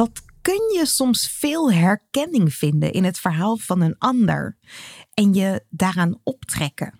Wat 0.00 0.22
kun 0.42 0.72
je 0.74 0.86
soms 0.86 1.28
veel 1.28 1.72
herkenning 1.72 2.54
vinden 2.54 2.92
in 2.92 3.04
het 3.04 3.18
verhaal 3.18 3.56
van 3.56 3.80
een 3.80 3.98
ander 3.98 4.56
en 5.14 5.34
je 5.34 5.64
daaraan 5.70 6.20
optrekken? 6.22 6.98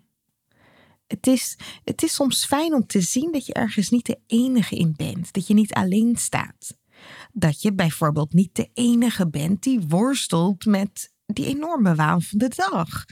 Het 1.07 1.27
is, 1.27 1.59
het 1.85 2.03
is 2.03 2.15
soms 2.15 2.45
fijn 2.45 2.75
om 2.75 2.87
te 2.87 3.01
zien 3.01 3.33
dat 3.33 3.47
je 3.47 3.53
ergens 3.53 3.89
niet 3.89 4.07
de 4.07 4.21
enige 4.27 4.77
in 4.77 4.95
bent, 4.97 5.33
dat 5.33 5.47
je 5.47 5.55
niet 5.55 5.73
alleen 5.73 6.17
staat. 6.17 6.77
Dat 7.33 7.63
je 7.63 7.75
bijvoorbeeld 7.75 8.33
niet 8.33 8.55
de 8.55 8.71
enige 8.75 9.29
bent 9.29 9.63
die 9.63 9.81
worstelt 9.89 10.65
met 10.65 11.13
die 11.27 11.47
enorme 11.47 11.95
waan 11.95 12.23
van 12.23 12.39
de 12.39 12.53
dag. 12.55 13.05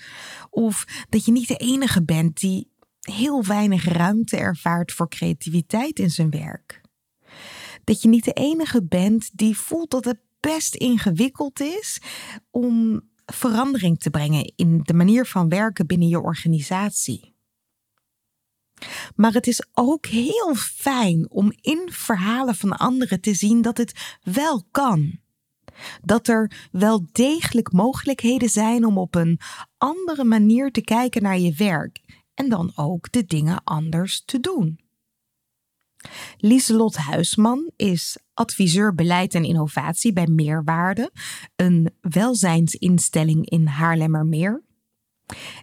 Of 0.50 0.84
dat 1.08 1.25
je 1.25 1.33
niet 1.33 1.48
de 1.48 1.56
enige 1.56 2.05
bent 2.05 2.41
die 2.41 2.70
heel 3.00 3.45
weinig 3.45 3.84
ruimte 3.84 4.36
ervaart 4.36 4.92
voor 4.92 5.08
creativiteit 5.08 5.98
in 5.98 6.11
zijn 6.11 6.30
werk. 6.30 6.86
Dat 7.89 8.03
je 8.03 8.08
niet 8.08 8.25
de 8.25 8.33
enige 8.33 8.84
bent 8.84 9.31
die 9.33 9.56
voelt 9.56 9.91
dat 9.91 10.05
het 10.05 10.19
best 10.41 10.75
ingewikkeld 10.75 11.61
is 11.61 12.00
om 12.50 13.00
verandering 13.27 13.98
te 13.98 14.11
brengen 14.11 14.53
in 14.56 14.80
de 14.83 14.95
manier 14.95 15.27
van 15.27 15.48
werken 15.48 15.86
binnen 15.86 16.08
je 16.08 16.20
organisatie. 16.20 17.35
Maar 19.14 19.33
het 19.33 19.46
is 19.46 19.67
ook 19.73 20.07
heel 20.07 20.55
fijn 20.55 21.30
om 21.30 21.52
in 21.61 21.89
verhalen 21.90 22.55
van 22.55 22.73
anderen 22.73 23.20
te 23.20 23.35
zien 23.35 23.63
dat 23.63 23.77
het 23.77 24.18
wel 24.23 24.64
kan. 24.70 25.18
Dat 26.02 26.29
er 26.29 26.68
wel 26.73 27.07
degelijk 27.13 27.73
mogelijkheden 27.73 28.48
zijn 28.48 28.84
om 28.84 28.98
op 28.98 29.14
een 29.14 29.40
andere 29.79 30.24
manier 30.24 30.70
te 30.70 30.80
kijken 30.80 31.23
naar 31.23 31.39
je 31.39 31.55
werk 31.55 32.01
en 32.34 32.48
dan 32.48 32.73
ook 32.74 33.13
de 33.13 33.24
dingen 33.24 33.64
anders 33.64 34.24
te 34.24 34.40
doen. 34.40 34.88
Lieselot 36.36 36.96
Huisman 36.96 37.70
is 37.77 38.17
adviseur 38.35 38.95
beleid 38.95 39.35
en 39.35 39.45
innovatie 39.45 40.13
bij 40.13 40.27
Meerwaarde, 40.27 41.13
een 41.57 41.91
welzijnsinstelling 42.01 43.48
in 43.51 43.67
Haarlemmermeer. 43.67 44.63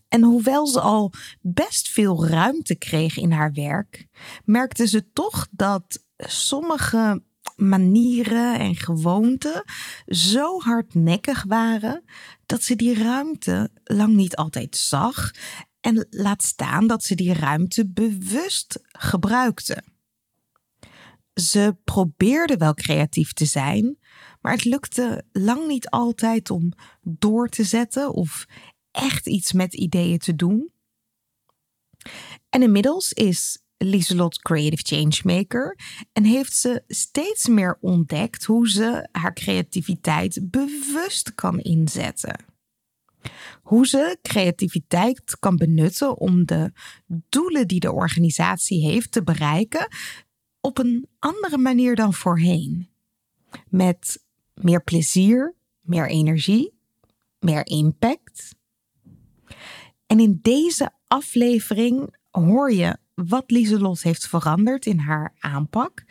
En 0.07 0.23
hoewel 0.23 0.67
ze 0.67 0.79
al 0.79 1.11
best 1.41 1.89
veel 1.89 2.28
ruimte 2.28 2.75
kreeg 2.75 3.17
in 3.17 3.31
haar 3.31 3.51
werk, 3.53 4.07
merkte 4.44 4.88
ze 4.88 5.11
toch 5.13 5.47
dat 5.51 6.03
sommige 6.17 7.23
manieren 7.56 8.59
en 8.59 8.75
gewoonten 8.75 9.63
zo 10.06 10.59
hardnekkig 10.59 11.44
waren 11.44 12.03
dat 12.45 12.63
ze 12.63 12.75
die 12.75 13.03
ruimte 13.03 13.69
lang 13.83 14.13
niet 14.13 14.35
altijd 14.35 14.77
zag 14.77 15.31
en 15.81 16.07
laat 16.09 16.44
staan 16.44 16.88
dat 16.88 17.03
ze 17.03 17.16
die 17.16 17.33
ruimte 17.33 17.88
bewust 17.88 18.79
gebruikte. 18.88 19.83
Ze 21.41 21.78
probeerde 21.84 22.57
wel 22.57 22.73
creatief 22.73 23.34
te 23.34 23.46
zijn, 23.46 23.97
maar 24.41 24.53
het 24.53 24.63
lukte 24.63 25.25
lang 25.31 25.68
niet 25.68 25.90
altijd 25.90 26.50
om 26.50 26.72
door 27.01 27.50
te 27.50 27.63
zetten 27.63 28.13
of 28.13 28.46
echt 28.91 29.28
iets 29.28 29.53
met 29.53 29.74
ideeën 29.74 30.18
te 30.18 30.35
doen. 30.35 30.72
En 32.50 32.62
inmiddels 32.62 33.13
is 33.13 33.63
Lieselot 33.78 34.41
Creative 34.41 34.95
Changemaker 34.95 35.79
en 36.13 36.24
heeft 36.24 36.53
ze 36.53 36.84
steeds 36.88 37.47
meer 37.47 37.78
ontdekt 37.81 38.44
hoe 38.44 38.69
ze 38.69 39.09
haar 39.12 39.34
creativiteit 39.34 40.51
bewust 40.51 41.35
kan 41.35 41.59
inzetten. 41.59 42.45
Hoe 43.62 43.88
ze 43.88 44.18
creativiteit 44.22 45.40
kan 45.40 45.56
benutten 45.56 46.18
om 46.18 46.45
de 46.45 46.72
doelen 47.29 47.68
die 47.68 47.79
de 47.79 47.91
organisatie 47.91 48.85
heeft 48.85 49.12
te 49.12 49.24
bereiken 49.24 49.88
op 50.65 50.77
een 50.77 51.07
andere 51.19 51.57
manier 51.57 51.95
dan 51.95 52.13
voorheen. 52.13 52.89
Met 53.69 54.23
meer 54.53 54.83
plezier, 54.83 55.55
meer 55.81 56.09
energie, 56.09 56.73
meer 57.39 57.65
impact. 57.65 58.55
En 60.07 60.19
in 60.19 60.39
deze 60.41 60.91
aflevering 61.07 62.15
hoor 62.31 62.71
je 62.71 62.97
wat 63.13 63.51
Lieselot 63.51 64.01
heeft 64.01 64.27
veranderd 64.27 64.85
in 64.85 64.97
haar 64.97 65.35
aanpak 65.39 66.03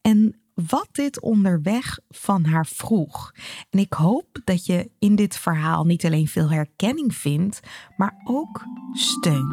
en 0.00 0.40
wat 0.54 0.88
dit 0.92 1.20
onderweg 1.20 1.98
van 2.08 2.44
haar 2.44 2.66
vroeg. 2.66 3.32
En 3.70 3.78
ik 3.78 3.92
hoop 3.92 4.40
dat 4.44 4.66
je 4.66 4.90
in 4.98 5.16
dit 5.16 5.36
verhaal 5.36 5.84
niet 5.84 6.04
alleen 6.04 6.28
veel 6.28 6.50
herkenning 6.50 7.14
vindt, 7.14 7.60
maar 7.96 8.20
ook 8.24 8.64
steun. 8.92 9.48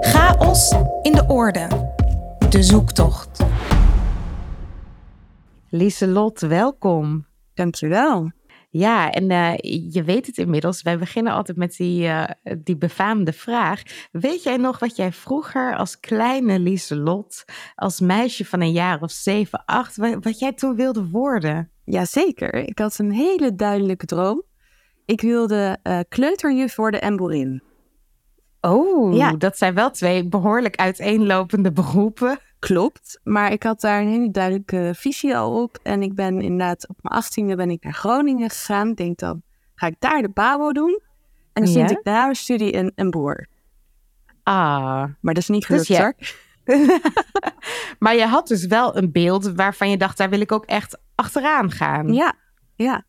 Chaos 0.00 0.74
in 1.02 1.12
de 1.12 1.24
orde. 1.28 1.98
De 2.50 2.62
zoektocht. 2.62 3.44
Lieselot, 5.68 6.40
welkom. 6.40 7.26
Dankjewel. 7.54 8.30
Ja, 8.70 9.10
en 9.10 9.30
uh, 9.30 9.56
je 9.92 10.02
weet 10.02 10.26
het 10.26 10.38
inmiddels. 10.38 10.82
Wij 10.82 10.98
beginnen 10.98 11.32
altijd 11.32 11.56
met 11.56 11.76
die, 11.76 12.02
uh, 12.02 12.24
die 12.58 12.76
befaamde 12.76 13.32
vraag. 13.32 13.82
Weet 14.12 14.42
jij 14.42 14.56
nog 14.56 14.78
wat 14.78 14.96
jij 14.96 15.12
vroeger 15.12 15.76
als 15.76 16.00
kleine 16.00 16.58
Lieselot, 16.58 17.44
als 17.74 18.00
meisje 18.00 18.44
van 18.44 18.60
een 18.60 18.72
jaar 18.72 19.00
of 19.00 19.10
zeven, 19.10 19.62
acht, 19.64 19.96
wat, 19.96 20.24
wat 20.24 20.38
jij 20.38 20.52
toen 20.52 20.76
wilde 20.76 21.08
worden? 21.08 21.70
Jazeker. 21.84 22.54
Ik 22.54 22.78
had 22.78 22.98
een 22.98 23.12
hele 23.12 23.54
duidelijke 23.54 24.06
droom. 24.06 24.42
Ik 25.04 25.20
wilde 25.20 25.78
uh, 25.82 25.98
kleuterjuf 26.08 26.76
worden 26.76 27.00
en 27.00 27.16
boerin. 27.16 27.69
Oh, 28.60 29.16
ja. 29.16 29.32
dat 29.32 29.58
zijn 29.58 29.74
wel 29.74 29.90
twee 29.90 30.28
behoorlijk 30.28 30.76
uiteenlopende 30.76 31.72
beroepen. 31.72 32.38
Klopt, 32.58 33.20
maar 33.22 33.52
ik 33.52 33.62
had 33.62 33.80
daar 33.80 34.00
een 34.00 34.08
hele 34.08 34.30
duidelijke 34.30 34.92
visie 34.96 35.36
al 35.36 35.62
op. 35.62 35.78
En 35.82 36.02
ik 36.02 36.14
ben 36.14 36.40
inderdaad 36.40 36.88
op 36.88 36.96
mijn 37.00 37.14
achttiende 37.14 37.56
ben 37.56 37.70
ik 37.70 37.82
naar 37.82 37.92
Groningen 37.92 38.50
gegaan. 38.50 38.88
Ik 38.88 38.96
denk 38.96 39.18
dan, 39.18 39.42
ga 39.74 39.86
ik 39.86 39.96
daar 39.98 40.22
de 40.22 40.28
babo 40.28 40.72
doen? 40.72 41.00
En 41.52 41.64
dan 41.64 41.72
ja? 41.72 41.88
zit 41.88 41.98
ik 41.98 42.04
daar 42.04 42.28
een 42.28 42.34
studie 42.34 42.70
in 42.70 42.92
een 42.94 43.10
boer. 43.10 43.46
Ah. 44.42 45.04
Maar 45.20 45.34
dat 45.34 45.42
is 45.42 45.48
niet 45.48 45.66
gelukt 45.66 45.86
dus 45.86 45.96
ja. 45.96 46.12
maar 47.98 48.16
je 48.16 48.26
had 48.26 48.48
dus 48.48 48.66
wel 48.66 48.96
een 48.96 49.12
beeld 49.12 49.52
waarvan 49.52 49.90
je 49.90 49.96
dacht, 49.96 50.16
daar 50.16 50.30
wil 50.30 50.40
ik 50.40 50.52
ook 50.52 50.64
echt 50.64 50.98
achteraan 51.14 51.70
gaan. 51.70 52.12
Ja, 52.12 52.34
ja. 52.74 53.04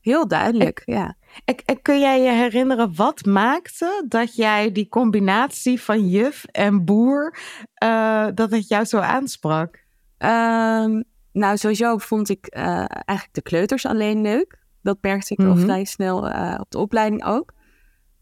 Heel 0.00 0.28
duidelijk, 0.28 0.82
ja. 0.84 1.16
En, 1.44 1.82
kun 1.82 2.00
jij 2.00 2.22
je 2.22 2.30
herinneren 2.30 2.94
wat 2.94 3.24
maakte 3.24 4.04
dat 4.08 4.34
jij 4.34 4.72
die 4.72 4.88
combinatie 4.88 5.80
van 5.80 6.08
juf 6.08 6.44
en 6.44 6.84
boer, 6.84 7.38
uh, 7.84 8.26
dat 8.34 8.50
het 8.50 8.68
jou 8.68 8.84
zo 8.84 8.98
aansprak? 8.98 9.84
Um, 10.18 11.04
nou, 11.32 11.56
sowieso 11.56 11.98
vond 11.98 12.28
ik 12.28 12.48
eigenlijk 12.48 13.28
de 13.32 13.42
kleuters 13.42 13.86
alleen 13.86 14.20
leuk. 14.20 14.58
Dat 14.82 14.98
merkte 15.00 15.32
ik 15.32 15.38
al 15.38 15.54
Mhm. 15.54 15.58
vrij 15.58 15.84
snel 15.84 16.16
op 16.60 16.70
de 16.70 16.78
opleiding 16.78 17.24
ook. 17.24 17.52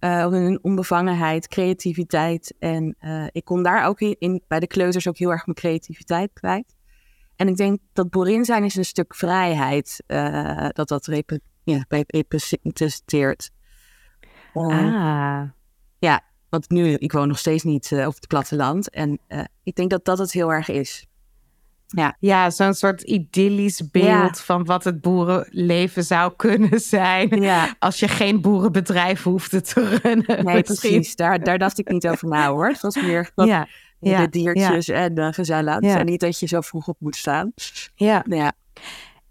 Uh, 0.01 0.27
hun 0.27 0.59
onbevangenheid, 0.63 1.49
creativiteit. 1.49 2.55
En 2.59 2.97
ik 3.33 3.45
kon 3.45 3.63
daar 3.63 3.87
ook 3.87 4.01
in, 4.01 4.17
in, 4.19 4.43
bij 4.49 4.61
de 4.61 4.67
kleuters 4.67 5.09
ook 5.09 5.19
heel 5.19 5.31
erg 5.31 5.47
mijn 5.47 5.59
creativiteit 5.59 6.33
kwijt. 6.33 6.75
En 7.37 7.49
ik 7.49 7.57
denk 7.57 7.79
dat 7.93 8.11
boerin 8.11 8.45
zijn 8.45 8.65
is 8.65 8.77
een 8.77 8.85
stuk 8.85 9.15
vrijheid 9.15 10.03
uh, 10.07 10.69
dat 10.73 10.89
dat 11.75 11.85
rep 11.89 12.11
ja, 12.11 12.19
representeert. 12.19 13.51
ah. 14.53 15.43
Ja, 15.99 16.25
want 16.49 16.71
nu, 16.71 16.93
ik 16.93 17.13
woon 17.13 17.29
nog 17.29 17.39
steeds 17.39 17.63
niet 17.63 17.93
op 17.93 18.15
het 18.15 18.27
platteland. 18.27 18.91
En 18.91 19.19
ik 19.63 19.75
denk 19.75 19.91
dat 19.91 20.05
dat 20.05 20.19
het 20.19 20.33
heel 20.33 20.53
erg 20.53 20.69
is. 20.69 21.07
Ja, 21.87 22.17
ja 22.21 22.51
zo'n 22.51 22.75
soort 22.75 23.03
idyllisch 23.03 23.91
beeld 23.91 24.37
ja. 24.37 24.45
van 24.45 24.65
wat 24.65 24.85
het 24.85 25.01
boerenleven 25.01 26.05
zou 26.05 26.33
kunnen 26.37 26.81
zijn. 26.97 27.43
Ja. 27.43 27.75
Als 27.79 27.99
je 27.99 28.09
geen 28.09 28.41
boerenbedrijf 28.41 29.23
hoefde 29.23 29.61
te 29.61 29.99
runnen. 30.03 30.45
Nee, 30.45 30.63
precies. 30.63 31.17
Daar, 31.17 31.43
daar 31.45 31.59
dacht 31.59 31.79
ik 31.79 31.89
niet 31.89 32.09
over 32.11 32.29
na 32.29 32.49
hoor. 32.49 32.69
Het 32.69 32.81
was 32.81 33.03
meer 33.03 33.31
ja. 33.35 33.69
de 33.99 34.11
ja. 34.11 34.27
diertjes 34.27 34.89
en 34.89 35.15
de 35.15 35.33
gezellig. 35.33 35.81
Ja. 35.81 35.99
En 35.99 36.07
niet 36.07 36.21
dat 36.21 36.39
je 36.39 36.47
zo 36.47 36.61
vroeg 36.61 36.89
op 36.89 36.97
moet 36.99 37.17
staan. 37.17 37.53
Ja. 37.95 38.25
ja. 38.29 38.53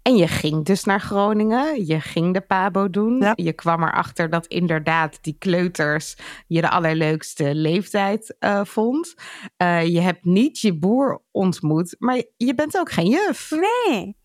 En 0.06 0.16
je 0.16 0.28
ging 0.28 0.64
dus 0.64 0.84
naar 0.84 1.00
Groningen, 1.00 1.86
je 1.86 2.00
ging 2.00 2.34
de 2.34 2.40
Pabo 2.40 2.90
doen. 2.90 3.20
Ja. 3.20 3.32
Je 3.34 3.52
kwam 3.52 3.82
erachter 3.82 4.30
dat 4.30 4.46
inderdaad 4.46 5.18
die 5.20 5.36
kleuters 5.38 6.16
je 6.46 6.60
de 6.60 6.70
allerleukste 6.70 7.54
leeftijd 7.54 8.36
uh, 8.40 8.64
vond. 8.64 9.14
Uh, 9.62 9.86
je 9.86 10.00
hebt 10.00 10.24
niet 10.24 10.60
je 10.60 10.78
boer 10.78 11.22
ontmoet, 11.30 11.96
maar 11.98 12.22
je 12.36 12.54
bent 12.54 12.78
ook 12.78 12.90
geen 12.90 13.08
juf. 13.08 13.50
Nee. 13.50 14.16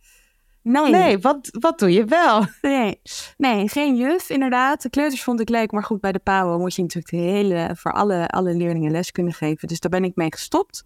Nee. 0.62 0.92
Nee, 0.92 1.20
wat, 1.20 1.50
wat 1.60 1.80
doe 1.80 1.92
je 1.92 2.06
wel? 2.06 2.46
Nee. 2.62 3.02
nee, 3.38 3.70
geen 3.70 3.96
juf 3.96 4.30
inderdaad. 4.30 4.82
De 4.82 4.90
kleuters 4.90 5.24
vond 5.24 5.40
ik 5.40 5.50
leuk, 5.50 5.72
maar 5.72 5.84
goed, 5.84 6.02
bij 6.02 6.12
de 6.12 6.20
PABO 6.20 6.60
moet 6.60 6.76
je 6.76 6.82
natuurlijk 6.82 7.14
de 7.14 7.32
hele, 7.32 7.76
voor 7.76 7.94
alle, 7.94 8.28
alle 8.28 8.54
leerlingen 8.54 8.92
les 8.92 9.12
kunnen 9.12 9.34
geven. 9.34 9.68
Dus 9.68 9.80
daar 9.80 9.92
ben 9.92 10.04
ik 10.04 10.16
mee 10.16 10.32
gestopt. 10.32 10.86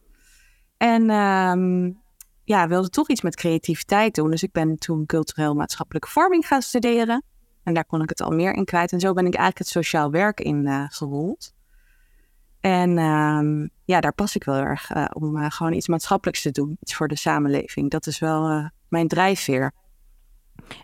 En 0.77 1.09
um, 1.09 2.03
ja, 2.45 2.68
wilde 2.68 2.89
toch 2.89 3.09
iets 3.09 3.21
met 3.21 3.36
creativiteit 3.36 4.15
doen. 4.15 4.31
Dus 4.31 4.44
ik 4.44 4.51
ben 4.51 4.77
toen 4.77 5.06
cultureel 5.06 5.53
maatschappelijke 5.53 6.07
vorming 6.07 6.47
gaan 6.47 6.62
studeren. 6.62 7.24
En 7.63 7.74
daar 7.74 7.86
kon 7.86 8.01
ik 8.01 8.09
het 8.09 8.21
al 8.21 8.31
meer 8.31 8.53
in 8.53 8.65
kwijt. 8.65 8.92
En 8.92 9.00
zo 9.00 9.13
ben 9.13 9.25
ik 9.25 9.33
eigenlijk 9.33 9.57
het 9.57 9.68
sociaal 9.68 10.12
werk 10.12 10.39
in 10.39 10.65
uh, 10.65 10.86
gerold. 10.89 11.53
En 12.59 12.97
um, 12.97 13.69
ja, 13.83 14.01
daar 14.01 14.13
pas 14.13 14.36
ik 14.36 14.44
wel 14.44 14.56
erg 14.56 14.95
uh, 14.95 15.06
om 15.13 15.38
uh, 15.38 15.45
gewoon 15.50 15.74
iets 15.74 15.88
maatschappelijks 15.88 16.42
te 16.42 16.51
doen. 16.51 16.77
Iets 16.80 16.95
voor 16.95 17.07
de 17.07 17.18
samenleving. 17.18 17.92
Dat 17.92 18.07
is 18.07 18.19
wel 18.19 18.69
mijn 18.88 19.07
drijfveer. 19.07 19.71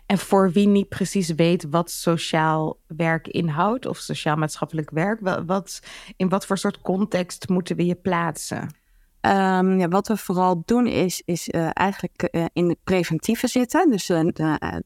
En 0.06 0.18
voor 0.18 0.50
wie 0.50 0.66
niet 0.66 0.88
precies 0.88 1.28
weet 1.28 1.66
wat 1.70 1.90
sociaal 1.90 2.78
werk 2.86 3.28
inhoudt 3.28 3.86
of 3.86 3.98
sociaal-maatschappelijk 3.98 4.90
werk, 4.90 5.20
wat, 5.46 5.80
in 6.16 6.28
wat 6.28 6.46
voor 6.46 6.58
soort 6.58 6.80
context 6.80 7.48
moeten 7.48 7.76
we 7.76 7.86
je 7.86 7.94
plaatsen? 7.94 8.81
Um, 9.26 9.78
ja, 9.78 9.88
wat 9.88 10.08
we 10.08 10.16
vooral 10.16 10.62
doen 10.64 10.86
is, 10.86 11.22
is 11.24 11.48
uh, 11.48 11.68
eigenlijk 11.72 12.28
uh, 12.30 12.44
in 12.52 12.68
het 12.68 12.78
preventieve 12.84 13.46
zitten. 13.46 13.90
Dus 13.90 14.10
uh, 14.10 14.20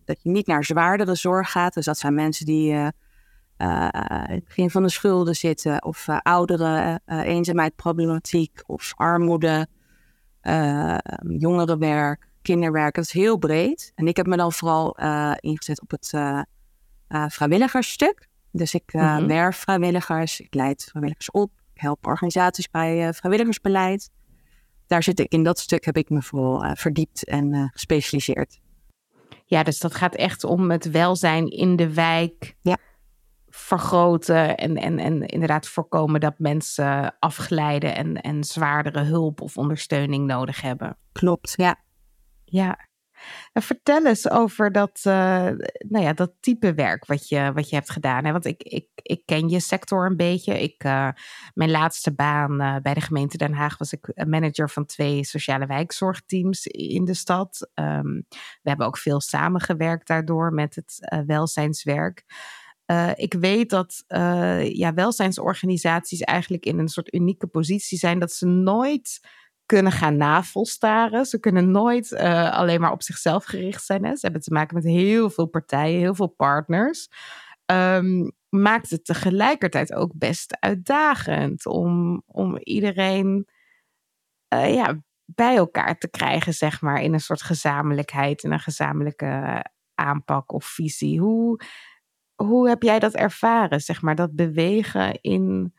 dat 0.05 0.23
je 0.23 0.31
niet 0.31 0.47
naar 0.47 0.65
zwaardere 0.65 1.15
zorg 1.15 1.51
gaat. 1.51 1.75
Dus 1.75 1.85
dat 1.85 1.99
zijn 1.99 2.15
mensen 2.15 2.47
die 2.47 2.71
in 2.73 2.93
het 3.57 4.45
begin 4.45 4.71
van 4.71 4.83
de 4.83 4.89
schulden 4.89 5.35
zitten. 5.35 5.85
Of 5.85 6.07
ouderen, 6.09 7.03
eenzaamheidproblematiek 7.07 8.63
of 8.67 8.93
armoede, 8.97 9.67
jongerenwerk, 11.39 12.29
kinderwerk. 12.43 12.95
Dat 12.95 13.05
is 13.05 13.13
heel 13.13 13.37
breed. 13.37 13.93
En 13.95 14.07
ik 14.07 14.17
heb 14.17 14.27
me 14.27 14.37
dan 14.37 14.53
vooral 14.53 14.97
ingezet 15.41 15.83
op 15.83 15.91
het 15.91 16.13
vrijwilligersstuk. 17.33 18.29
Dus 18.51 18.75
ik 18.75 18.93
mm 18.93 19.01
-hmm. 19.01 19.27
werf 19.27 19.57
vrijwilligers, 19.57 20.41
ik 20.41 20.55
leid 20.55 20.85
vrijwilligers 20.91 21.31
op. 21.31 21.51
Ik 21.75 21.81
help 21.81 22.07
organisaties 22.07 22.71
bij 22.71 23.15
vrijwilligersbeleid 23.15 24.11
daar 24.87 25.03
zit 25.03 25.21
ik 25.21 25.33
in 25.33 25.43
dat 25.43 25.59
stuk 25.59 25.85
heb 25.85 25.97
ik 25.97 26.11
me 26.11 26.23
vooral 26.23 26.65
uh, 26.65 26.71
verdiept 26.75 27.25
en 27.25 27.53
uh, 27.53 27.65
gespecialiseerd. 27.73 28.61
Ja, 29.45 29.63
dus 29.63 29.79
dat 29.79 29.95
gaat 29.95 30.15
echt 30.15 30.45
om 30.45 30.71
het 30.71 30.91
welzijn 30.91 31.49
in 31.49 31.77
de 31.77 31.95
wijk 31.95 32.57
ja. 32.61 32.77
vergroten 33.49 34.57
en, 34.57 34.77
en, 34.77 34.99
en 34.99 35.23
inderdaad 35.23 35.69
voorkomen 35.69 36.21
dat 36.21 36.39
mensen 36.39 37.17
afglijden 37.19 37.97
en, 37.97 38.21
en 38.21 38.45
zwaardere 38.45 39.03
hulp 39.03 39.41
of 39.41 39.57
ondersteuning 39.57 40.27
nodig 40.27 40.61
hebben. 40.61 40.97
Klopt, 41.13 41.53
ja. 41.57 41.81
Ja. 42.45 42.86
En 43.53 43.63
vertel 43.63 44.07
eens 44.07 44.31
over 44.31 44.73
dat, 44.73 45.01
uh, 45.07 45.13
nou 45.79 46.05
ja, 46.05 46.13
dat 46.13 46.33
type 46.41 46.75
werk 46.75 47.07
wat 47.07 47.29
je, 47.29 47.53
wat 47.55 47.69
je 47.69 47.77
hebt 47.77 47.91
gedaan. 47.91 48.25
Hè? 48.25 48.33
Want 48.33 48.45
ik, 48.45 48.63
ik, 48.63 48.89
ik 48.95 49.23
ken 49.25 49.49
je 49.49 49.61
sector 49.61 50.07
een 50.07 50.17
beetje. 50.17 50.63
Ik, 50.63 50.85
uh, 50.85 51.09
mijn 51.55 51.71
laatste 51.71 52.15
baan 52.15 52.57
bij 52.83 52.95
de 52.95 53.01
gemeente 53.01 53.37
Den 53.37 53.53
Haag 53.53 53.79
was 53.79 53.93
ik 53.93 54.27
manager 54.27 54.71
van 54.71 54.87
twee 54.87 55.25
sociale 55.25 55.67
wijkzorgteams 55.67 56.67
in 56.67 57.05
de 57.05 57.15
stad. 57.15 57.71
Um, 57.75 58.27
we 58.63 58.69
hebben 58.69 58.87
ook 58.87 58.99
veel 58.99 59.21
samengewerkt 59.21 60.07
daardoor 60.07 60.53
met 60.53 60.75
het 60.75 61.23
welzijnswerk. 61.27 62.25
ik 63.15 63.35
weet 63.35 63.71
dat 63.71 64.05
ja, 64.73 64.95
welzijnsorganisaties 64.95 66.21
eigenlijk 66.21 66.65
in 66.65 66.79
een 66.79 66.89
soort 66.89 67.15
unieke 67.15 67.47
positie 67.47 67.99
zijn 67.99 68.19
dat 68.19 68.33
ze 68.33 68.47
nooit 68.47 69.21
kunnen 69.67 69.93
gaan 69.93 70.17
navolstaren. 70.17 71.27
Ze 71.27 71.41
kunnen 71.41 71.71
nooit 71.71 72.11
uh, 72.11 72.53
alleen 72.53 72.81
maar 72.81 72.93
op 72.93 73.03
zichzelf 73.03 73.45
gericht 73.45 73.85
zijn. 73.85 74.05
Hè? 74.05 74.11
Ze 74.11 74.19
hebben 74.21 74.41
te 74.41 74.53
maken 74.53 74.75
met 74.75 74.85
heel 74.85 75.31
veel 75.31 75.47
partijen, 75.47 75.99
heel 75.99 76.15
veel 76.15 76.35
partners. 76.37 77.09
Um, 77.73 78.33
maakt 78.49 78.91
het 78.91 79.05
tegelijkertijd 79.05 79.95
ook 79.95 80.11
best 80.15 80.57
uitdagend 80.61 81.67
om, 81.67 82.23
om 82.27 82.59
iedereen 82.59 83.49
uh, 84.55 84.75
ja, 84.75 85.03
bij 85.25 85.57
elkaar 85.57 85.99
te 85.99 86.11
krijgen, 86.11 86.53
zeg 86.53 86.81
maar, 86.81 87.03
in 87.03 87.13
een 87.13 87.21
soort 87.21 87.43
gezamenlijkheid, 87.43 88.43
in 88.43 88.53
een 88.53 88.61
gezamenlijke 88.61 89.65
aanpak 89.95 90.53
of 90.53 90.65
visie. 90.65 91.21
Hoe, 91.21 91.61
hoe 92.35 92.69
heb 92.69 92.83
jij 92.83 92.99
dat 92.99 93.15
ervaren, 93.15 93.81
zeg 93.81 94.03
maar, 94.03 94.15
dat 94.15 94.35
bewegen 94.35 95.21
in 95.21 95.75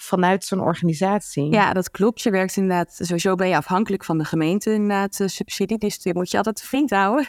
vanuit 0.00 0.44
zo'n 0.44 0.60
organisatie. 0.60 1.52
Ja, 1.52 1.72
dat 1.72 1.90
klopt. 1.90 2.20
Je 2.20 2.30
werkt 2.30 2.56
inderdaad, 2.56 2.98
sowieso 3.00 3.34
ben 3.34 3.48
je 3.48 3.56
afhankelijk 3.56 4.04
van 4.04 4.18
de 4.18 4.24
gemeente 4.24 4.72
inderdaad, 4.72 5.20
uh, 5.20 5.28
subsidie. 5.28 5.78
Dus 5.78 5.98
die 5.98 6.14
moet 6.14 6.30
je 6.30 6.36
altijd 6.36 6.60
vriend 6.60 6.90
houden. 6.90 7.26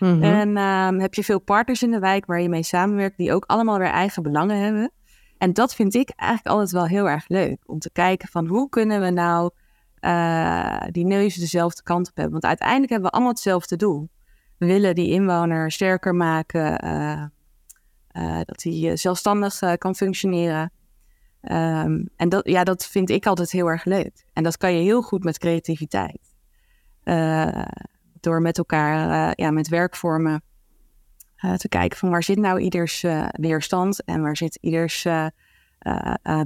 Mhm. 0.00 0.22
En 0.36 0.56
uh, 0.56 1.00
heb 1.00 1.14
je 1.14 1.24
veel 1.24 1.40
partners 1.40 1.82
in 1.82 1.90
de 1.90 1.98
wijk 1.98 2.26
waar 2.26 2.40
je 2.40 2.48
mee 2.48 2.62
samenwerkt, 2.62 3.16
die 3.16 3.32
ook 3.32 3.44
allemaal 3.44 3.78
weer 3.78 3.90
eigen 3.90 4.22
belangen 4.22 4.58
hebben. 4.60 4.90
En 5.38 5.52
dat 5.52 5.74
vind 5.74 5.94
ik 5.94 6.10
eigenlijk 6.16 6.50
altijd 6.50 6.70
wel 6.70 6.86
heel 6.86 7.08
erg 7.08 7.28
leuk. 7.28 7.62
Om 7.66 7.78
te 7.78 7.90
kijken 7.92 8.28
van 8.28 8.46
hoe 8.46 8.68
kunnen 8.68 9.00
we 9.00 9.10
nou 9.10 9.50
uh, 10.00 10.82
die 10.90 11.04
neus 11.04 11.34
dezelfde 11.34 11.82
kant 11.82 12.08
op 12.08 12.14
hebben. 12.16 12.32
Want 12.32 12.44
uiteindelijk 12.44 12.90
hebben 12.90 13.08
we 13.08 13.14
allemaal 13.14 13.32
hetzelfde 13.32 13.76
doel. 13.76 14.08
We 14.58 14.66
willen 14.66 14.94
die 14.94 15.10
inwoner 15.10 15.72
sterker 15.72 16.14
maken, 16.14 16.84
uh, 16.84 18.40
dat 18.44 18.62
hij 18.62 18.96
zelfstandig 18.96 19.58
kan 19.78 19.94
functioneren. 19.94 20.72
Um, 21.52 22.08
en 22.16 22.28
dat, 22.28 22.48
ja, 22.48 22.64
dat 22.64 22.86
vind 22.86 23.10
ik 23.10 23.26
altijd 23.26 23.50
heel 23.50 23.66
erg 23.66 23.84
leuk. 23.84 24.24
En 24.32 24.42
dat 24.42 24.56
kan 24.56 24.74
je 24.74 24.82
heel 24.82 25.02
goed 25.02 25.24
met 25.24 25.38
creativiteit. 25.38 26.34
Uh, 27.04 27.64
door 28.20 28.42
met 28.42 28.58
elkaar, 28.58 29.28
uh, 29.28 29.32
ja, 29.34 29.50
met 29.50 29.68
werkvormen 29.68 30.42
uh, 31.44 31.54
te 31.54 31.68
kijken 31.68 31.98
van 31.98 32.10
waar 32.10 32.22
zit 32.22 32.38
nou 32.38 32.60
ieders 32.60 33.04
weerstand 33.30 34.04
en 34.04 34.22
waar 34.22 34.36
zit 34.36 34.58
ieders 34.60 35.06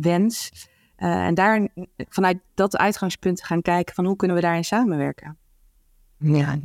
wens. 0.01 0.69
en 0.97 1.35
daar 1.35 1.69
vanuit 1.97 2.39
dat 2.55 2.77
uitgangspunt 2.77 3.45
gaan 3.45 3.63
kijken 3.63 3.95
van 3.95 4.05
hoe 4.05 4.17
kunnen 4.17 4.37
we 4.37 4.43
daarin 4.43 4.65
samenwerken. 4.65 5.39
Ja, 6.19 6.59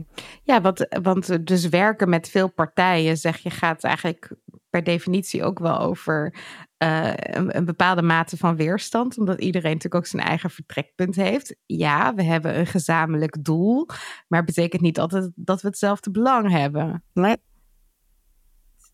ja 0.43 0.61
want, 0.61 0.87
want 1.01 1.47
dus 1.47 1.69
werken 1.69 2.09
met 2.09 2.29
veel 2.29 2.47
partijen, 2.47 3.17
zeg 3.17 3.37
je, 3.37 3.49
gaat 3.49 3.83
eigenlijk 3.83 4.31
per 4.75 4.83
definitie 4.83 5.43
ook 5.43 5.59
wel 5.59 5.79
over 5.79 6.35
uh, 6.83 7.13
een, 7.15 7.57
een, 7.57 7.65
bepaalde 7.65 8.01
mate 8.01 8.37
van 8.37 8.55
weerstand, 8.55 9.17
omdat 9.17 9.39
iedereen 9.41 9.73
natuurlijk 9.73 10.03
ook 10.03 10.09
zijn 10.09 10.23
eigen 10.23 10.49
vertrekpunt 10.49 11.15
heeft. 11.15 11.55
Ja, 11.65 12.13
we 12.13 12.23
hebben 12.23 12.59
een 12.59 12.65
gezamenlijk 12.65 13.43
doel, 13.43 13.85
maar 14.27 14.39
het 14.39 14.55
betekent 14.55 14.81
niet 14.81 14.99
altijd 14.99 15.31
dat 15.35 15.61
we 15.61 15.67
hetzelfde 15.67 16.11
belang 16.11 16.51
hebben. 16.51 17.03
Nee, 17.13 17.37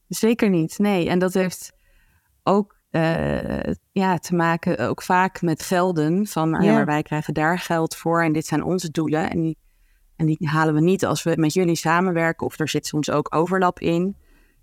zeker 0.07 0.50
niet. 0.50 0.79
Nee, 0.79 1.09
en 1.09 1.19
dat 1.19 1.33
heeft 1.33 1.73
ook 2.43 2.79
uh, 2.91 3.73
ja, 3.91 4.17
te 4.17 4.35
maken 4.35 4.88
ook 4.88 5.01
vaak 5.01 5.41
met 5.41 5.63
gelden. 5.63 6.27
Van 6.27 6.50
ja. 6.50 6.61
ja, 6.61 6.73
maar 6.73 6.85
wij 6.85 7.01
krijgen 7.01 7.33
daar 7.33 7.59
geld 7.59 7.95
voor 7.95 8.23
en 8.23 8.33
dit 8.33 8.45
zijn 8.45 8.63
onze 8.63 8.91
doelen. 8.91 9.29
En 9.29 9.41
die, 9.41 9.57
en 10.15 10.25
die 10.25 10.38
halen 10.39 10.73
we 10.73 10.81
niet 10.81 11.05
als 11.05 11.23
we 11.23 11.33
met 11.35 11.53
jullie 11.53 11.75
samenwerken, 11.75 12.45
of 12.45 12.59
er 12.59 12.69
zit 12.69 12.88
soms 12.88 13.11
ook 13.11 13.35
overlap 13.35 13.79
in 13.79 14.15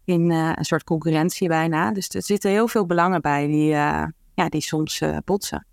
in 0.08 0.30
uh, 0.30 0.52
een 0.54 0.64
soort 0.64 0.84
concurrentie 0.84 1.48
bijna. 1.48 1.92
Dus 1.92 2.08
er 2.08 2.22
zitten 2.22 2.50
heel 2.50 2.68
veel 2.68 2.86
belangen 2.86 3.20
bij 3.20 3.46
die, 3.46 3.72
uh, 3.72 4.04
ja, 4.34 4.48
die 4.48 4.60
soms 4.60 5.00
uh, 5.00 5.16
botsen. 5.24 5.66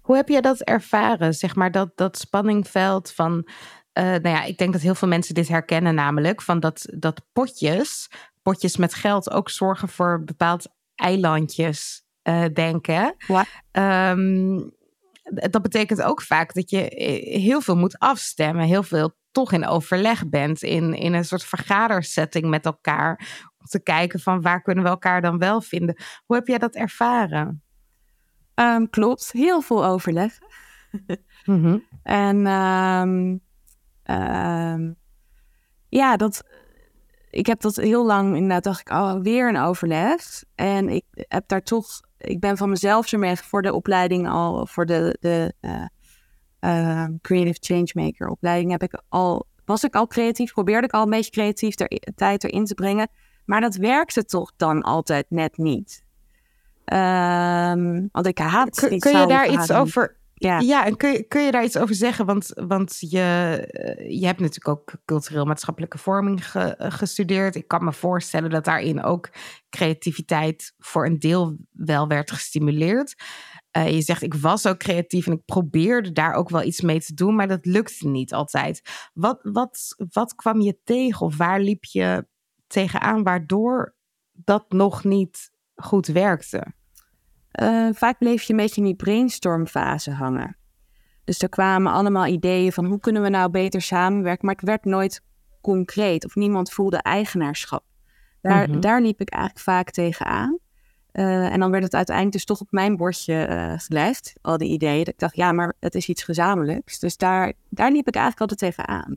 Hoe 0.00 0.16
heb 0.16 0.28
je 0.28 0.42
dat 0.42 0.60
ervaren, 0.60 1.34
zeg 1.34 1.54
maar, 1.54 1.70
dat, 1.70 1.90
dat 1.94 2.18
spanningveld 2.18 3.12
van 3.12 3.48
nou 3.94 4.28
ja, 4.28 4.42
ik 4.42 4.58
denk 4.58 4.72
dat 4.72 4.82
heel 4.82 4.94
veel 4.94 5.08
mensen 5.08 5.34
dit 5.34 5.48
herkennen, 5.48 5.94
namelijk 5.94 6.42
van 6.42 6.60
dat, 6.60 6.86
dat 6.94 7.22
potjes, 7.32 8.10
potjes 8.42 8.76
met 8.76 8.94
geld 8.94 9.30
ook 9.30 9.50
zorgen 9.50 9.88
voor 9.88 10.24
bepaald 10.24 10.68
eilandjes 10.94 12.04
denken. 12.52 13.16
Um, 13.72 14.72
dat 15.24 15.62
betekent 15.62 16.02
ook 16.02 16.22
vaak 16.22 16.54
dat 16.54 16.70
je 16.70 16.86
heel 17.38 17.60
veel 17.60 17.76
moet 17.76 17.98
afstemmen, 17.98 18.64
heel 18.64 18.82
veel 18.82 19.14
toch 19.32 19.52
in 19.52 19.66
overleg 19.66 20.28
bent, 20.28 20.62
in, 20.62 20.94
in 20.94 21.12
een 21.12 21.24
soort 21.24 21.44
vergadersetting 21.44 22.48
met 22.48 22.64
elkaar, 22.64 23.42
om 23.58 23.66
te 23.66 23.82
kijken 23.82 24.20
van 24.20 24.40
waar 24.40 24.62
kunnen 24.62 24.84
we 24.84 24.90
elkaar 24.90 25.20
dan 25.20 25.38
wel 25.38 25.60
vinden. 25.60 26.02
Hoe 26.24 26.36
heb 26.36 26.46
jij 26.46 26.58
dat 26.58 26.74
ervaren? 26.74 27.62
Um, 28.54 28.90
klopt, 28.90 29.32
heel 29.32 29.60
veel 29.60 29.84
overleg. 29.84 30.38
mm 31.44 31.84
En 32.02 32.46
um, 32.46 33.40
um, 34.04 34.96
ja, 35.88 36.16
dat, 36.16 36.42
ik 37.30 37.46
heb 37.46 37.60
dat 37.60 37.76
heel 37.76 38.06
lang 38.06 38.34
inderdaad 38.34 38.64
dacht 38.64 38.80
ik, 38.80 38.90
oh, 38.90 39.20
weer 39.20 39.48
een 39.48 39.58
overleg. 39.58 40.44
En 40.54 40.88
ik 40.88 41.04
heb 41.14 41.48
daar 41.48 41.62
toch, 41.62 41.86
ik 42.18 42.40
ben 42.40 42.56
van 42.56 42.68
mezelf 42.68 43.12
ermee 43.12 43.36
voor 43.36 43.62
de 43.62 43.72
opleiding 43.72 44.28
al, 44.28 44.66
voor 44.66 44.86
de, 44.86 45.16
de 45.20 45.54
uh, 45.60 45.84
uh, 46.64 47.04
Creative 47.20 47.58
Changemaker 47.60 48.28
opleiding 48.28 48.70
heb 48.70 48.82
ik 48.82 49.02
al, 49.08 49.46
was 49.64 49.84
ik 49.84 49.94
al 49.94 50.06
creatief, 50.06 50.52
probeerde 50.52 50.86
ik 50.86 50.92
al 50.92 51.02
een 51.02 51.10
beetje 51.10 51.30
creatief 51.30 51.74
ter, 51.74 51.88
tijd 52.14 52.44
erin 52.44 52.64
te 52.64 52.74
brengen. 52.74 53.08
Maar 53.44 53.60
dat 53.60 53.76
werkte 53.76 54.24
toch 54.24 54.52
dan 54.56 54.82
altijd 54.82 55.26
net 55.28 55.56
niet. 55.56 56.04
Um, 56.84 58.08
want 58.12 58.26
ik 58.26 58.38
haat 58.38 58.80
Kun, 58.80 58.98
kun 58.98 59.20
je 59.20 59.26
daar 59.26 59.52
iets 59.52 59.72
over 59.72 60.20
ja, 60.42 60.58
ja 60.58 60.86
en 60.86 60.96
kun 60.96 61.12
je, 61.12 61.22
kun 61.22 61.42
je 61.42 61.50
daar 61.50 61.64
iets 61.64 61.76
over 61.76 61.94
zeggen? 61.94 62.26
Want, 62.26 62.50
want 62.54 62.96
je, 62.98 63.20
eh, 63.70 64.20
je 64.20 64.26
hebt 64.26 64.40
natuurlijk 64.40 64.68
ook 64.68 64.92
cultureel-maatschappelijke 65.04 65.98
vorming 65.98 66.44
gestudeerd. 66.78 67.54
Ik 67.54 67.68
kan 67.68 67.84
me 67.84 67.92
voorstellen 67.92 68.50
dat 68.50 68.64
daarin 68.64 69.02
ook 69.02 69.30
creativiteit 69.70 70.74
voor 70.78 71.06
een 71.06 71.18
deel 71.18 71.56
wel 71.72 72.08
werd 72.08 72.30
gestimuleerd. 72.30 73.14
Uh, 73.76 73.90
je 73.90 74.02
zegt, 74.02 74.22
ik 74.22 74.34
was 74.34 74.66
ook 74.66 74.78
creatief 74.78 75.26
en 75.26 75.32
ik 75.32 75.44
probeerde 75.44 76.12
daar 76.12 76.34
ook 76.34 76.48
wel 76.48 76.62
iets 76.62 76.80
mee 76.80 77.00
te 77.00 77.14
doen, 77.14 77.34
maar 77.34 77.48
dat 77.48 77.66
lukte 77.66 78.08
niet 78.08 78.34
altijd. 78.34 78.82
Wat, 79.12 79.38
wat, 79.42 79.94
wat 80.12 80.34
kwam 80.34 80.60
je 80.60 80.78
tegen 80.84 81.26
of 81.26 81.36
waar 81.36 81.60
liep 81.60 81.84
je 81.84 82.26
tegenaan 82.66 83.22
waardoor 83.22 83.94
dat 84.32 84.64
nog 84.72 85.04
niet 85.04 85.50
goed 85.74 86.06
werkte? 86.06 86.72
Uh, 87.60 87.88
vaak 87.92 88.18
bleef 88.18 88.42
je 88.42 88.52
een 88.52 88.58
beetje 88.58 88.80
in 88.80 88.86
die 88.86 88.96
brainstormfase 88.96 90.10
hangen. 90.10 90.56
Dus 91.24 91.42
er 91.42 91.48
kwamen 91.48 91.92
allemaal 91.92 92.26
ideeën 92.26 92.72
van 92.72 92.84
hoe 92.84 92.98
kunnen 92.98 93.22
we 93.22 93.28
nou 93.28 93.50
beter 93.50 93.82
samenwerken, 93.82 94.46
maar 94.46 94.54
het 94.54 94.64
werd 94.64 94.84
nooit 94.84 95.24
concreet 95.60 96.24
of 96.24 96.34
niemand 96.34 96.72
voelde 96.72 96.96
eigenaarschap. 96.96 97.84
Daar, 98.40 98.68
mhm. 98.68 98.80
daar 98.80 99.02
liep 99.02 99.20
ik 99.20 99.30
eigenlijk 99.30 99.64
vaak 99.64 99.90
tegenaan. 99.90 100.58
Uh, 101.12 101.52
en 101.52 101.60
dan 101.60 101.70
werd 101.70 101.82
het 101.82 101.94
uiteindelijk 101.94 102.36
dus 102.36 102.44
toch 102.44 102.60
op 102.60 102.70
mijn 102.70 102.96
bordje 102.96 103.48
uh, 103.50 103.74
gelegd, 103.76 104.32
al 104.40 104.58
die 104.58 104.68
ideeën. 104.68 105.04
Dat 105.04 105.14
ik 105.14 105.18
dacht, 105.18 105.36
ja, 105.36 105.52
maar 105.52 105.74
het 105.80 105.94
is 105.94 106.08
iets 106.08 106.22
gezamenlijks. 106.22 106.98
Dus 106.98 107.16
daar, 107.16 107.52
daar 107.68 107.90
liep 107.90 108.08
ik 108.08 108.14
eigenlijk 108.14 108.50
altijd 108.50 108.74
tegenaan. 108.74 109.16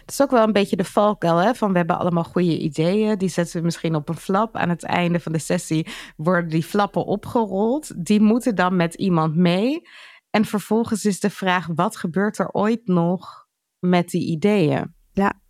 Het 0.00 0.10
is 0.10 0.22
ook 0.22 0.30
wel 0.30 0.42
een 0.42 0.52
beetje 0.52 0.76
de 0.76 0.84
valkuil, 0.84 1.36
hè? 1.36 1.54
Van 1.54 1.70
we 1.70 1.78
hebben 1.78 1.98
allemaal 1.98 2.24
goede 2.24 2.58
ideeën. 2.58 3.18
Die 3.18 3.28
zetten 3.28 3.58
we 3.58 3.64
misschien 3.64 3.94
op 3.94 4.08
een 4.08 4.16
flap. 4.16 4.56
Aan 4.56 4.68
het 4.68 4.84
einde 4.84 5.20
van 5.20 5.32
de 5.32 5.38
sessie 5.38 5.86
worden 6.16 6.50
die 6.50 6.62
flappen 6.62 7.04
opgerold. 7.04 8.04
Die 8.04 8.20
moeten 8.20 8.54
dan 8.54 8.76
met 8.76 8.94
iemand 8.94 9.36
mee. 9.36 9.82
En 10.30 10.44
vervolgens 10.44 11.04
is 11.04 11.20
de 11.20 11.30
vraag, 11.30 11.66
wat 11.74 11.96
gebeurt 11.96 12.38
er 12.38 12.50
ooit 12.50 12.86
nog 12.86 13.46
met 13.78 14.08
die 14.08 14.26
ideeën? 14.26 14.94
Ja, 15.12 15.40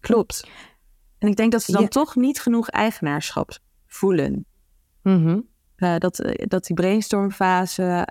klopt. 0.00 0.48
En 1.18 1.28
ik 1.28 1.36
denk 1.36 1.52
dat 1.52 1.62
ze 1.62 1.72
dan 1.72 1.88
toch 1.88 2.14
niet 2.14 2.40
genoeg 2.40 2.68
eigenaarschap 2.68 3.64
voelen. 3.96 4.46
Mm 5.02 5.48
dat, 5.76 6.18
eh, 6.18 6.46
dat 6.46 6.66
die 6.66 6.76
brainstormfase... 6.76 8.08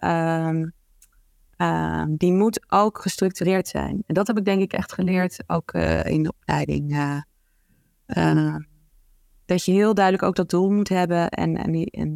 Uh, 1.58 2.04
die 2.10 2.34
moet 2.34 2.66
ook 2.72 3.02
gestructureerd 3.02 3.68
zijn. 3.68 4.04
En 4.08 4.14
dat 4.14 4.28
heb 4.28 4.38
ik 4.38 4.46
denk 4.46 4.62
ik 4.62 4.74
echt 4.74 4.94
geleerd, 4.94 5.44
ook 5.48 5.74
uh, 5.74 6.06
in 6.06 6.24
de 6.24 6.34
opleiding. 6.42 6.98
Dat 9.46 9.66
je 9.66 9.72
heel 9.72 9.94
duidelijk 9.94 10.24
ook 10.24 10.36
dat 10.36 10.50
doel 10.50 10.72
moet 10.72 10.90
hebben. 10.90 11.30
En, 11.30 11.56
en 11.56 12.16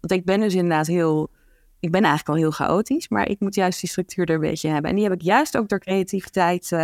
want 0.00 0.12
ik 0.12 0.24
ben 0.24 0.40
dus 0.40 0.54
inderdaad 0.54 0.86
heel, 0.86 1.30
ik 1.80 1.90
ben 1.90 2.02
eigenlijk 2.02 2.28
al 2.28 2.42
heel 2.42 2.50
chaotisch, 2.50 3.08
maar 3.08 3.28
ik 3.28 3.40
moet 3.40 3.54
juist 3.54 3.80
die 3.80 3.90
structuur 3.90 4.28
er 4.28 4.34
een 4.34 4.40
beetje 4.40 4.68
hebben. 4.68 4.90
En 4.90 4.96
die 4.96 5.04
heb 5.04 5.14
ik 5.14 5.22
juist 5.22 5.56
ook 5.56 5.68
door 5.68 5.80
creativiteit 5.80 6.76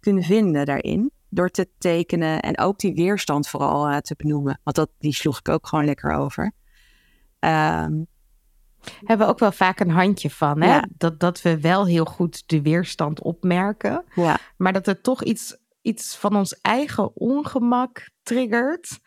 kunnen 0.00 0.22
vinden 0.22 0.66
daarin. 0.66 1.10
Door 1.30 1.48
te 1.48 1.68
tekenen 1.78 2.40
en 2.40 2.58
ook 2.58 2.78
die 2.78 2.94
weerstand 2.94 3.48
vooral 3.48 4.00
te 4.00 4.14
benoemen. 4.16 4.60
Want 4.62 4.76
dat, 4.76 4.90
die 4.98 5.14
sloeg 5.14 5.38
ik 5.38 5.48
ook 5.48 5.66
gewoon 5.66 5.84
lekker 5.84 6.12
over. 6.12 6.52
Um, 7.40 8.06
hebben 9.04 9.26
we 9.26 9.32
ook 9.32 9.38
wel 9.38 9.52
vaak 9.52 9.80
een 9.80 9.90
handje 9.90 10.30
van. 10.30 10.62
Hè? 10.62 10.80
Dat, 10.96 11.20
dat 11.20 11.42
we 11.42 11.60
wel 11.60 11.86
heel 11.86 12.04
goed 12.04 12.42
de 12.46 12.62
weerstand 12.62 13.22
opmerken. 13.22 14.04
Ja. 14.14 14.38
Maar 14.56 14.72
dat 14.72 14.86
er 14.86 15.00
toch 15.00 15.24
iets, 15.24 15.56
iets 15.82 16.16
van 16.16 16.36
ons 16.36 16.60
eigen 16.60 17.16
ongemak 17.16 18.10
triggert. 18.22 18.98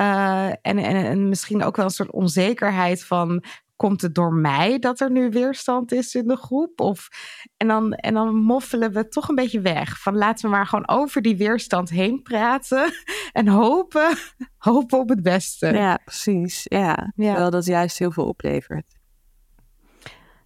Uh, 0.00 0.46
en, 0.46 0.58
en, 0.62 0.82
en 0.82 1.28
misschien 1.28 1.62
ook 1.62 1.76
wel 1.76 1.84
een 1.84 1.90
soort 1.90 2.12
onzekerheid 2.12 3.04
van 3.04 3.44
komt 3.80 4.00
het 4.00 4.14
door 4.14 4.34
mij 4.34 4.78
dat 4.78 5.00
er 5.00 5.10
nu 5.10 5.30
weerstand 5.30 5.92
is 5.92 6.14
in 6.14 6.26
de 6.26 6.36
groep? 6.36 6.80
Of, 6.80 7.08
en, 7.56 7.68
dan, 7.68 7.92
en 7.92 8.14
dan 8.14 8.34
moffelen 8.34 8.92
we 8.92 9.08
toch 9.08 9.28
een 9.28 9.34
beetje 9.34 9.60
weg. 9.60 10.00
Van 10.00 10.16
laten 10.16 10.44
we 10.44 10.56
maar 10.56 10.66
gewoon 10.66 10.88
over 10.88 11.22
die 11.22 11.36
weerstand 11.36 11.90
heen 11.90 12.22
praten. 12.22 12.92
En 13.32 13.48
hopen, 13.48 14.16
hopen 14.68 14.98
op 14.98 15.08
het 15.08 15.22
beste. 15.22 15.66
Ja, 15.66 15.98
precies. 16.04 16.62
Ja, 16.64 17.12
ja. 17.14 17.34
Wel 17.34 17.50
dat 17.50 17.64
juist 17.64 17.98
heel 17.98 18.10
veel 18.10 18.26
oplevert. 18.26 18.98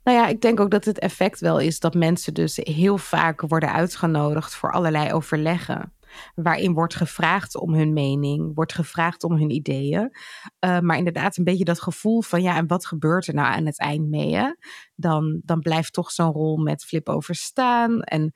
Nou 0.05 0.19
ja, 0.19 0.27
ik 0.27 0.41
denk 0.41 0.61
ook 0.61 0.71
dat 0.71 0.85
het 0.85 0.99
effect 0.99 1.41
wel 1.41 1.61
is 1.61 1.81
dat 1.81 1.95
mensen 1.95 2.35
dus 2.35 2.57
heel 2.63 2.99
vaak 2.99 3.41
worden 3.41 3.73
uitgenodigd 3.73 4.55
voor 4.55 4.73
allerlei 4.73 5.13
overleggen. 5.13 5.93
Waarin 6.35 6.73
wordt 6.73 6.95
gevraagd 6.95 7.57
om 7.57 7.75
hun 7.75 7.93
mening, 7.93 8.55
wordt 8.55 8.73
gevraagd 8.75 9.25
om 9.25 9.33
hun 9.33 9.51
ideeën. 9.51 10.17
Uh, 10.65 10.79
maar 10.79 10.97
inderdaad, 10.97 11.37
een 11.37 11.45
beetje 11.45 11.65
dat 11.65 11.81
gevoel 11.81 12.23
van 12.23 12.43
ja, 12.43 12.57
en 12.57 12.67
wat 12.67 12.87
gebeurt 12.87 13.27
er 13.27 13.35
nou 13.35 13.55
aan 13.55 13.67
het 13.67 13.79
eind 13.79 14.09
mee? 14.09 14.23
Dan, 14.95 15.41
dan 15.45 15.61
blijft 15.61 15.93
toch 15.93 16.11
zo'n 16.11 16.33
rol 16.33 16.57
met 16.57 16.85
flip 16.85 17.09
over 17.09 17.35
staan. 17.35 18.03
En 18.03 18.33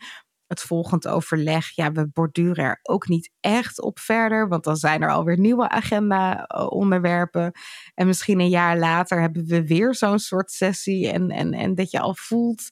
het 0.49 0.61
volgende 0.61 1.08
overleg, 1.08 1.75
ja, 1.75 1.92
we 1.92 2.08
borduren 2.12 2.64
er 2.64 2.78
ook 2.82 3.08
niet 3.08 3.30
echt 3.40 3.80
op 3.80 3.99
verder, 3.99 4.49
want 4.49 4.64
dan 4.64 4.76
zijn 4.76 5.02
er 5.02 5.11
alweer 5.11 5.38
nieuwe 5.38 5.68
agenda-onderwerpen. 5.68 7.52
En 7.94 8.06
misschien 8.06 8.40
een 8.40 8.49
jaar 8.49 8.78
later 8.78 9.20
hebben 9.20 9.44
we 9.47 9.66
weer 9.66 9.94
zo'n 9.94 10.18
soort 10.18 10.50
sessie 10.50 11.12
en, 11.12 11.30
en, 11.30 11.52
en 11.52 11.75
dat 11.75 11.90
je 11.90 12.00
al 12.00 12.14
voelt 12.14 12.68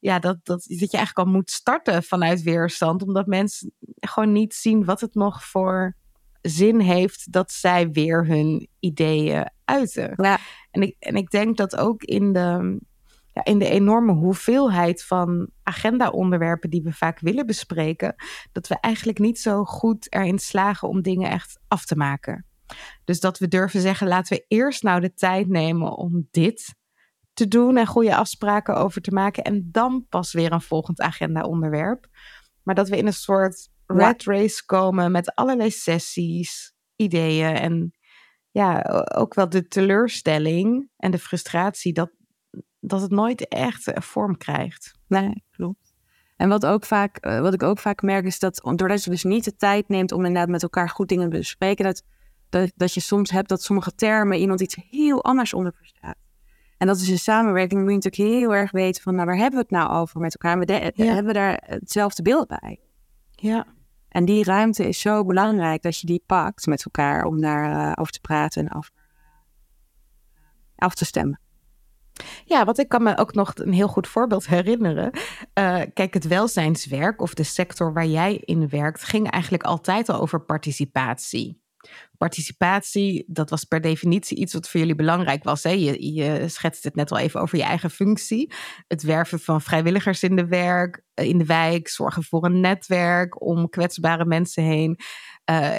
ja, 0.00 0.18
dat, 0.18 0.36
dat, 0.42 0.64
dat 0.68 0.90
je 0.90 0.96
eigenlijk 0.96 1.28
al 1.28 1.34
moet 1.34 1.50
starten 1.50 2.02
vanuit 2.02 2.42
weerstand, 2.42 3.02
omdat 3.02 3.26
mensen 3.26 3.72
gewoon 4.00 4.32
niet 4.32 4.54
zien 4.54 4.84
wat 4.84 5.00
het 5.00 5.14
nog 5.14 5.44
voor 5.44 5.96
zin 6.42 6.80
heeft 6.80 7.32
dat 7.32 7.52
zij 7.52 7.90
weer 7.90 8.26
hun 8.26 8.68
ideeën 8.78 9.50
uiten. 9.64 10.12
Ja. 10.16 10.38
En, 10.70 10.82
ik, 10.82 10.96
en 10.98 11.14
ik 11.14 11.30
denk 11.30 11.56
dat 11.56 11.76
ook 11.76 12.02
in 12.02 12.32
de, 12.32 12.78
ja, 13.32 13.44
in 13.44 13.58
de 13.58 13.68
enorme 13.68 14.12
hoeveelheid 14.12 15.04
van 15.04 15.48
agenda-onderwerpen 15.62 16.70
die 16.70 16.82
we 16.82 16.92
vaak 16.92 17.20
willen 17.20 17.46
bespreken, 17.46 18.14
dat 18.52 18.68
we 18.68 18.80
eigenlijk 18.80 19.18
niet 19.18 19.38
zo 19.38 19.64
goed 19.64 20.12
erin 20.12 20.38
slagen 20.38 20.88
om 20.88 21.02
dingen 21.02 21.30
echt 21.30 21.58
af 21.68 21.84
te 21.84 21.96
maken. 21.96 22.44
Dus 23.04 23.20
dat 23.20 23.38
we 23.38 23.48
durven 23.48 23.80
zeggen, 23.80 24.08
laten 24.08 24.36
we 24.36 24.44
eerst 24.48 24.82
nou 24.82 25.00
de 25.00 25.14
tijd 25.14 25.48
nemen 25.48 25.96
om 25.96 26.28
dit 26.30 26.74
te 27.40 27.48
doen 27.48 27.76
en 27.76 27.86
goede 27.86 28.16
afspraken 28.16 28.76
over 28.76 29.00
te 29.00 29.10
maken 29.10 29.44
en 29.44 29.68
dan 29.72 30.06
pas 30.08 30.32
weer 30.32 30.52
een 30.52 30.60
volgend 30.60 31.00
agenda-onderwerp. 31.00 32.06
Maar 32.62 32.74
dat 32.74 32.88
we 32.88 32.96
in 32.96 33.06
een 33.06 33.12
soort 33.12 33.68
red 33.86 34.24
race 34.24 34.64
komen 34.66 35.12
met 35.12 35.34
allerlei 35.34 35.70
sessies, 35.70 36.74
ideeën 36.96 37.54
en 37.54 37.92
ja, 38.50 38.82
ook 39.14 39.34
wel 39.34 39.48
de 39.48 39.66
teleurstelling 39.66 40.88
en 40.96 41.10
de 41.10 41.18
frustratie 41.18 41.92
dat, 41.92 42.10
dat 42.80 43.00
het 43.00 43.10
nooit 43.10 43.48
echt 43.48 43.86
eh, 43.86 44.02
vorm 44.02 44.36
krijgt. 44.36 44.92
Nee, 45.06 45.44
klopt. 45.50 45.94
En 46.36 46.48
wat, 46.48 46.66
ook 46.66 46.84
vaak, 46.84 47.16
eh, 47.16 47.40
wat 47.40 47.54
ik 47.54 47.62
ook 47.62 47.78
vaak 47.78 48.02
merk 48.02 48.24
is 48.24 48.38
dat 48.38 48.72
doordat 48.74 49.04
je 49.04 49.10
dus 49.10 49.24
niet 49.24 49.44
de 49.44 49.56
tijd 49.56 49.88
neemt 49.88 50.12
om 50.12 50.24
inderdaad 50.24 50.48
met 50.48 50.62
elkaar 50.62 50.88
goed 50.88 51.08
dingen 51.08 51.30
te 51.30 51.36
bespreken, 51.36 51.84
dat, 51.84 52.02
dat, 52.48 52.72
dat 52.74 52.94
je 52.94 53.00
soms 53.00 53.30
hebt 53.30 53.48
dat 53.48 53.62
sommige 53.62 53.94
termen 53.94 54.38
iemand 54.38 54.60
iets 54.60 54.76
heel 54.90 55.24
anders 55.24 55.54
onder 55.54 55.72
verstaat. 55.76 56.16
En 56.80 56.86
dat 56.86 56.96
is 56.96 57.08
een 57.08 57.18
samenwerking, 57.18 57.80
moet 57.80 57.90
je 57.90 57.94
natuurlijk 57.94 58.40
heel 58.40 58.54
erg 58.54 58.70
weten 58.70 59.02
van, 59.02 59.14
nou, 59.14 59.26
waar 59.26 59.36
hebben 59.36 59.58
we 59.58 59.66
het 59.68 59.70
nou 59.70 59.90
over 60.00 60.20
met 60.20 60.36
elkaar? 60.36 60.58
We 60.58 61.02
hebben 61.04 61.24
we 61.24 61.32
daar 61.32 61.62
hetzelfde 61.66 62.22
beeld 62.22 62.48
bij. 62.48 62.80
Ja. 63.30 63.66
En 64.08 64.24
die 64.24 64.44
ruimte 64.44 64.88
is 64.88 65.00
zo 65.00 65.24
belangrijk 65.24 65.82
dat 65.82 65.98
je 65.98 66.06
die 66.06 66.22
pakt 66.26 66.66
met 66.66 66.84
elkaar 66.84 67.24
om 67.24 67.40
daar 67.40 67.70
uh, 67.70 67.92
over 67.94 68.12
te 68.12 68.20
praten 68.20 68.62
en 68.62 68.68
af, 68.68 68.90
af 70.76 70.94
te 70.94 71.04
stemmen. 71.04 71.40
Ja, 72.44 72.64
wat 72.64 72.78
ik 72.78 72.88
kan 72.88 73.02
me 73.02 73.16
ook 73.16 73.34
nog 73.34 73.52
een 73.54 73.72
heel 73.72 73.88
goed 73.88 74.08
voorbeeld 74.08 74.46
herinneren. 74.46 75.10
Uh, 75.14 75.82
kijk, 75.94 76.14
het 76.14 76.26
welzijnswerk 76.26 77.22
of 77.22 77.34
de 77.34 77.42
sector 77.42 77.92
waar 77.92 78.06
jij 78.06 78.36
in 78.36 78.68
werkt, 78.68 79.02
ging 79.02 79.30
eigenlijk 79.30 79.62
altijd 79.62 80.08
al 80.08 80.20
over 80.20 80.40
participatie. 80.40 81.62
Participatie, 82.18 83.24
dat 83.26 83.50
was 83.50 83.64
per 83.64 83.80
definitie 83.80 84.38
iets 84.38 84.52
wat 84.52 84.68
voor 84.68 84.80
jullie 84.80 84.94
belangrijk 84.94 85.44
was. 85.44 85.62
Hè? 85.62 85.70
Je, 85.70 86.44
schetst 86.48 86.84
het 86.84 86.94
net 86.94 87.10
al 87.10 87.18
even 87.18 87.40
over 87.40 87.58
je 87.58 87.64
eigen 87.64 87.90
functie. 87.90 88.52
Het 88.88 89.02
werven 89.02 89.40
van 89.40 89.60
vrijwilligers 89.60 90.22
in 90.22 90.36
de, 90.36 90.46
werk, 90.46 91.02
eh, 91.14 91.26
in 91.26 91.38
de 91.38 91.44
wijk, 91.44 91.88
zorgen 91.88 92.24
voor 92.24 92.44
een 92.44 92.60
netwerk 92.60 93.42
om 93.42 93.68
kwetsbare 93.68 94.24
mensen 94.24 94.62
heen. 94.62 94.98
Uh, 95.50 95.78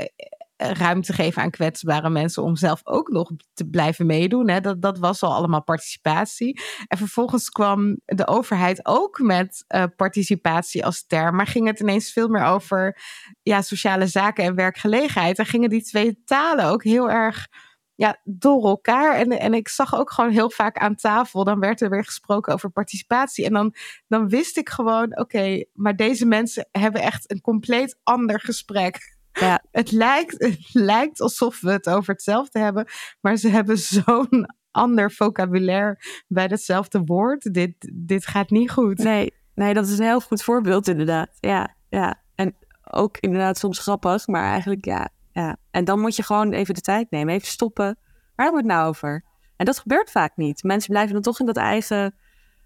ruimte 0.61 1.13
geven 1.13 1.41
aan 1.41 1.49
kwetsbare 1.49 2.09
mensen 2.09 2.43
om 2.43 2.55
zelf 2.55 2.81
ook 2.83 3.09
nog 3.09 3.31
te 3.53 3.69
blijven 3.69 4.05
meedoen. 4.05 4.49
Hè. 4.49 4.61
Dat, 4.61 4.81
dat 4.81 4.97
was 4.97 5.23
al 5.23 5.33
allemaal 5.33 5.63
participatie. 5.63 6.61
En 6.87 6.97
vervolgens 6.97 7.49
kwam 7.49 7.99
de 8.05 8.27
overheid 8.27 8.85
ook 8.85 9.19
met 9.19 9.65
uh, 9.75 9.83
participatie 9.95 10.85
als 10.85 11.05
term, 11.05 11.35
maar 11.35 11.47
ging 11.47 11.67
het 11.67 11.79
ineens 11.79 12.11
veel 12.11 12.27
meer 12.27 12.43
over 12.43 13.01
ja, 13.41 13.61
sociale 13.61 14.07
zaken 14.07 14.43
en 14.43 14.55
werkgelegenheid. 14.55 15.39
En 15.39 15.45
gingen 15.45 15.69
die 15.69 15.83
twee 15.83 16.21
talen 16.25 16.65
ook 16.65 16.83
heel 16.83 17.09
erg 17.09 17.47
ja, 17.95 18.21
door 18.23 18.65
elkaar. 18.65 19.15
En, 19.15 19.39
en 19.39 19.53
ik 19.53 19.67
zag 19.67 19.95
ook 19.95 20.11
gewoon 20.11 20.31
heel 20.31 20.51
vaak 20.51 20.77
aan 20.77 20.95
tafel, 20.95 21.43
dan 21.43 21.59
werd 21.59 21.81
er 21.81 21.89
weer 21.89 22.05
gesproken 22.05 22.53
over 22.53 22.69
participatie. 22.69 23.45
En 23.45 23.53
dan, 23.53 23.75
dan 24.07 24.29
wist 24.29 24.57
ik 24.57 24.69
gewoon, 24.69 25.19
oké, 25.19 25.63
maar 25.73 25.95
deze 25.95 26.25
mensen 26.25 26.67
hebben 26.71 27.01
echt 27.01 27.31
een 27.31 27.41
compleet 27.41 27.99
ander 28.03 28.39
gesprek 28.39 29.19
ja. 29.31 29.63
Het, 29.71 29.91
lijkt, 29.91 30.43
het 30.43 30.69
lijkt 30.73 31.21
alsof 31.21 31.61
we 31.61 31.71
het 31.71 31.89
over 31.89 32.13
hetzelfde 32.13 32.59
hebben, 32.59 32.85
maar 33.21 33.35
ze 33.35 33.49
hebben 33.49 33.77
zo'n 34.05 34.45
ander 34.71 35.11
vocabulaire 35.11 35.97
bij 36.27 36.45
hetzelfde 36.45 37.01
woord. 37.05 37.53
Dit, 37.53 37.91
dit 37.93 38.27
gaat 38.27 38.49
niet 38.49 38.71
goed. 38.71 38.97
Nee, 38.97 39.33
nee, 39.55 39.73
dat 39.73 39.87
is 39.87 39.99
een 39.99 40.05
heel 40.05 40.21
goed 40.21 40.43
voorbeeld 40.43 40.87
inderdaad. 40.87 41.29
Ja, 41.39 41.75
ja. 41.89 42.21
En 42.35 42.55
ook 42.91 43.17
inderdaad 43.17 43.57
soms 43.57 43.79
grappig, 43.79 44.27
maar 44.27 44.51
eigenlijk 44.51 44.85
ja, 44.85 45.09
ja. 45.31 45.57
En 45.71 45.85
dan 45.85 45.99
moet 45.99 46.15
je 46.15 46.23
gewoon 46.23 46.51
even 46.51 46.73
de 46.73 46.81
tijd 46.81 47.11
nemen, 47.11 47.33
even 47.33 47.47
stoppen. 47.47 47.97
Waar 48.35 48.45
hebben 48.45 48.63
we 48.63 48.67
het 48.67 48.77
nou 48.77 48.89
over? 48.89 49.23
En 49.55 49.65
dat 49.65 49.79
gebeurt 49.79 50.11
vaak 50.11 50.35
niet. 50.35 50.63
Mensen 50.63 50.89
blijven 50.89 51.13
dan 51.13 51.21
toch 51.21 51.39
in 51.39 51.45
dat 51.45 51.57
eigen 51.57 52.15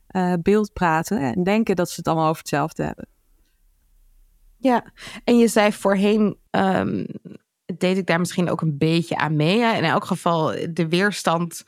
uh, 0.10 0.34
beeld 0.42 0.74
praten 0.74 1.20
en 1.20 1.44
denken 1.44 1.76
dat 1.76 1.90
ze 1.90 1.96
het 1.96 2.08
allemaal 2.08 2.28
over 2.28 2.40
hetzelfde 2.40 2.84
hebben. 2.84 3.08
Ja, 4.66 4.84
en 5.24 5.38
je 5.38 5.48
zei 5.48 5.72
voorheen, 5.72 6.38
um, 6.52 7.08
deed 7.78 7.98
ik 7.98 8.06
daar 8.06 8.20
misschien 8.20 8.50
ook 8.50 8.62
een 8.62 8.78
beetje 8.78 9.16
aan 9.16 9.36
mee. 9.36 9.76
In 9.76 9.84
elk 9.84 10.06
geval 10.06 10.56
de 10.74 10.88
weerstand 10.90 11.64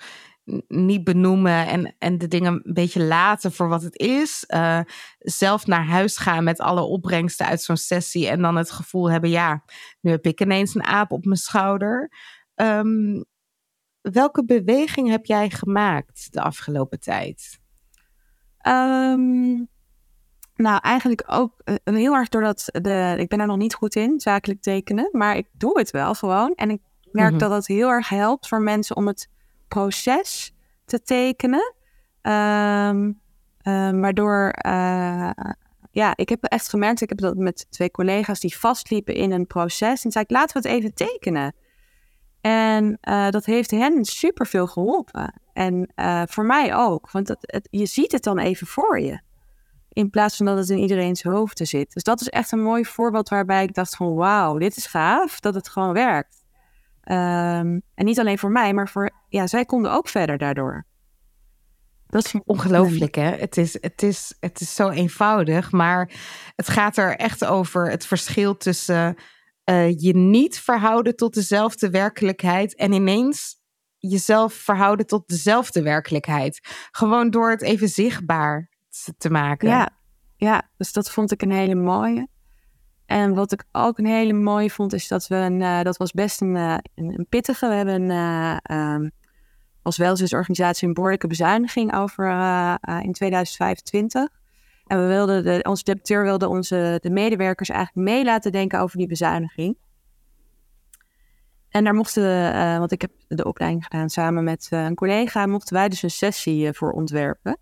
niet 0.68 1.04
benoemen 1.04 1.68
en, 1.68 1.96
en 1.98 2.18
de 2.18 2.28
dingen 2.28 2.54
een 2.54 2.74
beetje 2.74 3.04
laten 3.04 3.52
voor 3.52 3.68
wat 3.68 3.82
het 3.82 3.98
is. 3.98 4.46
Uh, 4.48 4.80
zelf 5.18 5.68
naar 5.68 5.86
huis 5.86 6.18
gaan 6.18 6.44
met 6.44 6.60
alle 6.60 6.82
opbrengsten 6.82 7.46
uit 7.46 7.62
zo'n 7.62 7.78
sessie 7.78 8.28
en 8.28 8.42
dan 8.42 8.56
het 8.56 8.72
gevoel 8.72 9.12
hebben, 9.12 9.30
ja, 9.30 9.64
nu 10.02 10.12
heb 10.12 10.26
ik 10.26 10.42
ineens 10.42 10.76
een 10.76 10.86
aap 10.86 11.12
op 11.12 11.26
mijn 11.26 11.38
schouder. 11.38 12.12
Um, 12.56 13.26
welke 14.02 14.46
beweging 14.46 15.10
heb 15.10 15.26
jij 15.26 15.50
gemaakt 15.50 16.28
de 16.32 16.42
afgelopen 16.42 17.00
tijd? 17.00 17.60
Um, 18.68 19.70
nou, 20.58 20.80
eigenlijk 20.82 21.24
ook 21.28 21.54
uh, 21.66 21.96
heel 21.96 22.14
erg 22.14 22.30
doordat 22.30 22.70
de, 22.72 23.16
ik 23.18 23.28
ben 23.28 23.40
er 23.40 23.48
nog 23.48 23.58
niet 23.58 23.74
goed 23.74 23.96
in, 23.96 24.20
zakelijk 24.20 24.62
tekenen, 24.62 25.10
maar 25.12 25.38
ik 25.38 25.48
doe 25.52 25.78
het 25.78 25.92
wel 25.92 26.14
gewoon. 26.14 26.54
En 26.56 26.70
ik 26.70 26.82
merk 27.12 27.32
mhm. 27.32 27.40
dat 27.40 27.52
het 27.52 27.68
heel 27.68 27.90
erg 27.90 28.10
helpt 28.10 28.48
voor 28.48 28.62
mensen 28.62 28.96
om 28.96 29.08
het 29.08 29.30
proces 29.68 30.54
te 30.86 31.02
tekenen. 31.02 31.74
Um, 32.22 33.22
waardoor, 34.02 34.56
uh, 34.66 35.30
ja, 35.92 36.16
ik 36.16 36.30
heb 36.30 36.44
echt 36.44 36.70
gemerkt, 36.70 37.02
ik 37.02 37.10
heb 37.10 37.18
dat 37.18 37.38
met 37.38 37.68
twee 37.70 37.92
collega's 37.92 38.40
die 38.40 38.58
vastliepen 38.58 39.16
in 39.16 39.32
een 39.32 39.48
proces. 39.48 40.06
En 40.06 40.12
zei 40.12 40.24
ik, 40.24 40.32
laten 40.32 40.62
we 40.62 40.68
het 40.68 40.78
even 40.78 40.94
tekenen. 40.94 41.56
En 42.42 42.98
uh, 43.10 43.30
dat 43.30 43.46
heeft 43.46 43.72
hen 43.72 44.06
superveel 44.06 44.68
geholpen. 44.68 45.42
En 45.54 45.92
voor 46.30 46.46
mij 46.46 46.76
ook, 46.76 47.12
want 47.12 47.28
het, 47.28 47.68
je 47.72 47.86
ziet 47.86 48.12
het 48.12 48.24
dan 48.24 48.40
even 48.40 48.68
voor 48.68 49.00
je. 49.00 49.26
In 49.98 50.10
plaats 50.10 50.38
van 50.38 50.46
dat 50.46 50.58
het 50.58 50.70
in 50.70 50.78
iedereen's 50.78 51.24
hoofd 51.24 51.60
zit. 51.64 51.94
Dus 51.94 52.04
dat 52.04 52.22
is 52.22 52.30
echt 52.30 52.52
een 52.52 52.62
mooi 52.62 52.86
voorbeeld 52.86 53.30
waarbij 53.30 53.64
ik 53.64 53.74
dacht 53.74 53.96
van 53.96 54.16
wauw, 54.16 54.58
dit 54.58 54.78
is 54.78 54.86
gaaf 54.86 55.40
dat 55.40 55.54
het 55.56 55.70
gewoon 55.70 55.94
werkt. 55.94 56.44
Um, 57.04 57.82
en 57.94 58.06
niet 58.06 58.20
alleen 58.20 58.38
voor 58.38 58.52
mij, 58.52 58.74
maar 58.74 58.90
voor, 58.90 59.10
ja, 59.30 59.48
zij 59.48 59.66
konden 59.66 59.92
ook 59.92 60.08
verder 60.08 60.38
daardoor. 60.38 60.86
Dat 62.08 62.26
is 62.26 62.36
ongelooflijk, 62.46 63.16
hè? 63.16 63.30
Het 63.36 63.58
is, 63.58 63.78
het, 63.82 64.04
is, 64.04 64.36
het 64.40 64.62
is 64.62 64.76
zo 64.76 64.90
eenvoudig, 64.90 65.72
maar 65.72 66.12
het 66.56 66.70
gaat 66.70 66.98
er 66.98 67.16
echt 67.16 67.46
over 67.46 67.90
het 67.90 68.06
verschil 68.06 68.58
tussen 68.58 69.16
uh, 69.70 69.90
je 70.00 70.16
niet 70.16 70.60
verhouden 70.60 71.16
tot 71.16 71.34
dezelfde 71.34 71.90
werkelijkheid 71.90 72.76
en 72.76 72.92
ineens 72.92 73.56
jezelf 73.98 74.54
verhouden 74.54 75.08
tot 75.08 75.28
dezelfde 75.28 75.82
werkelijkheid. 75.82 76.60
Gewoon 76.92 77.30
door 77.30 77.50
het 77.50 77.62
even 77.62 77.90
zichtbaar 77.90 78.76
te 79.18 79.30
maken. 79.30 79.70
Ja, 79.70 79.90
ja, 80.36 80.70
dus 80.78 80.94
dat 80.94 81.12
vond 81.12 81.32
ik 81.32 81.42
een 81.42 81.52
hele 81.52 81.76
mooie. 81.76 82.28
En 83.06 83.34
wat 83.34 83.52
ik 83.52 83.64
ook 83.72 83.98
een 83.98 84.06
hele 84.06 84.34
mooie 84.34 84.70
vond, 84.70 84.94
is 84.94 85.08
dat 85.08 85.28
we 85.28 85.36
een, 85.36 85.60
uh, 85.60 85.82
dat 85.82 85.98
was 85.98 86.12
best 86.12 86.42
een, 86.42 86.56
uh, 86.56 86.78
een, 86.96 87.26
pittige. 87.30 87.68
We 87.68 87.74
hebben 87.74 88.02
uh, 88.02 88.58
um, 88.94 89.12
als 89.82 89.98
welzijnsorganisatie 89.98 90.88
een 90.88 90.94
behoorlijke 90.94 91.28
bezuiniging 91.28 91.96
over 91.96 92.26
in 93.02 93.14
2025. 93.14 94.30
En 94.86 95.00
we 95.00 95.08
wilden, 95.08 95.44
de, 95.44 95.64
onze 95.64 95.84
deputeur 95.84 96.24
wilde 96.24 96.48
onze 96.48 96.98
de 97.02 97.10
medewerkers 97.10 97.70
eigenlijk 97.70 98.10
mee 98.10 98.24
laten 98.24 98.52
denken 98.52 98.80
over 98.80 98.98
die 98.98 99.08
bezuiniging. 99.08 99.78
En 101.70 101.84
daar 101.84 101.94
mochten 101.94 102.54
want 102.80 102.92
ik 102.92 103.02
heb 103.02 103.12
de 103.28 103.46
opleiding 103.46 103.84
gedaan 103.84 104.10
samen 104.10 104.44
met 104.44 104.68
een 104.70 104.96
collega, 104.96 105.46
mochten 105.46 105.76
wij 105.76 105.90
dus 105.90 106.04
een 106.04 106.12
sessie 106.12 106.74
voor 106.74 106.92
ontwerpen. 106.92 107.58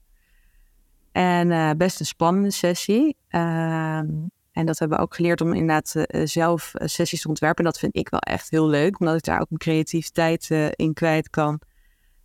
En 1.15 1.49
uh, 1.49 1.69
best 1.78 1.99
een 1.99 2.06
spannende 2.06 2.51
sessie. 2.51 3.17
Ehm, 3.28 4.08
en 4.51 4.65
dat 4.65 4.80
hebben 4.80 4.97
we 4.97 5.04
ook 5.04 5.15
geleerd 5.15 5.41
om 5.41 5.54
inderdaad 5.54 5.95
uh, 5.95 6.25
zelf 6.25 6.71
sessies 6.75 7.21
te 7.21 7.28
ontwerpen. 7.28 7.63
En 7.63 7.71
dat 7.71 7.80
vind 7.80 7.95
ik 7.95 8.10
wel 8.10 8.19
echt 8.19 8.49
heel 8.49 8.67
leuk, 8.67 8.99
omdat 8.99 9.15
ik 9.15 9.23
daar 9.23 9.39
ook 9.41 9.49
mijn 9.49 9.62
creativiteit 9.62 10.49
in 10.75 10.93
kwijt 10.93 11.30
kan. 11.30 11.62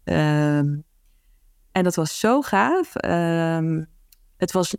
Um, 0.04 0.84
en 1.72 1.84
dat 1.84 1.94
was 1.94 2.20
zo 2.20 2.40
gaaf. 2.40 2.92
Um, 3.04 3.86
het 4.36 4.52
was, 4.52 4.74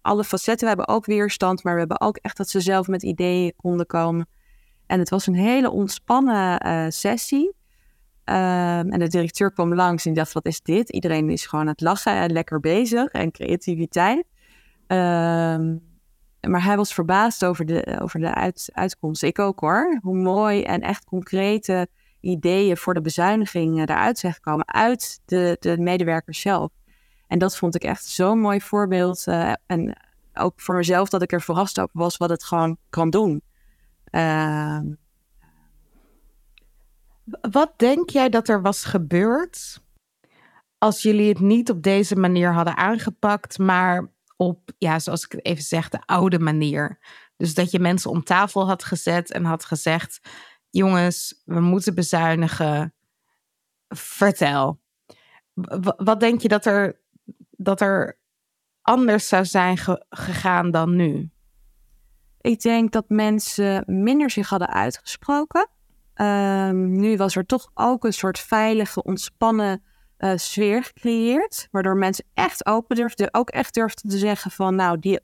alle 0.00 0.24
facetten, 0.24 0.68
we 0.68 0.74
hebben 0.76 0.94
ook 0.94 1.06
weerstand, 1.06 1.62
maar 1.62 1.72
we 1.72 1.78
hebben 1.78 2.00
ook 2.00 2.16
echt 2.16 2.36
dat 2.36 2.48
ze 2.48 2.60
zelf 2.60 2.86
met 2.86 3.02
ideeën 3.02 3.52
konden 3.56 3.86
komen. 3.86 4.28
En 4.86 4.98
het 4.98 5.10
was 5.10 5.26
een 5.26 5.34
hele 5.34 5.70
ontspannen 5.70 6.92
sessie. 6.92 7.54
En 8.78 8.98
de 8.98 9.08
directeur 9.08 9.52
kwam 9.52 9.74
langs 9.74 10.06
en 10.06 10.14
dacht, 10.14 10.32
wat 10.32 10.46
is 10.46 10.62
dit? 10.62 10.90
Iedereen 10.90 11.30
is 11.30 11.46
gewoon 11.46 11.64
aan 11.64 11.70
het 11.70 11.80
lachen 11.80 12.12
en 12.12 12.32
lekker 12.32 12.60
bezig 12.60 13.10
en 13.10 13.30
creativiteit. 13.30 14.24
Um, 14.86 15.82
maar 16.40 16.64
hij 16.64 16.76
was 16.76 16.94
verbaasd 16.94 17.44
over 17.44 17.66
de, 17.66 17.98
over 18.00 18.20
de 18.20 18.34
uit, 18.34 18.70
uitkomst. 18.72 19.22
Ik 19.22 19.38
ook 19.38 19.60
hoor. 19.60 19.98
Hoe 20.02 20.16
mooi 20.16 20.62
en 20.62 20.80
echt 20.80 21.04
concrete 21.04 21.88
ideeën 22.20 22.76
voor 22.76 22.94
de 22.94 23.00
bezuiniging 23.00 23.80
eruit 23.80 24.18
zijn 24.18 24.32
gekomen. 24.32 24.68
Uit 24.68 25.20
de, 25.24 25.56
de 25.60 25.78
medewerkers 25.78 26.40
zelf. 26.40 26.70
En 27.26 27.38
dat 27.38 27.56
vond 27.56 27.74
ik 27.74 27.84
echt 27.84 28.04
zo'n 28.04 28.40
mooi 28.40 28.60
voorbeeld. 28.60 29.24
Uh, 29.26 29.52
en 29.66 29.96
ook 30.34 30.60
voor 30.60 30.74
mezelf 30.74 31.08
dat 31.08 31.22
ik 31.22 31.32
er 31.32 31.42
verrast 31.42 31.80
over 31.80 31.90
was 31.92 32.16
wat 32.16 32.30
het 32.30 32.44
gewoon 32.44 32.76
kan 32.90 33.10
doen. 33.10 33.42
Uh, 34.10 34.78
wat 37.50 37.72
denk 37.76 38.10
jij 38.10 38.28
dat 38.28 38.48
er 38.48 38.62
was 38.62 38.84
gebeurd 38.84 39.80
als 40.78 41.02
jullie 41.02 41.28
het 41.28 41.40
niet 41.40 41.70
op 41.70 41.82
deze 41.82 42.16
manier 42.16 42.52
hadden 42.52 42.76
aangepakt, 42.76 43.58
maar 43.58 44.10
op, 44.36 44.72
ja, 44.78 44.98
zoals 44.98 45.24
ik 45.24 45.46
even 45.46 45.64
zeg, 45.64 45.88
de 45.88 46.02
oude 46.06 46.38
manier? 46.38 46.98
Dus 47.36 47.54
dat 47.54 47.70
je 47.70 47.78
mensen 47.78 48.10
om 48.10 48.24
tafel 48.24 48.66
had 48.66 48.84
gezet 48.84 49.32
en 49.32 49.44
had 49.44 49.64
gezegd: 49.64 50.20
jongens, 50.70 51.42
we 51.44 51.60
moeten 51.60 51.94
bezuinigen. 51.94 52.94
Vertel. 53.88 54.80
wat 55.96 56.20
denk 56.20 56.40
je 56.40 56.48
dat 56.48 56.66
er, 56.66 57.00
dat 57.50 57.80
er 57.80 58.18
anders 58.82 59.28
zou 59.28 59.44
zijn 59.44 59.78
gegaan 60.08 60.70
dan 60.70 60.96
nu? 60.96 61.30
Ik 62.40 62.60
denk 62.60 62.92
dat 62.92 63.08
mensen 63.08 63.84
minder 63.86 64.30
zich 64.30 64.48
hadden 64.48 64.68
uitgesproken. 64.68 65.68
Um, 66.20 66.98
nu 66.98 67.16
was 67.16 67.36
er 67.36 67.46
toch 67.46 67.70
ook 67.74 68.04
een 68.04 68.12
soort 68.12 68.38
veilige, 68.38 69.02
ontspannen 69.02 69.82
uh, 70.18 70.32
sfeer 70.36 70.82
gecreëerd. 70.84 71.68
Waardoor 71.70 71.96
mensen 71.96 72.24
echt 72.34 72.66
open 72.66 72.96
durfden, 72.96 73.34
ook 73.34 73.50
echt 73.50 73.74
durfden 73.74 74.10
te 74.10 74.18
zeggen 74.18 74.50
van 74.50 74.74
nou, 74.74 74.98
die, 74.98 75.20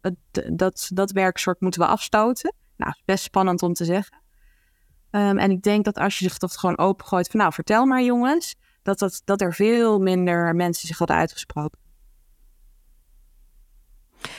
dat, 0.52 0.90
dat 0.94 1.11
werksoort 1.11 1.61
moeten 1.61 1.81
we 1.81 1.87
afstoten. 1.87 2.55
Nou, 2.76 2.94
best 3.05 3.24
spannend 3.24 3.62
om 3.62 3.72
te 3.72 3.85
zeggen. 3.85 4.20
Um, 5.11 5.38
en 5.38 5.50
ik 5.50 5.62
denk 5.62 5.85
dat 5.85 5.98
als 5.98 6.18
je 6.18 6.24
zich 6.24 6.38
toch 6.38 6.55
gewoon 6.55 6.78
opengooit 6.78 7.28
van 7.28 7.40
nou, 7.40 7.52
vertel 7.52 7.87
maar 7.87 8.02
jongens. 8.02 8.55
Dat, 8.83 8.98
dat, 8.98 9.22
dat 9.24 9.40
er 9.40 9.55
veel 9.55 9.98
minder 9.98 10.55
mensen 10.55 10.88
zich 10.88 10.98
hadden 10.98 11.16
uitgesproken. 11.16 11.78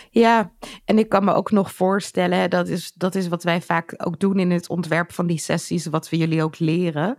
Ja, 0.10 0.52
en 0.86 1.00
ik 1.00 1.10
kan 1.10 1.24
me 1.24 1.34
ook 1.34 1.52
nog 1.52 1.74
voorstellen, 1.74 2.50
dat 2.50 2.68
is, 2.68 2.92
dat 2.94 3.16
is 3.16 3.28
wat 3.28 3.44
wij 3.44 3.62
vaak 3.62 3.94
ook 3.98 4.20
doen 4.20 4.40
in 4.40 4.52
het 4.52 4.70
ontwerp 4.70 5.12
van 5.12 5.28
die 5.28 5.40
sessies, 5.40 5.86
wat 5.86 6.10
we 6.10 6.18
jullie 6.18 6.44
ook 6.44 6.60
leren, 6.60 7.18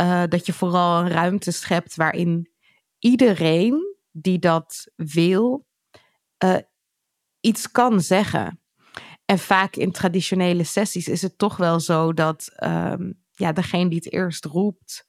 uh, 0.00 0.22
dat 0.28 0.46
je 0.46 0.52
vooral 0.52 1.00
een 1.00 1.10
ruimte 1.10 1.50
schept 1.50 1.96
waarin 1.96 2.50
iedereen 2.98 3.96
die 4.10 4.38
dat 4.38 4.90
wil, 4.96 5.66
uh, 6.44 6.56
iets 7.40 7.70
kan 7.70 8.00
zeggen. 8.00 8.60
En 9.24 9.38
vaak 9.38 9.76
in 9.76 9.92
traditionele 9.92 10.64
sessies 10.64 11.08
is 11.08 11.22
het 11.22 11.38
toch 11.38 11.56
wel 11.56 11.80
zo 11.80 12.12
dat 12.12 12.52
um, 12.64 13.20
ja, 13.30 13.52
degene 13.52 13.88
die 13.88 13.98
het 13.98 14.12
eerst 14.12 14.44
roept, 14.44 15.06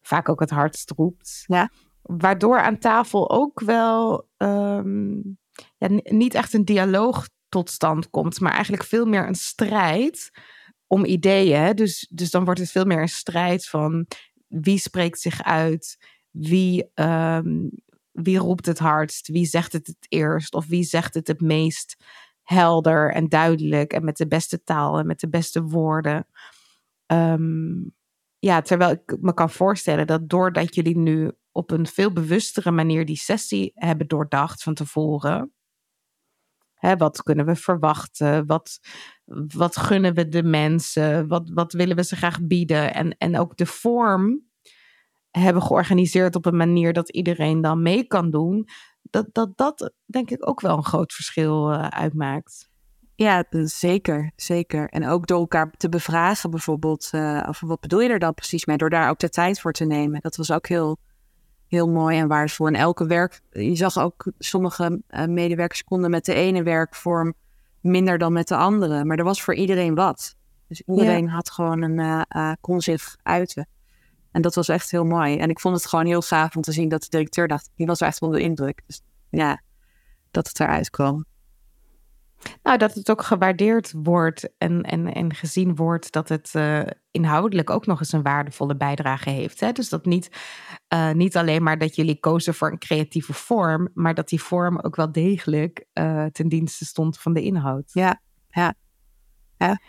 vaak 0.00 0.28
ook 0.28 0.40
het 0.40 0.50
hardst 0.50 0.90
roept. 0.90 1.44
Ja. 1.46 1.70
Waardoor 2.02 2.60
aan 2.60 2.78
tafel 2.78 3.30
ook 3.30 3.60
wel 3.60 4.28
um, 4.36 5.38
niet 6.02 6.34
echt 6.34 6.52
een 6.54 6.64
dialoog 6.64 7.28
tot 7.48 7.70
stand 7.70 8.10
komt, 8.10 8.40
maar 8.40 8.52
eigenlijk 8.52 8.84
veel 8.84 9.06
meer 9.06 9.28
een 9.28 9.34
strijd 9.34 10.30
om 10.86 11.04
ideeën. 11.04 11.76
Dus, 11.76 12.06
dus 12.10 12.30
dan 12.30 12.44
wordt 12.44 12.60
het 12.60 12.70
veel 12.70 12.84
meer 12.84 13.00
een 13.00 13.08
strijd 13.08 13.68
van 13.68 14.06
wie 14.46 14.78
spreekt 14.78 15.20
zich 15.20 15.42
uit, 15.42 15.96
wie, 16.30 16.90
um, 16.94 17.70
wie 18.10 18.38
roept 18.38 18.66
het 18.66 18.78
hardst, 18.78 19.28
wie 19.28 19.46
zegt 19.46 19.72
het 19.72 19.86
het 19.86 20.06
eerst 20.08 20.54
of 20.54 20.66
wie 20.66 20.82
zegt 20.82 21.14
het 21.14 21.26
het 21.26 21.40
meest 21.40 21.96
helder 22.42 23.12
en 23.12 23.28
duidelijk 23.28 23.92
en 23.92 24.04
met 24.04 24.16
de 24.16 24.26
beste 24.26 24.62
taal 24.62 24.98
en 24.98 25.06
met 25.06 25.20
de 25.20 25.28
beste 25.28 25.62
woorden. 25.62 26.26
Um, 27.06 27.94
ja, 28.38 28.62
terwijl 28.62 28.90
ik 28.90 29.16
me 29.20 29.34
kan 29.34 29.50
voorstellen 29.50 30.06
dat 30.06 30.28
doordat 30.28 30.74
jullie 30.74 30.98
nu 30.98 31.32
op 31.60 31.70
een 31.70 31.86
veel 31.86 32.12
bewustere 32.12 32.70
manier 32.70 33.04
die 33.04 33.16
sessie 33.16 33.72
hebben 33.74 34.06
doordacht 34.06 34.62
van 34.62 34.74
tevoren. 34.74 35.52
Hè, 36.74 36.96
wat 36.96 37.22
kunnen 37.22 37.46
we 37.46 37.56
verwachten? 37.56 38.46
Wat, 38.46 38.78
wat 39.46 39.76
gunnen 39.76 40.14
we 40.14 40.28
de 40.28 40.42
mensen? 40.42 41.28
Wat, 41.28 41.50
wat 41.54 41.72
willen 41.72 41.96
we 41.96 42.04
ze 42.04 42.16
graag 42.16 42.42
bieden? 42.42 42.94
En, 42.94 43.16
en 43.18 43.38
ook 43.38 43.56
de 43.56 43.66
vorm 43.66 44.48
hebben 45.30 45.62
georganiseerd 45.62 46.36
op 46.36 46.46
een 46.46 46.56
manier 46.56 46.92
dat 46.92 47.10
iedereen 47.10 47.60
dan 47.60 47.82
mee 47.82 48.06
kan 48.06 48.30
doen. 48.30 48.68
Dat 49.02 49.26
dat, 49.32 49.56
dat 49.56 49.92
denk 50.04 50.30
ik 50.30 50.48
ook 50.48 50.60
wel 50.60 50.76
een 50.76 50.84
groot 50.84 51.12
verschil 51.12 51.72
uh, 51.72 51.88
uitmaakt. 51.88 52.68
Ja, 53.14 53.44
zeker, 53.64 54.32
zeker. 54.36 54.88
En 54.88 55.06
ook 55.06 55.26
door 55.26 55.38
elkaar 55.38 55.70
te 55.70 55.88
bevragen 55.88 56.50
bijvoorbeeld, 56.50 57.10
uh, 57.14 57.44
over 57.48 57.66
wat 57.66 57.80
bedoel 57.80 58.00
je 58.00 58.08
er 58.08 58.18
dan 58.18 58.34
precies 58.34 58.64
mee? 58.64 58.76
Door 58.76 58.90
daar 58.90 59.10
ook 59.10 59.18
de 59.18 59.28
tijd 59.28 59.60
voor 59.60 59.72
te 59.72 59.84
nemen. 59.84 60.20
Dat 60.20 60.36
was 60.36 60.50
ook 60.50 60.66
heel, 60.66 60.98
heel 61.70 61.88
mooi 61.88 62.18
en 62.18 62.28
waardevol. 62.28 62.66
En 62.66 62.74
elke 62.74 63.06
werk, 63.06 63.40
je 63.50 63.76
zag 63.76 63.98
ook 63.98 64.32
sommige 64.38 65.02
uh, 65.10 65.24
medewerkers 65.24 65.84
konden 65.84 66.10
met 66.10 66.24
de 66.24 66.34
ene 66.34 66.62
werkvorm 66.62 67.34
minder 67.80 68.18
dan 68.18 68.32
met 68.32 68.48
de 68.48 68.56
andere. 68.56 69.04
Maar 69.04 69.18
er 69.18 69.24
was 69.24 69.42
voor 69.42 69.54
iedereen 69.54 69.94
wat. 69.94 70.36
Dus 70.68 70.82
iedereen 70.86 71.24
ja. 71.24 71.30
had 71.30 71.50
gewoon 71.50 71.82
een, 71.82 72.26
uh, 72.36 72.52
kon 72.60 72.80
zich 72.80 73.16
uiten. 73.22 73.68
En 74.30 74.42
dat 74.42 74.54
was 74.54 74.68
echt 74.68 74.90
heel 74.90 75.04
mooi. 75.04 75.38
En 75.38 75.50
ik 75.50 75.60
vond 75.60 75.76
het 75.76 75.86
gewoon 75.86 76.06
heel 76.06 76.22
gaaf 76.22 76.56
om 76.56 76.62
te 76.62 76.72
zien 76.72 76.88
dat 76.88 77.02
de 77.02 77.08
directeur 77.10 77.48
dacht, 77.48 77.70
die 77.74 77.86
was 77.86 78.00
echt 78.00 78.22
onder 78.22 78.38
de 78.38 78.44
indruk. 78.44 78.82
Dus 78.86 79.02
ja, 79.30 79.60
dat 80.30 80.48
het 80.48 80.60
eruit 80.60 80.90
kwam. 80.90 81.24
Nou, 82.62 82.78
dat 82.78 82.94
het 82.94 83.10
ook 83.10 83.22
gewaardeerd 83.22 83.92
wordt 83.96 84.50
en, 84.58 84.82
en, 84.82 85.12
en 85.12 85.34
gezien 85.34 85.76
wordt 85.76 86.12
dat 86.12 86.28
het 86.28 86.52
uh, 86.56 86.82
inhoudelijk 87.10 87.70
ook 87.70 87.86
nog 87.86 87.98
eens 87.98 88.12
een 88.12 88.22
waardevolle 88.22 88.76
bijdrage 88.76 89.30
heeft. 89.30 89.60
Hè? 89.60 89.72
Dus 89.72 89.88
dat 89.88 90.04
niet, 90.04 90.30
uh, 90.94 91.10
niet 91.10 91.36
alleen 91.36 91.62
maar 91.62 91.78
dat 91.78 91.94
jullie 91.94 92.20
kozen 92.20 92.54
voor 92.54 92.70
een 92.70 92.78
creatieve 92.78 93.32
vorm, 93.32 93.88
maar 93.94 94.14
dat 94.14 94.28
die 94.28 94.42
vorm 94.42 94.78
ook 94.78 94.96
wel 94.96 95.12
degelijk 95.12 95.86
uh, 95.94 96.24
ten 96.24 96.48
dienste 96.48 96.84
stond 96.84 97.18
van 97.18 97.32
de 97.32 97.42
inhoud. 97.42 97.90
Ja, 97.92 98.20
ja. 98.48 98.74
ja. 99.56 99.80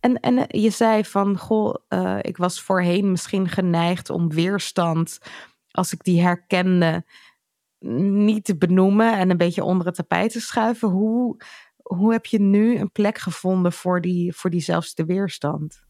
En, 0.00 0.20
en 0.20 0.44
je 0.48 0.70
zei 0.70 1.04
van, 1.04 1.38
goh, 1.38 1.74
ik 2.20 2.36
was 2.36 2.62
voorheen 2.62 3.10
misschien 3.10 3.48
geneigd 3.48 4.10
om 4.10 4.30
weerstand, 4.30 5.18
als 5.70 5.92
ik 5.92 6.04
die 6.04 6.22
herkende, 6.22 7.04
niet 7.78 8.44
te 8.44 8.56
benoemen 8.56 9.18
en 9.18 9.30
een 9.30 9.36
beetje 9.36 9.64
onder 9.64 9.86
het 9.86 9.94
tapijt 9.94 10.32
te 10.32 10.40
schuiven. 10.40 10.88
Hoe, 10.88 11.36
hoe 11.86 12.12
heb 12.12 12.26
je 12.26 12.40
nu 12.40 12.78
een 12.78 12.90
plek 12.90 13.18
gevonden 13.18 13.72
voor, 13.72 14.00
die, 14.00 14.32
voor 14.32 14.50
diezelfde 14.50 15.04
weerstand? 15.04 15.84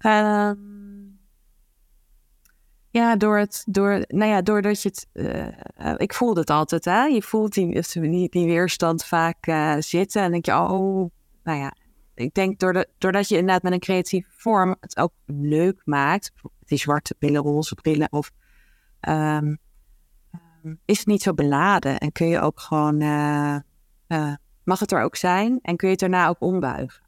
Uh, 0.00 0.50
ja, 2.90 3.16
door 3.16 3.38
het, 3.38 3.62
door, 3.66 4.04
nou 4.08 4.30
ja, 4.30 4.42
doordat 4.42 4.82
je 4.82 4.88
het, 4.88 5.08
uh, 5.12 5.94
ik 5.96 6.14
voelde 6.14 6.40
het 6.40 6.50
altijd, 6.50 6.84
hè? 6.84 7.04
Je 7.04 7.22
voelt 7.22 7.52
die, 7.52 7.82
die, 7.92 8.28
die 8.28 8.46
weerstand 8.46 9.04
vaak 9.04 9.46
uh, 9.46 9.76
zitten 9.78 10.22
en 10.22 10.30
denk 10.30 10.44
je, 10.44 10.52
oh, 10.52 11.10
nou 11.42 11.58
ja, 11.58 11.74
ik 12.14 12.34
denk 12.34 12.58
doordat, 12.58 12.86
doordat 12.98 13.28
je 13.28 13.36
inderdaad 13.36 13.62
met 13.62 13.72
een 13.72 13.78
creatieve 13.78 14.30
vorm 14.30 14.76
het 14.80 14.96
ook 14.96 15.12
leuk 15.26 15.80
maakt, 15.84 16.32
die 16.64 16.78
zwarte 16.78 17.14
pillen, 17.14 17.42
roze 17.42 17.74
brillen, 17.74 18.12
of 18.12 18.30
um, 19.08 19.58
is 20.84 20.98
het 20.98 21.06
niet 21.06 21.22
zo 21.22 21.34
beladen 21.34 21.98
en 21.98 22.12
kun 22.12 22.26
je 22.26 22.40
ook 22.40 22.60
gewoon 22.60 23.02
uh, 23.02 23.56
mag 24.66 24.80
het 24.80 24.92
er 24.92 25.02
ook 25.02 25.16
zijn 25.16 25.58
en 25.62 25.76
kun 25.76 25.88
je 25.88 25.92
het 25.92 26.00
daarna 26.00 26.28
ook 26.28 26.40
ombuigen. 26.40 27.02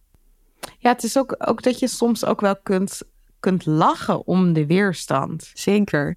Ja, 0.78 0.90
het 0.90 1.02
is 1.02 1.18
ook, 1.18 1.34
ook 1.38 1.62
dat 1.62 1.78
je 1.78 1.88
soms 1.88 2.24
ook 2.24 2.40
wel 2.40 2.56
kunt, 2.62 3.02
kunt 3.40 3.66
lachen 3.66 4.26
om 4.26 4.52
de 4.52 4.66
weerstand. 4.66 5.50
Zeker. 5.54 6.16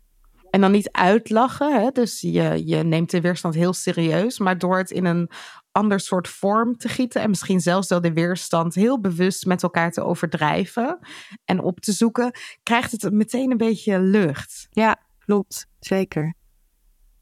En 0.50 0.62
dan 0.62 0.72
niet 0.72 0.92
uitlachen, 0.92 1.82
hè? 1.82 1.90
dus 1.92 2.22
je, 2.22 2.62
je 2.66 2.84
neemt 2.84 3.12
de 3.12 3.22
weerstand 3.22 3.56
heel 3.56 3.74
serieus, 3.74 4.40
maar 4.40 4.58
door 4.58 4.78
het 4.78 4.92
in 4.92 5.06
een 5.06 5.30
ander 5.72 6.00
soort 6.00 6.28
vorm 6.28 6.78
te 6.78 6.90
gieten 6.90 7.22
en 7.22 7.30
misschien 7.30 7.60
zelfs 7.60 7.88
wel 7.88 8.02
de 8.02 8.14
weerstand 8.14 8.76
heel 8.76 9.00
bewust 9.00 9.46
met 9.46 9.64
elkaar 9.64 9.92
te 9.92 10.04
overdrijven 10.04 11.00
en 11.46 11.60
op 11.60 11.80
te 11.80 11.92
zoeken, 11.92 12.32
krijgt 12.64 12.92
het 12.92 13.12
meteen 13.12 13.52
een 13.52 13.58
beetje 13.58 14.00
lucht. 14.00 14.68
Ja, 14.72 14.98
klopt. 15.20 15.68
Zeker. 15.80 16.36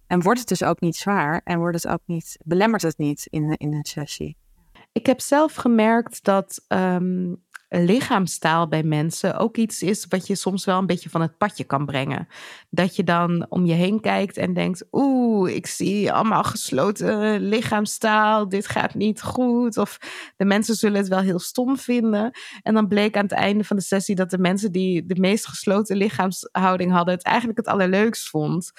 En 0.09 0.21
wordt 0.21 0.39
het 0.39 0.47
dus 0.47 0.63
ook 0.63 0.79
niet 0.79 0.95
zwaar 0.95 1.41
en 1.43 1.59
wordt 1.59 1.83
het 1.83 1.91
ook 1.91 2.01
niet, 2.05 2.37
belemmert 2.43 2.81
het 2.81 2.97
niet 2.97 3.27
in, 3.29 3.57
in 3.57 3.73
een 3.73 3.85
sessie. 3.85 4.37
Ik 4.91 5.05
heb 5.05 5.19
zelf 5.19 5.55
gemerkt 5.55 6.23
dat 6.23 6.65
um, 6.67 7.43
lichaamstaal 7.69 8.67
bij 8.67 8.83
mensen 8.83 9.37
ook 9.37 9.57
iets 9.57 9.81
is 9.81 10.05
wat 10.09 10.27
je 10.27 10.35
soms 10.35 10.65
wel 10.65 10.77
een 10.77 10.85
beetje 10.85 11.09
van 11.09 11.21
het 11.21 11.37
padje 11.37 11.63
kan 11.63 11.85
brengen. 11.85 12.27
Dat 12.69 12.95
je 12.95 13.03
dan 13.03 13.45
om 13.49 13.65
je 13.65 13.73
heen 13.73 13.99
kijkt 13.99 14.37
en 14.37 14.53
denkt: 14.53 14.87
Oeh, 14.91 15.55
ik 15.55 15.67
zie 15.67 16.11
allemaal 16.11 16.43
gesloten 16.43 17.39
lichaamstaal, 17.39 18.49
dit 18.49 18.67
gaat 18.67 18.93
niet 18.93 19.21
goed. 19.21 19.77
Of 19.77 19.97
de 20.37 20.45
mensen 20.45 20.75
zullen 20.75 20.97
het 20.97 21.07
wel 21.07 21.19
heel 21.19 21.39
stom 21.39 21.77
vinden. 21.77 22.31
En 22.61 22.73
dan 22.73 22.87
bleek 22.87 23.17
aan 23.17 23.23
het 23.23 23.31
einde 23.31 23.63
van 23.63 23.77
de 23.77 23.83
sessie 23.83 24.15
dat 24.15 24.29
de 24.29 24.39
mensen 24.39 24.71
die 24.71 25.05
de 25.05 25.19
meest 25.19 25.47
gesloten 25.47 25.97
lichaamshouding 25.97 26.91
hadden, 26.91 27.13
het 27.13 27.23
eigenlijk 27.23 27.57
het 27.57 27.67
allerleukst 27.67 28.29
vond. 28.29 28.71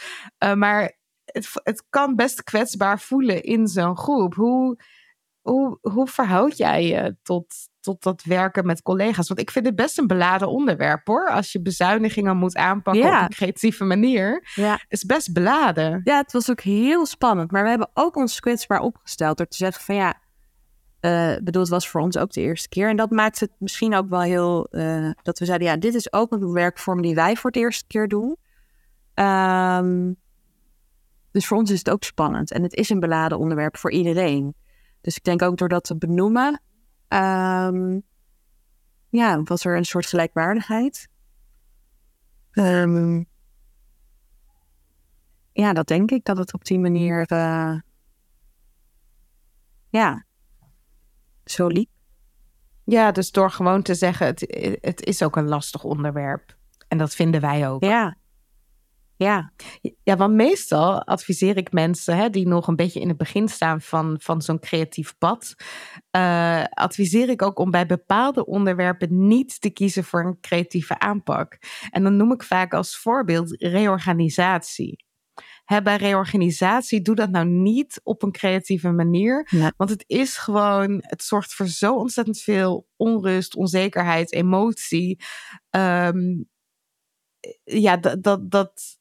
Uh, 0.44 0.54
maar 0.54 0.98
het, 1.32 1.50
het 1.62 1.84
kan 1.90 2.16
best 2.16 2.42
kwetsbaar 2.42 3.00
voelen 3.00 3.42
in 3.42 3.66
zo'n 3.66 3.96
groep. 3.96 4.34
Hoe, 4.34 4.76
hoe, 5.40 5.78
hoe 5.80 6.06
verhoud 6.06 6.56
jij 6.56 6.86
je 6.86 7.16
tot, 7.22 7.54
tot 7.80 8.02
dat 8.02 8.22
werken 8.22 8.66
met 8.66 8.82
collega's? 8.82 9.28
Want 9.28 9.40
ik 9.40 9.50
vind 9.50 9.66
het 9.66 9.76
best 9.76 9.98
een 9.98 10.06
beladen 10.06 10.48
onderwerp 10.48 11.06
hoor. 11.06 11.30
Als 11.30 11.52
je 11.52 11.62
bezuinigingen 11.62 12.36
moet 12.36 12.56
aanpakken 12.56 13.02
ja. 13.02 13.16
op 13.16 13.22
een 13.22 13.36
creatieve 13.36 13.84
manier. 13.84 14.48
Ja. 14.54 14.80
is 14.88 15.04
best 15.04 15.32
beladen. 15.32 16.00
Ja, 16.04 16.16
het 16.16 16.32
was 16.32 16.50
ook 16.50 16.60
heel 16.60 17.06
spannend. 17.06 17.50
Maar 17.50 17.62
we 17.62 17.68
hebben 17.68 17.90
ook 17.94 18.16
ons 18.16 18.40
kwetsbaar 18.40 18.80
opgesteld 18.80 19.36
door 19.36 19.46
te 19.46 19.56
zeggen 19.56 19.84
van 19.84 19.94
ja. 19.94 20.14
Uh, 21.00 21.36
bedoel, 21.42 21.62
het 21.62 21.70
was 21.70 21.88
voor 21.88 22.00
ons 22.00 22.16
ook 22.16 22.32
de 22.32 22.40
eerste 22.40 22.68
keer. 22.68 22.88
En 22.88 22.96
dat 22.96 23.10
maakt 23.10 23.40
het 23.40 23.50
misschien 23.58 23.94
ook 23.94 24.08
wel 24.08 24.20
heel. 24.20 24.68
Uh, 24.70 25.10
dat 25.22 25.38
we 25.38 25.44
zeiden: 25.44 25.68
ja, 25.68 25.76
dit 25.76 25.94
is 25.94 26.12
ook 26.12 26.32
een 26.32 26.52
werkvorm 26.52 27.02
die 27.02 27.14
wij 27.14 27.36
voor 27.36 27.50
de 27.50 27.58
eerste 27.58 27.86
keer 27.86 28.08
doen. 28.08 28.36
Um, 29.14 30.16
dus 31.30 31.46
voor 31.46 31.56
ons 31.56 31.70
is 31.70 31.78
het 31.78 31.90
ook 31.90 32.04
spannend. 32.04 32.50
En 32.50 32.62
het 32.62 32.74
is 32.74 32.90
een 32.90 33.00
beladen 33.00 33.38
onderwerp 33.38 33.76
voor 33.76 33.90
iedereen. 33.90 34.54
Dus 35.00 35.16
ik 35.16 35.24
denk 35.24 35.42
ook 35.42 35.56
door 35.56 35.68
dat 35.68 35.84
te 35.84 35.96
benoemen, 35.96 36.60
um, 37.08 38.02
ja, 39.08 39.42
was 39.42 39.64
er 39.64 39.76
een 39.76 39.84
soort 39.84 40.06
gelijkwaardigheid. 40.06 41.08
Um, 42.52 43.26
ja, 45.52 45.72
dat 45.72 45.86
denk 45.86 46.10
ik, 46.10 46.24
dat 46.24 46.36
het 46.36 46.54
op 46.54 46.64
die 46.64 46.78
manier, 46.78 47.32
uh, 47.32 47.78
ja, 49.88 50.24
zo 51.44 51.66
liep. 51.66 51.90
Ja, 52.84 53.12
dus 53.12 53.30
door 53.30 53.50
gewoon 53.50 53.82
te 53.82 53.94
zeggen, 53.94 54.26
het, 54.26 54.46
het 54.80 55.04
is 55.04 55.22
ook 55.22 55.36
een 55.36 55.48
lastig 55.48 55.84
onderwerp. 55.84 56.56
En 56.88 56.98
dat 56.98 57.14
vinden 57.14 57.40
wij 57.40 57.68
ook. 57.68 57.84
Ja, 57.84 58.16
Ja. 59.24 59.52
Ja, 60.02 60.16
want 60.16 60.34
meestal 60.34 61.04
adviseer 61.04 61.56
ik 61.56 61.72
mensen 61.72 62.16
hè, 62.16 62.30
die 62.30 62.46
nog 62.46 62.66
een 62.66 62.76
beetje 62.76 63.00
in 63.00 63.08
het 63.08 63.16
begin 63.16 63.48
staan 63.48 63.80
van, 63.80 64.16
van 64.20 64.42
zo'n 64.42 64.58
creatief 64.60 65.18
pad. 65.18 65.54
Uh, 66.16 66.64
adviseer 66.64 67.28
ik 67.28 67.42
ook 67.42 67.58
om 67.58 67.70
bij 67.70 67.86
bepaalde 67.86 68.46
onderwerpen 68.46 69.26
niet 69.26 69.60
te 69.60 69.70
kiezen 69.70 70.04
voor 70.04 70.24
een 70.24 70.40
creatieve 70.40 70.98
aanpak. 70.98 71.58
En 71.90 72.02
dan 72.02 72.16
noem 72.16 72.32
ik 72.32 72.42
vaak 72.42 72.74
als 72.74 72.98
voorbeeld 72.98 73.62
reorganisatie. 73.62 75.04
Hè, 75.64 75.82
bij 75.82 75.96
reorganisatie, 75.96 77.02
doe 77.02 77.14
dat 77.14 77.30
nou 77.30 77.46
niet 77.46 78.00
op 78.02 78.22
een 78.22 78.32
creatieve 78.32 78.90
manier. 78.90 79.48
Want 79.76 79.90
het 79.90 80.04
is 80.06 80.36
gewoon, 80.36 80.98
het 81.00 81.22
zorgt 81.22 81.54
voor 81.54 81.66
zo 81.66 81.94
ontzettend 81.94 82.38
veel 82.38 82.86
onrust, 82.96 83.56
onzekerheid, 83.56 84.32
emotie. 84.32 85.22
Um, 85.70 86.48
ja, 87.64 87.96
dat, 87.96 88.22
dat, 88.22 88.50
dat, 88.50 88.98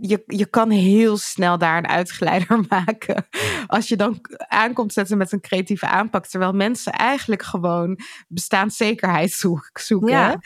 je, 0.00 0.22
je 0.26 0.46
kan 0.46 0.70
heel 0.70 1.16
snel 1.16 1.58
daar 1.58 1.78
een 1.78 1.88
uitgeleider 1.88 2.64
maken. 2.68 3.26
Als 3.66 3.88
je 3.88 3.96
dan 3.96 4.20
aankomt 4.48 4.92
zetten 4.92 5.18
met 5.18 5.32
een 5.32 5.40
creatieve 5.40 5.86
aanpak. 5.86 6.26
Terwijl 6.26 6.52
mensen 6.52 6.92
eigenlijk 6.92 7.42
gewoon 7.42 7.98
bestaanszekerheid 8.28 9.32
zoeken. 9.72 10.08
Ja. 10.08 10.40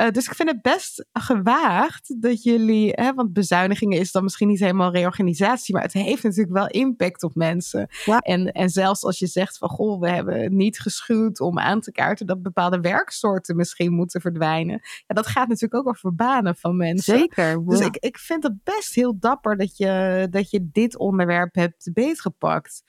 Uh, 0.00 0.10
dus 0.10 0.26
ik 0.26 0.34
vind 0.34 0.48
het 0.48 0.62
best 0.62 1.06
gewaagd 1.12 2.22
dat 2.22 2.42
jullie, 2.42 2.90
hè, 2.94 3.14
want 3.14 3.32
bezuinigingen 3.32 3.98
is 3.98 4.12
dan 4.12 4.22
misschien 4.22 4.48
niet 4.48 4.60
helemaal 4.60 4.92
reorganisatie, 4.92 5.74
maar 5.74 5.82
het 5.82 5.92
heeft 5.92 6.22
natuurlijk 6.22 6.56
wel 6.56 6.66
impact 6.66 7.22
op 7.22 7.34
mensen. 7.34 7.88
Ja. 8.04 8.18
En, 8.18 8.52
en 8.52 8.68
zelfs 8.68 9.04
als 9.04 9.18
je 9.18 9.26
zegt 9.26 9.58
van 9.58 9.68
goh, 9.68 10.00
we 10.00 10.10
hebben 10.10 10.56
niet 10.56 10.80
geschuwd 10.80 11.40
om 11.40 11.58
aan 11.58 11.80
te 11.80 11.92
kaarten 11.92 12.26
dat 12.26 12.42
bepaalde 12.42 12.80
werksoorten 12.80 13.56
misschien 13.56 13.92
moeten 13.92 14.20
verdwijnen. 14.20 14.80
Ja, 15.06 15.14
dat 15.14 15.26
gaat 15.26 15.48
natuurlijk 15.48 15.74
ook 15.74 15.88
over 15.88 16.14
banen 16.14 16.56
van 16.56 16.76
mensen. 16.76 17.18
Zeker. 17.18 17.66
Dus 17.66 17.80
ik, 17.80 17.96
ik 17.96 18.18
vind 18.18 18.42
het 18.42 18.64
best 18.64 18.94
heel 18.94 19.18
dapper 19.18 19.56
dat 19.56 19.76
je, 19.76 20.26
dat 20.30 20.50
je 20.50 20.68
dit 20.72 20.98
onderwerp 20.98 21.54
hebt 21.54 21.90
beetgepakt. 21.92 22.82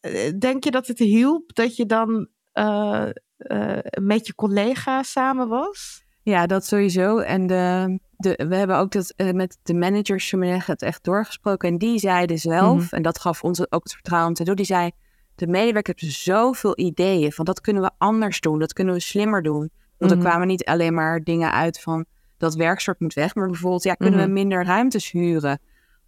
Eh, 0.00 0.32
denk 0.38 0.64
je 0.64 0.70
dat 0.70 0.86
het 0.86 0.98
hielp 0.98 1.54
dat 1.54 1.76
je 1.76 1.86
dan 1.86 2.28
uh, 2.54 3.08
uh, 3.38 3.78
met 4.00 4.26
je 4.26 4.34
collega 4.34 5.02
samen 5.02 5.48
was? 5.48 6.05
Ja, 6.26 6.46
dat 6.46 6.64
sowieso. 6.64 7.18
En 7.18 7.46
de, 7.46 7.98
de, 8.16 8.44
we 8.48 8.56
hebben 8.56 8.76
ook 8.76 8.92
dat, 8.92 9.14
uh, 9.16 9.30
met 9.30 9.58
de 9.62 9.74
managers 9.74 10.34
het 10.66 10.82
echt 10.82 11.04
doorgesproken. 11.04 11.68
En 11.68 11.78
die 11.78 11.98
zeiden 11.98 12.38
zelf, 12.38 12.84
mhm. 12.84 12.94
en 12.94 13.02
dat 13.02 13.18
gaf 13.18 13.42
ons 13.42 13.72
ook 13.72 13.82
het 13.82 13.92
vertrouwen 13.92 14.34
te 14.34 14.44
doen, 14.44 14.54
die 14.54 14.64
zei, 14.64 14.90
de 15.34 15.46
medewerker 15.46 15.94
heeft 15.96 16.14
zoveel 16.14 16.78
ideeën 16.78 17.32
van 17.32 17.44
dat 17.44 17.60
kunnen 17.60 17.82
we 17.82 17.90
anders 17.98 18.40
doen, 18.40 18.58
dat 18.58 18.72
kunnen 18.72 18.94
we 18.94 19.00
slimmer 19.00 19.42
doen. 19.42 19.70
Want 19.98 20.10
er 20.10 20.16
mhm. 20.16 20.26
kwamen 20.26 20.46
niet 20.46 20.64
alleen 20.64 20.94
maar 20.94 21.22
dingen 21.22 21.52
uit 21.52 21.80
van 21.80 22.04
dat 22.36 22.54
werksoort 22.54 23.00
moet 23.00 23.14
weg, 23.14 23.34
maar 23.34 23.46
bijvoorbeeld, 23.46 23.82
ja, 23.82 23.94
kunnen 23.94 24.18
we 24.18 24.24
mhm. 24.24 24.34
minder 24.34 24.64
ruimtes 24.64 25.10
huren? 25.10 25.58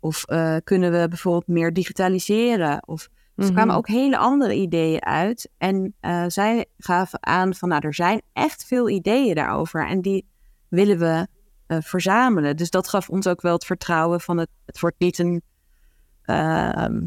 Of 0.00 0.24
uh, 0.30 0.56
kunnen 0.64 0.92
we 0.92 1.08
bijvoorbeeld 1.08 1.46
meer 1.46 1.72
digitaliseren? 1.72 2.82
Of 2.86 3.08
dus 3.38 3.46
er 3.46 3.54
kwamen 3.54 3.74
ook 3.74 3.88
hele 3.88 4.16
andere 4.16 4.54
ideeën 4.54 5.04
uit. 5.04 5.50
En 5.58 5.94
uh, 6.00 6.24
zij 6.26 6.66
gaven 6.78 7.26
aan 7.26 7.54
van, 7.54 7.68
nou, 7.68 7.86
er 7.86 7.94
zijn 7.94 8.22
echt 8.32 8.64
veel 8.64 8.88
ideeën 8.88 9.34
daarover. 9.34 9.86
En 9.86 10.00
die 10.00 10.26
willen 10.68 10.98
we 10.98 11.26
uh, 11.68 11.78
verzamelen. 11.80 12.56
Dus 12.56 12.70
dat 12.70 12.88
gaf 12.88 13.08
ons 13.08 13.26
ook 13.26 13.40
wel 13.40 13.52
het 13.52 13.64
vertrouwen 13.64 14.20
van 14.20 14.38
het, 14.38 14.48
het 14.66 14.80
wordt 14.80 14.98
niet 14.98 15.18
een, 15.18 15.42
uh, 16.24 17.00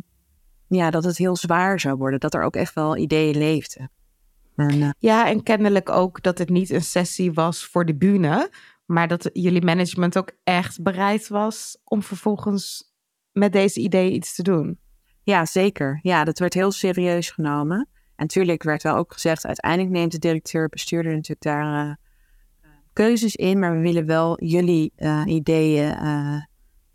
ja, 0.67 0.89
dat 0.89 1.03
het 1.03 1.17
heel 1.17 1.35
zwaar 1.35 1.79
zou 1.79 1.97
worden. 1.97 2.19
Dat 2.19 2.33
er 2.33 2.43
ook 2.43 2.55
echt 2.55 2.73
wel 2.73 2.97
ideeën 2.97 3.37
leefden. 3.37 3.91
En, 4.55 4.95
ja, 4.99 5.27
en 5.27 5.43
kennelijk 5.43 5.89
ook 5.89 6.21
dat 6.21 6.37
het 6.37 6.49
niet 6.49 6.69
een 6.69 6.83
sessie 6.83 7.33
was 7.33 7.65
voor 7.65 7.85
de 7.85 7.95
bühne. 7.95 8.49
Maar 8.85 9.07
dat 9.07 9.29
jullie 9.33 9.65
management 9.65 10.17
ook 10.17 10.31
echt 10.43 10.81
bereid 10.83 11.27
was 11.27 11.77
om 11.83 12.03
vervolgens 12.03 12.93
met 13.31 13.53
deze 13.53 13.79
ideeën 13.79 14.13
iets 14.13 14.35
te 14.35 14.43
doen. 14.43 14.79
Ja, 15.23 15.45
zeker. 15.45 15.99
Ja, 16.01 16.23
dat 16.23 16.39
werd 16.39 16.53
heel 16.53 16.71
serieus 16.71 17.29
genomen. 17.29 17.77
En 18.15 18.27
natuurlijk 18.27 18.63
werd 18.63 18.83
wel 18.83 18.95
ook 18.95 19.13
gezegd, 19.13 19.45
uiteindelijk 19.45 19.93
neemt 19.93 20.11
de 20.11 20.19
directeur-bestuurder 20.19 21.11
natuurlijk 21.13 21.41
daar 21.41 21.87
uh, 21.87 21.93
keuzes 22.93 23.35
in, 23.35 23.59
maar 23.59 23.75
we 23.75 23.81
willen 23.81 24.05
wel 24.05 24.43
jullie 24.43 24.93
uh, 24.97 25.21
ideeën 25.25 25.95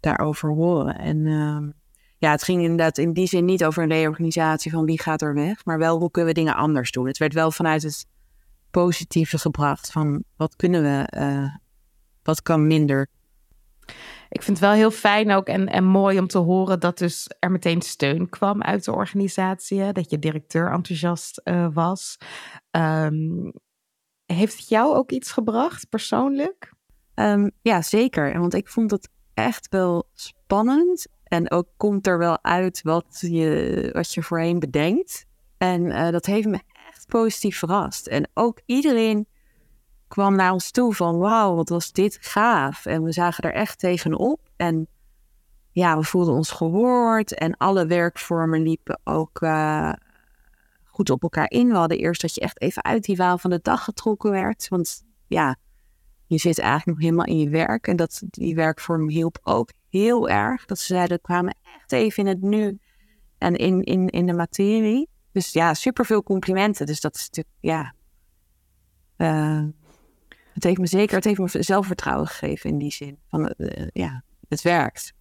daarover 0.01 0.51
horen. 0.51 0.99
En 0.99 1.27
ehm, 1.27 1.71
ja, 2.19 2.31
het 2.31 2.43
ging 2.43 2.63
inderdaad 2.63 2.99
in 2.99 3.13
die 3.13 3.27
zin 3.27 3.45
niet 3.45 3.65
over 3.65 3.83
een 3.83 3.89
reorganisatie 3.89 4.71
van 4.71 4.85
wie 4.85 5.01
gaat 5.01 5.23
er 5.23 5.35
weg, 5.35 5.65
maar 5.65 5.79
wel 5.79 5.99
hoe 5.99 6.11
kunnen 6.11 6.35
we 6.35 6.41
dingen 6.41 6.57
anders 6.57 6.91
doen. 6.91 7.07
Het 7.07 7.19
werd 7.19 7.35
wel 7.35 7.51
vanuit 7.51 7.83
het 7.83 8.07
positieve 8.71 9.39
gebracht 9.39 9.93
van 9.93 10.25
wat 10.37 10.57
kunnen 10.57 10.83
we, 10.83 11.51
wat 12.23 12.43
kan 12.43 12.67
minder 12.67 13.09
ik 14.29 14.43
vind 14.43 14.59
het 14.59 14.67
wel 14.67 14.77
heel 14.77 14.91
fijn 14.91 15.33
ook 15.33 15.47
en, 15.47 15.67
en 15.67 15.85
mooi 15.85 16.19
om 16.19 16.27
te 16.27 16.39
horen 16.39 16.81
dat 16.81 16.99
dus 16.99 17.31
er 17.39 17.51
meteen 17.51 17.83
steun 17.83 18.29
kwam 18.29 18.63
uit 18.63 18.85
de 18.85 18.93
organisatie. 18.93 19.93
Dat 19.93 20.11
je 20.11 20.19
directeur 20.19 20.73
enthousiast 20.73 21.41
uh, 21.45 21.69
was. 21.73 22.17
Um, 22.71 23.53
heeft 24.25 24.57
het 24.57 24.69
jou 24.69 24.95
ook 24.95 25.11
iets 25.11 25.33
gebracht 25.33 25.89
persoonlijk? 25.89 26.73
Um, 27.15 27.51
ja, 27.63 27.83
zeker. 27.83 28.39
Want 28.39 28.55
ik 28.55 28.69
vond 28.69 28.91
het 28.91 29.09
echt 29.35 29.69
wel 29.69 30.09
spannend. 30.13 31.07
En 31.25 31.51
ook 31.51 31.69
komt 31.77 32.07
er 32.07 32.19
wel 32.19 32.45
uit 32.45 32.83
wat 32.83 33.19
je, 33.21 33.91
wat 33.93 34.15
je 34.15 34.23
voorheen 34.23 34.59
bedenkt. 34.59 35.27
En 35.59 35.85
uh, 35.85 36.11
dat 36.11 36.27
heeft 36.27 36.49
me 36.49 36.61
echt 36.91 37.07
positief 37.07 37.59
verrast. 37.59 38.07
En 38.07 38.31
ook 38.35 38.61
iedereen 38.67 39.27
kwam 40.09 40.37
naar 40.37 40.53
ons 40.53 40.71
toe 40.71 40.95
van 40.95 41.19
wauw, 41.19 41.55
wat 41.55 41.69
was 41.69 41.93
dit 41.93 42.19
gaaf. 42.21 42.87
En 42.87 43.03
we 43.03 43.13
zagen 43.13 43.45
er 43.45 43.53
echt 43.53 43.79
tegenop. 43.79 44.41
En 44.57 44.89
ja, 45.71 45.97
we 45.97 46.05
voelden 46.05 46.35
ons 46.35 46.51
gehoord 46.51 47.35
en 47.35 47.57
alle 47.57 47.87
werkvormen 47.87 48.63
liepen 48.63 49.01
ook 49.05 49.41
uh, 49.41 49.93
goed 50.85 51.11
op 51.11 51.23
elkaar 51.23 51.51
in. 51.51 51.69
We 51.69 51.77
hadden 51.77 51.99
eerst 51.99 52.21
dat 52.21 52.35
je 52.35 52.41
echt 52.41 52.61
even 52.61 52.85
uit 52.85 53.05
die 53.05 53.17
waan 53.17 53.41
van 53.41 53.51
de 53.51 53.61
dag 53.63 53.85
getrokken 53.85 54.31
werd. 54.31 54.69
Want 54.69 55.05
ja, 55.27 55.57
je 56.27 56.39
zit 56.39 56.59
eigenlijk 56.59 56.87
nog 56.87 56.99
helemaal 56.99 57.27
in 57.27 57.39
je 57.39 57.49
werk. 57.49 57.87
En 57.87 57.97
dat, 57.97 58.23
die 58.27 58.55
werkvorm 58.55 59.09
hielp 59.09 59.39
ook 59.43 59.71
heel 59.89 60.29
erg. 60.29 60.65
Dat 60.65 60.79
ze 60.79 60.95
zeiden, 60.95 61.21
kwamen 61.21 61.57
echt 61.77 61.93
even 61.93 62.23
in 62.23 62.29
het 62.29 62.43
nu 62.43 62.79
en 63.39 63.57
in, 63.57 63.83
in, 63.83 64.09
in 64.09 64.27
de 64.27 64.33
materie. 64.33 65.09
Dus 65.33 65.53
ja, 65.53 65.75
superveel 65.75 66.23
complimenten. 66.23 66.87
Dus 66.87 67.01
dat 67.01 67.15
is 67.15 67.31
natuurlijk, 67.31 67.57
ja... 67.61 67.95
Uh, 69.17 69.69
het 70.57 70.65
heeft 70.65 70.79
me 70.79 70.87
zeker, 70.87 71.15
het 71.17 71.25
heeft 71.25 71.39
me 71.39 71.63
zelfvertrouwen 71.63 72.27
gegeven 72.27 72.71
in 72.71 72.79
die 72.79 72.93
zin. 72.93 73.19
Van, 73.29 73.55
uh, 73.57 73.87
ja, 73.93 74.23
het 74.49 74.63
werkt. 74.63 75.13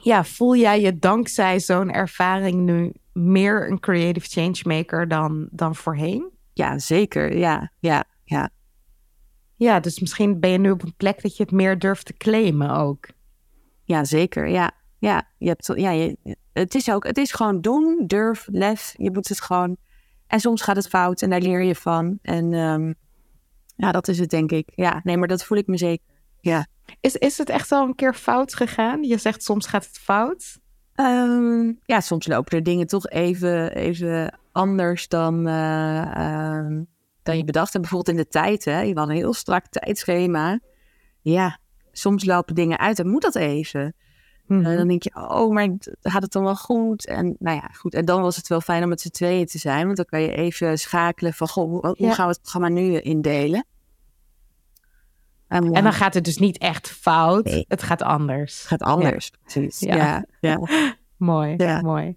Ja, 0.00 0.24
voel 0.24 0.56
jij 0.56 0.80
je 0.80 0.98
dankzij 0.98 1.60
zo'n 1.60 1.90
ervaring 1.90 2.60
nu 2.60 2.92
meer 3.12 3.70
een 3.70 3.80
creative 3.80 4.28
changemaker 4.28 5.08
dan, 5.08 5.48
dan 5.50 5.74
voorheen? 5.74 6.30
Ja, 6.52 6.78
zeker. 6.78 7.36
Ja, 7.36 7.72
ja, 7.78 8.04
ja. 8.24 8.50
Ja, 9.56 9.80
dus 9.80 10.00
misschien 10.00 10.40
ben 10.40 10.50
je 10.50 10.58
nu 10.58 10.70
op 10.70 10.82
een 10.82 10.94
plek 10.96 11.22
dat 11.22 11.36
je 11.36 11.42
het 11.42 11.52
meer 11.52 11.78
durft 11.78 12.06
te 12.06 12.16
claimen 12.16 12.70
ook. 12.70 13.08
Ja, 13.84 14.04
zeker. 14.04 14.48
Ja, 14.48 14.70
ja. 14.98 15.28
Je 15.38 15.48
hebt, 15.48 15.72
ja 15.74 15.90
je, 15.90 16.16
het 16.52 16.74
is 16.74 16.90
ook, 16.90 17.06
het 17.06 17.18
is 17.18 17.32
gewoon 17.32 17.60
doen, 17.60 18.04
durf, 18.06 18.48
lef. 18.50 18.94
Je 18.96 19.10
moet 19.10 19.28
het 19.28 19.40
gewoon. 19.40 19.76
En 20.26 20.40
soms 20.40 20.62
gaat 20.62 20.76
het 20.76 20.88
fout 20.88 21.22
en 21.22 21.30
daar 21.30 21.40
leer 21.40 21.62
je 21.62 21.74
van. 21.74 22.18
En 22.22 22.52
um, 22.52 22.94
ja, 23.80 23.92
dat 23.92 24.08
is 24.08 24.18
het 24.18 24.30
denk 24.30 24.52
ik. 24.52 24.72
Ja, 24.74 25.00
nee, 25.04 25.16
maar 25.16 25.28
dat 25.28 25.44
voel 25.44 25.58
ik 25.58 25.66
me 25.66 25.76
zeker. 25.76 26.04
Ja. 26.40 26.66
Is, 27.00 27.16
is 27.16 27.38
het 27.38 27.48
echt 27.48 27.72
al 27.72 27.86
een 27.86 27.94
keer 27.94 28.14
fout 28.14 28.54
gegaan? 28.54 29.02
Je 29.02 29.18
zegt 29.18 29.42
soms 29.42 29.66
gaat 29.66 29.86
het 29.86 29.98
fout. 29.98 30.58
Um, 30.94 31.78
ja, 31.84 32.00
soms 32.00 32.26
lopen 32.26 32.56
er 32.56 32.62
dingen 32.62 32.86
toch 32.86 33.08
even, 33.08 33.74
even 33.74 34.38
anders 34.52 35.08
dan, 35.08 35.48
uh, 35.48 36.66
dan 37.22 37.36
je 37.36 37.44
bedacht 37.44 37.72
hebt. 37.72 37.84
Bijvoorbeeld 37.88 38.16
in 38.16 38.22
de 38.22 38.28
tijd. 38.28 38.64
Hè? 38.64 38.80
Je 38.80 38.94
had 38.94 39.08
een 39.08 39.14
heel 39.14 39.34
strak 39.34 39.66
tijdschema. 39.66 40.60
Ja, 41.20 41.58
soms 41.92 42.24
lopen 42.24 42.54
dingen 42.54 42.78
uit 42.78 42.98
en 42.98 43.08
moet 43.08 43.22
dat 43.22 43.34
even. 43.34 43.94
Mm 44.46 44.62
dan 44.62 44.88
denk 44.88 45.02
je, 45.02 45.14
oh, 45.14 45.52
maar 45.52 45.68
gaat 46.00 46.22
het 46.22 46.32
dan 46.32 46.42
wel 46.42 46.56
goed? 46.56 47.06
En 47.06 47.36
nou 47.38 47.56
ja, 47.56 47.68
goed. 47.72 47.94
En 47.94 48.04
dan 48.04 48.22
was 48.22 48.36
het 48.36 48.48
wel 48.48 48.60
fijn 48.60 48.82
om 48.82 48.88
met 48.88 49.00
z'n 49.00 49.08
tweeën 49.08 49.46
te 49.46 49.58
zijn. 49.58 49.84
Want 49.84 49.96
dan 49.96 50.04
kan 50.04 50.20
je 50.20 50.34
even 50.34 50.78
schakelen 50.78 51.32
van, 51.32 51.48
goh, 51.48 51.70
hoe, 51.70 51.94
hoe 51.98 52.14
gaan 52.14 52.26
we 52.26 52.32
het 52.32 52.40
programma 52.40 52.68
nu 52.68 53.00
indelen? 53.00 53.64
En, 55.50 55.72
dan 55.72 55.92
gaat 55.92 56.14
het 56.14 56.24
dus 56.24 56.38
niet 56.38 56.58
echt 56.58 56.90
fout. 56.90 57.64
Het 57.68 57.82
gaat 57.82 58.02
anders. 58.02 58.58
Het 58.58 58.66
gaat 58.66 58.82
anders, 58.82 59.30
precies. 59.42 59.80
Ja, 59.80 60.24
ja. 60.40 60.60
mooi, 61.16 61.56
mooi. 61.82 62.16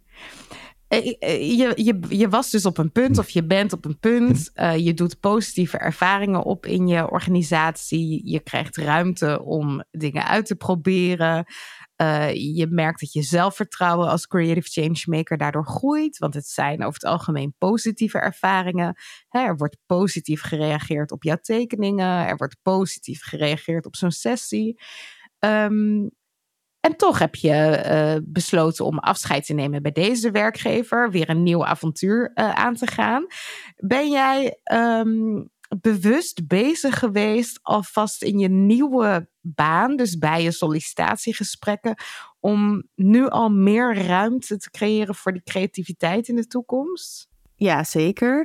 Eh, 0.88 1.15
eh, 1.19 1.58
je, 1.58 1.74
je, 1.76 2.00
je 2.17 2.30
was 2.30 2.50
dus 2.50 2.65
op 2.65 2.78
een 2.78 2.91
punt, 2.91 3.17
of 3.17 3.30
je 3.30 3.43
bent 3.43 3.74
op 3.74 3.86
een 3.86 4.00
punt. 4.00 4.52
Uh, 4.56 4.78
je 4.86 4.93
doet 4.93 5.19
positieve 5.19 5.78
ervaringen 5.78 6.43
op 6.43 6.65
in 6.65 6.88
je 6.88 7.10
organisatie. 7.10 8.22
Je 8.26 8.39
krijgt 8.39 8.78
ruimte 8.78 9.43
om 9.43 9.84
dingen 9.91 10.26
uit 10.28 10.46
te 10.46 10.56
proberen. 10.56 11.46
Uh, 12.02 12.34
je 12.34 12.68
merkt 12.70 13.00
dat 13.00 13.14
je 13.14 13.22
zelfvertrouwen 13.22 14.10
als 14.10 14.28
creative 14.28 14.82
changemaker 14.82 15.38
daardoor 15.38 15.66
groeit, 15.66 16.18
want 16.18 16.34
het 16.34 16.48
zijn 16.48 16.84
over 16.84 16.94
het 16.94 17.06
algemeen 17.06 17.56
positieve 17.58 18.18
ervaringen. 18.18 18.96
er 19.30 19.58
wordt 19.58 19.78
positief 19.86 20.42
gereageerd 20.42 21.12
op 21.12 21.24
jouw 21.24 21.38
tekeningen, 21.42 22.28
er 22.28 22.38
wordt 22.38 22.58
positief 22.62 23.24
gereageerd 23.24 23.86
op 23.86 23.96
zo'n 23.96 24.12
sessie. 24.12 24.82
Um, 25.40 26.12
En 26.80 26.98
toch 26.98 27.20
heb 27.20 27.36
je 27.36 27.84
uh, 27.86 28.22
besloten 28.24 28.86
om 28.86 29.00
afscheid 29.00 29.46
te 29.46 29.54
nemen 29.54 29.82
bij 29.82 29.92
deze 29.92 30.32
werkgever, 30.32 31.12
weer 31.12 31.30
een 31.30 31.44
nieuw 31.44 31.66
avontuur 31.66 32.32
uh, 32.36 32.50
aan 32.50 32.76
te 32.76 32.88
gaan. 32.88 33.26
Ben 33.76 34.10
jij 34.10 34.60
um, 34.74 35.50
bewust 35.82 36.48
bezig 36.48 37.00
geweest 37.00 37.60
alvast 37.62 38.24
in 38.24 38.40
je 38.40 38.50
nieuwe 38.50 39.30
baan, 39.42 39.96
dus 39.96 40.18
bij 40.18 40.44
je 40.44 40.52
sollicitatiegesprekken, 40.52 41.96
om 42.40 42.84
nu 42.96 43.28
al 43.28 43.50
meer 43.50 44.06
ruimte 44.06 44.58
te 44.58 44.70
creëren 44.70 45.16
voor 45.16 45.32
die 45.32 45.44
creativiteit 45.44 46.28
in 46.28 46.36
de 46.36 46.48
toekomst? 46.48 47.28
Ja, 47.56 47.84
zeker. 47.84 48.40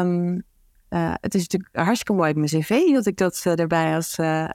Um, 0.00 0.44
uh, 0.90 1.14
het 1.20 1.34
is 1.34 1.40
natuurlijk 1.40 1.76
hartstikke 1.76 2.12
mooi 2.12 2.30
op 2.30 2.36
mijn 2.36 2.48
cv 2.48 2.92
dat 2.92 3.06
ik 3.06 3.16
dat 3.16 3.44
uh, 3.46 3.58
erbij 3.58 3.94
als, 3.94 4.18
uh, 4.18 4.48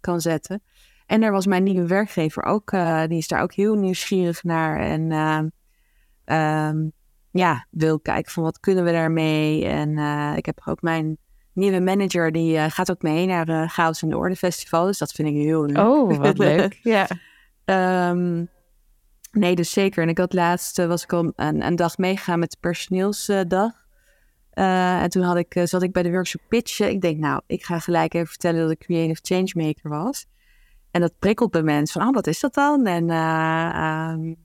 kan 0.00 0.20
zetten. 0.20 0.62
En 1.06 1.22
er 1.22 1.32
was 1.32 1.46
mijn 1.46 1.62
nieuwe 1.62 1.86
werkgever 1.86 2.42
ook, 2.42 2.70
die 3.08 3.18
is 3.18 3.28
daar 3.28 3.42
ook 3.42 3.52
heel 3.52 3.74
nieuwsgierig 3.74 4.42
naar. 4.42 4.80
En 4.80 5.12
um, 6.36 6.92
ja, 7.30 7.66
wil 7.70 8.00
kijken 8.00 8.32
van 8.32 8.42
wat 8.42 8.60
kunnen 8.60 8.84
we 8.84 8.92
daarmee. 8.92 9.64
En 9.64 9.98
ik 10.36 10.46
heb 10.46 10.60
ook 10.64 10.82
mijn 10.82 11.18
nieuwe 11.56 11.80
manager, 11.80 12.32
die 12.32 12.70
gaat 12.70 12.90
ook 12.90 13.02
mee 13.02 13.26
naar 13.26 13.46
de 13.46 13.68
Chaos 13.68 14.02
in 14.02 14.08
de 14.08 14.16
Orde 14.16 14.36
Festival. 14.36 14.86
Dus 14.86 14.98
dat 14.98 15.12
vind 15.12 15.28
ik 15.28 15.34
heel 15.34 15.64
leuk. 15.64 15.78
Oh, 15.78 16.16
wat 16.16 16.38
leuk. 16.48 16.78
ja. 16.82 17.08
Um, 18.10 18.48
nee, 19.32 19.54
dus 19.54 19.70
zeker. 19.70 20.02
En 20.02 20.08
ik 20.08 20.18
had 20.18 20.32
laatst, 20.32 20.76
was 20.86 21.02
ik 21.02 21.12
al 21.12 21.32
een, 21.36 21.66
een 21.66 21.76
dag 21.76 21.98
meegegaan 21.98 22.38
met 22.38 22.50
de 22.50 22.56
personeelsdag. 22.60 23.72
Uh, 24.54 25.02
en 25.02 25.10
toen 25.10 25.22
had 25.22 25.36
ik, 25.36 25.60
zat 25.64 25.82
ik 25.82 25.92
bij 25.92 26.02
de 26.02 26.10
workshop 26.10 26.40
pitchen. 26.48 26.90
Ik 26.90 27.00
denk, 27.00 27.18
nou, 27.18 27.40
ik 27.46 27.64
ga 27.64 27.78
gelijk 27.78 28.14
even 28.14 28.26
vertellen 28.26 28.60
dat 28.60 28.70
ik 28.70 28.78
creative 28.78 29.20
changemaker 29.22 29.90
was. 29.90 30.26
En 30.90 31.00
dat 31.00 31.18
prikkelt 31.18 31.50
bij 31.50 31.62
mensen 31.62 32.00
van, 32.00 32.08
oh, 32.08 32.14
wat 32.14 32.26
is 32.26 32.40
dat 32.40 32.54
dan? 32.54 32.86
En 32.86 33.08
uh, 33.08 34.12
um, 34.12 34.36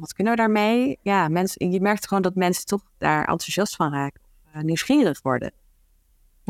wat 0.00 0.12
kunnen 0.12 0.32
we 0.32 0.38
daarmee? 0.38 0.98
Ja, 1.02 1.28
mensen, 1.28 1.70
je 1.70 1.80
merkt 1.80 2.08
gewoon 2.08 2.22
dat 2.22 2.34
mensen 2.34 2.66
toch 2.66 2.82
daar 2.98 3.18
enthousiast 3.18 3.76
van 3.76 3.92
raken. 3.92 4.20
nieuwsgierig 4.62 5.22
worden. 5.22 5.52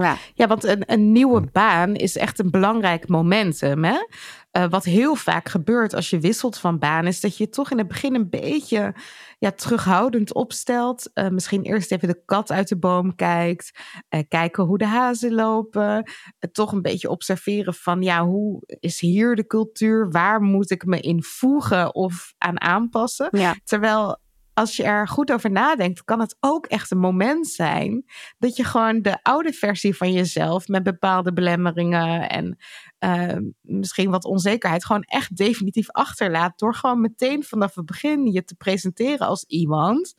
Ja, 0.02 0.16
ja 0.34 0.46
want 0.46 0.64
een, 0.64 0.82
een 0.86 1.12
nieuwe 1.12 1.40
baan 1.52 1.94
is 1.94 2.16
echt 2.16 2.38
een 2.38 2.50
belangrijk 2.50 3.08
momentum. 3.08 3.84
Hè? 3.84 4.06
Uh, 4.52 4.68
wat 4.68 4.84
heel 4.84 5.14
vaak 5.14 5.48
gebeurt 5.48 5.94
als 5.94 6.10
je 6.10 6.20
wisselt 6.20 6.58
van 6.58 6.78
baan, 6.78 7.06
is 7.06 7.20
dat 7.20 7.36
je 7.36 7.48
toch 7.48 7.70
in 7.70 7.78
het 7.78 7.88
begin 7.88 8.14
een 8.14 8.30
beetje 8.30 8.94
ja, 9.38 9.50
terughoudend 9.50 10.34
opstelt. 10.34 11.10
Uh, 11.14 11.28
misschien 11.28 11.62
eerst 11.62 11.92
even 11.92 12.08
de 12.08 12.22
kat 12.24 12.50
uit 12.50 12.68
de 12.68 12.78
boom 12.78 13.14
kijkt. 13.14 13.70
Uh, 14.10 14.20
kijken 14.28 14.64
hoe 14.64 14.78
de 14.78 14.86
hazen 14.86 15.34
lopen. 15.34 16.10
toch 16.52 16.72
een 16.72 16.82
beetje 16.82 17.10
observeren 17.10 17.74
van 17.74 18.02
ja, 18.02 18.24
hoe 18.24 18.62
is 18.66 19.00
hier 19.00 19.36
de 19.36 19.46
cultuur? 19.46 20.10
Waar 20.10 20.40
moet 20.40 20.70
ik 20.70 20.84
me 20.84 21.00
in 21.00 21.22
voegen 21.22 21.94
of 21.94 22.34
aan 22.38 22.60
aanpassen? 22.60 23.28
Ja. 23.30 23.54
Terwijl 23.64 24.18
als 24.58 24.76
je 24.76 24.82
er 24.82 25.08
goed 25.08 25.32
over 25.32 25.50
nadenkt, 25.50 26.04
kan 26.04 26.20
het 26.20 26.36
ook 26.40 26.66
echt 26.66 26.90
een 26.90 26.98
moment 26.98 27.48
zijn 27.48 28.04
dat 28.38 28.56
je 28.56 28.64
gewoon 28.64 29.02
de 29.02 29.22
oude 29.22 29.52
versie 29.52 29.96
van 29.96 30.12
jezelf 30.12 30.68
met 30.68 30.82
bepaalde 30.82 31.32
belemmeringen 31.32 32.28
en 32.28 32.56
uh, 32.98 33.50
misschien 33.60 34.10
wat 34.10 34.24
onzekerheid 34.24 34.84
gewoon 34.84 35.02
echt 35.02 35.36
definitief 35.36 35.90
achterlaat 35.90 36.58
door 36.58 36.74
gewoon 36.74 37.00
meteen 37.00 37.44
vanaf 37.44 37.74
het 37.74 37.86
begin 37.86 38.26
je 38.32 38.44
te 38.44 38.54
presenteren 38.54 39.26
als 39.26 39.44
iemand 39.44 40.14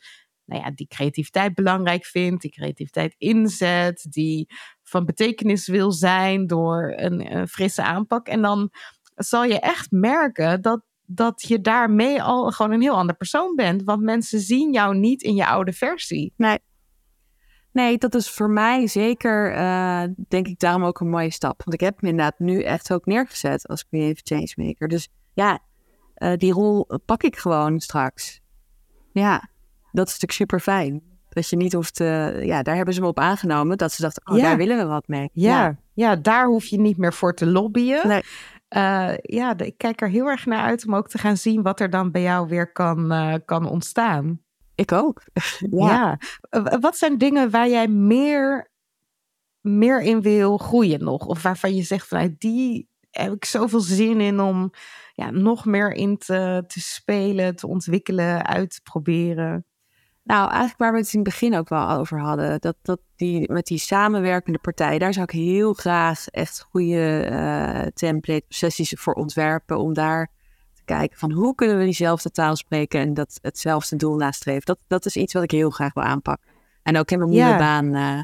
nou 0.45 0.61
ja, 0.61 0.71
die 0.71 0.87
creativiteit 0.87 1.53
belangrijk 1.53 2.05
vindt, 2.05 2.41
die 2.41 2.51
creativiteit 2.51 3.15
inzet, 3.17 4.05
die 4.09 4.49
van 4.83 5.05
betekenis 5.05 5.67
wil 5.67 5.91
zijn 5.91 6.47
door 6.47 6.93
een 6.95 7.47
frisse 7.47 7.83
aanpak. 7.83 8.27
En 8.27 8.41
dan 8.41 8.71
zal 9.15 9.43
je 9.43 9.59
echt 9.59 9.91
merken 9.91 10.61
dat 10.61 10.81
dat 11.11 11.41
je 11.47 11.61
daarmee 11.61 12.21
al 12.23 12.51
gewoon 12.51 12.71
een 12.71 12.81
heel 12.81 12.95
ander 12.95 13.15
persoon 13.15 13.55
bent. 13.55 13.83
Want 13.83 14.01
mensen 14.01 14.39
zien 14.39 14.73
jou 14.73 14.97
niet 14.97 15.21
in 15.21 15.35
je 15.35 15.45
oude 15.45 15.73
versie. 15.73 16.33
Nee. 16.37 16.59
Nee, 17.71 17.97
dat 17.97 18.15
is 18.15 18.29
voor 18.29 18.49
mij 18.49 18.87
zeker, 18.87 19.55
uh, 19.55 20.03
denk 20.27 20.47
ik, 20.47 20.59
daarom 20.59 20.83
ook 20.83 20.99
een 20.99 21.09
mooie 21.09 21.31
stap. 21.31 21.57
Want 21.63 21.73
ik 21.73 21.79
heb 21.79 22.01
me 22.01 22.09
inderdaad 22.09 22.39
nu 22.39 22.63
echt 22.63 22.93
ook 22.93 23.05
neergezet 23.05 23.67
als 23.67 23.87
creative 23.87 24.21
changemaker. 24.23 24.87
Dus 24.87 25.09
ja, 25.33 25.59
uh, 26.17 26.33
die 26.35 26.53
rol 26.53 26.87
pak 27.05 27.23
ik 27.23 27.37
gewoon 27.37 27.79
straks. 27.79 28.41
Ja, 29.11 29.49
dat 29.91 30.07
is 30.07 30.13
natuurlijk 30.13 30.31
super 30.31 30.59
fijn. 30.59 31.01
Dat 31.29 31.49
je 31.49 31.55
niet 31.55 31.73
hoeft, 31.73 31.95
te, 31.95 32.39
ja, 32.43 32.61
daar 32.61 32.75
hebben 32.75 32.93
ze 32.93 33.01
me 33.01 33.07
op 33.07 33.19
aangenomen. 33.19 33.77
Dat 33.77 33.91
ze 33.91 34.01
dachten, 34.01 34.27
oh, 34.31 34.37
ja. 34.37 34.43
daar 34.43 34.57
willen 34.57 34.77
we 34.77 34.85
wat 34.85 35.07
mee. 35.07 35.29
Ja. 35.33 35.63
ja. 35.63 35.77
Ja. 35.93 36.15
daar 36.15 36.45
hoef 36.45 36.65
je 36.65 36.79
niet 36.79 36.97
meer 36.97 37.13
voor 37.13 37.33
te 37.33 37.45
lobbyen. 37.45 38.07
Nee. 38.07 38.21
Uh, 38.75 39.13
ja, 39.21 39.57
ik 39.57 39.77
kijk 39.77 40.01
er 40.01 40.09
heel 40.09 40.27
erg 40.27 40.45
naar 40.45 40.61
uit 40.61 40.87
om 40.87 40.95
ook 40.95 41.09
te 41.09 41.17
gaan 41.17 41.37
zien 41.37 41.61
wat 41.61 41.79
er 41.79 41.89
dan 41.89 42.11
bij 42.11 42.21
jou 42.21 42.47
weer 42.47 42.71
kan, 42.71 43.11
uh, 43.11 43.35
kan 43.45 43.69
ontstaan. 43.69 44.41
Ik 44.75 44.91
ook. 44.91 45.21
ja. 45.71 46.17
ja. 46.49 46.79
Wat 46.79 46.97
zijn 46.97 47.17
dingen 47.17 47.49
waar 47.49 47.69
jij 47.69 47.87
meer, 47.87 48.71
meer 49.61 50.01
in 50.01 50.21
wil 50.21 50.57
groeien 50.57 51.03
nog? 51.03 51.25
Of 51.25 51.41
waarvan 51.41 51.75
je 51.75 51.83
zegt 51.83 52.07
vanuit 52.07 52.39
die 52.39 52.89
heb 53.11 53.33
ik 53.33 53.45
zoveel 53.45 53.79
zin 53.79 54.21
in 54.21 54.39
om 54.39 54.71
ja, 55.13 55.29
nog 55.31 55.65
meer 55.65 55.91
in 55.91 56.17
te, 56.17 56.63
te 56.67 56.79
spelen, 56.79 57.55
te 57.55 57.67
ontwikkelen, 57.67 58.45
uit 58.45 58.69
te 58.69 58.81
proberen? 58.81 59.65
Nou, 60.29 60.49
eigenlijk 60.49 60.79
waar 60.79 60.91
we 60.91 60.97
het 60.97 61.13
in 61.13 61.19
het 61.19 61.29
begin 61.29 61.55
ook 61.55 61.69
wel 61.69 61.89
over 61.89 62.19
hadden, 62.19 62.59
dat, 62.59 62.75
dat 62.81 62.99
die, 63.15 63.51
met 63.51 63.65
die 63.65 63.77
samenwerkende 63.77 64.59
partijen, 64.59 64.99
daar 64.99 65.13
zou 65.13 65.25
ik 65.25 65.31
heel 65.31 65.73
graag 65.73 66.27
echt 66.27 66.61
goede 66.69 67.29
uh, 67.31 67.87
template 67.93 68.45
sessies 68.49 68.93
voor 68.97 69.13
ontwerpen, 69.13 69.79
om 69.79 69.93
daar 69.93 70.31
te 70.73 70.81
kijken 70.85 71.17
van 71.17 71.31
hoe 71.31 71.55
kunnen 71.55 71.77
we 71.77 71.83
diezelfde 71.83 72.31
taal 72.31 72.55
spreken 72.55 72.99
en 72.99 73.13
dat 73.13 73.39
hetzelfde 73.41 73.95
doel 73.95 74.15
nastreven. 74.15 74.65
Dat, 74.65 74.79
dat 74.87 75.05
is 75.05 75.15
iets 75.15 75.33
wat 75.33 75.43
ik 75.43 75.51
heel 75.51 75.69
graag 75.69 75.93
wil 75.93 76.03
aanpakken. 76.03 76.49
En 76.83 76.97
ook 76.97 77.11
in 77.11 77.19
mijn 77.19 77.31
nieuwe 77.31 77.57
baan 77.57 77.95
uh, 77.95 78.21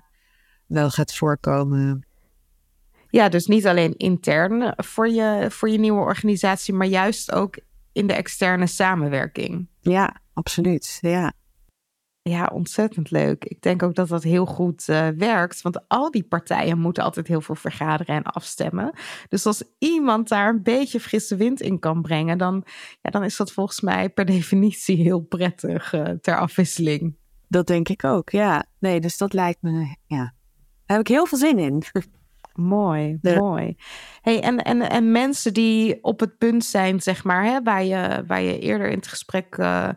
wel 0.65 0.89
gaat 0.89 1.15
voorkomen. 1.15 2.06
Ja, 3.10 3.30
dus 3.30 3.46
niet 3.46 3.68
alleen 3.68 3.98
intern 3.98 4.74
voor 4.78 5.08
je, 5.08 5.48
voor 5.50 5.70
je 5.70 5.78
nieuwe 5.78 6.02
organisatie, 6.02 6.74
maar 6.74 6.88
juist 6.88 7.32
ook 7.32 7.58
in 7.91 8.08
de 8.08 8.13
externe 8.13 8.68
samenwerking. 8.68 9.68
Ja, 9.80 10.15
absoluut. 10.34 10.98
Ja. 11.02 11.34
Ja, 12.30 12.50
ontzettend 12.54 13.12
leuk. 13.12 13.46
Ik 13.46 13.62
denk 13.62 13.84
ook 13.84 13.96
dat 13.96 14.08
dat 14.08 14.24
heel 14.24 14.46
goed 14.46 14.88
uh, 14.88 15.08
werkt, 15.08 15.62
want 15.62 15.88
al 15.88 16.12
die 16.12 16.24
partijen 16.24 16.80
moeten 16.80 17.04
altijd 17.04 17.28
heel 17.28 17.42
veel 17.42 17.56
vergaderen 17.56 18.16
en 18.16 18.24
afstemmen. 18.24 18.94
Dus 19.30 19.46
als 19.46 19.64
iemand 19.80 20.28
daar 20.28 20.50
een 20.50 20.64
beetje 20.64 21.00
frisse 21.00 21.36
wind 21.36 21.62
in 21.62 21.80
kan 21.80 22.02
brengen, 22.02 22.38
dan, 22.38 22.64
ja, 23.02 23.10
dan 23.10 23.24
is 23.24 23.38
dat 23.38 23.52
volgens 23.52 23.82
mij 23.82 24.10
per 24.10 24.26
definitie 24.36 24.98
heel 24.98 25.20
prettig 25.20 25.94
uh, 25.94 26.04
ter 26.04 26.38
afwisseling. 26.38 27.18
Dat 27.48 27.68
denk 27.68 27.90
ik 27.90 28.04
ook, 28.04 28.30
ja. 28.30 28.66
Nee, 28.80 29.00
dus 29.00 29.18
dat 29.18 29.34
lijkt 29.34 29.62
me, 29.62 29.96
ja, 30.06 30.34
daar 30.86 30.98
heb 30.98 31.00
ik 31.00 31.08
heel 31.08 31.26
veel 31.26 31.38
zin 31.38 31.60
in. 31.60 31.84
Mooi, 32.54 33.20
mooi. 33.22 33.76
Hey, 34.22 34.42
en, 34.42 34.58
en, 34.58 34.90
en 34.90 35.12
mensen 35.12 35.54
die 35.54 36.04
op 36.04 36.20
het 36.20 36.38
punt 36.38 36.66
zijn, 36.66 37.02
zeg 37.02 37.24
maar, 37.24 37.44
hè, 37.46 37.62
waar, 37.62 37.84
je, 37.84 38.24
waar 38.28 38.42
je 38.42 38.60
eerder 38.60 38.90
in 38.90 38.98
het 38.98 39.08
gesprek 39.08 39.58
uh, 39.58 39.90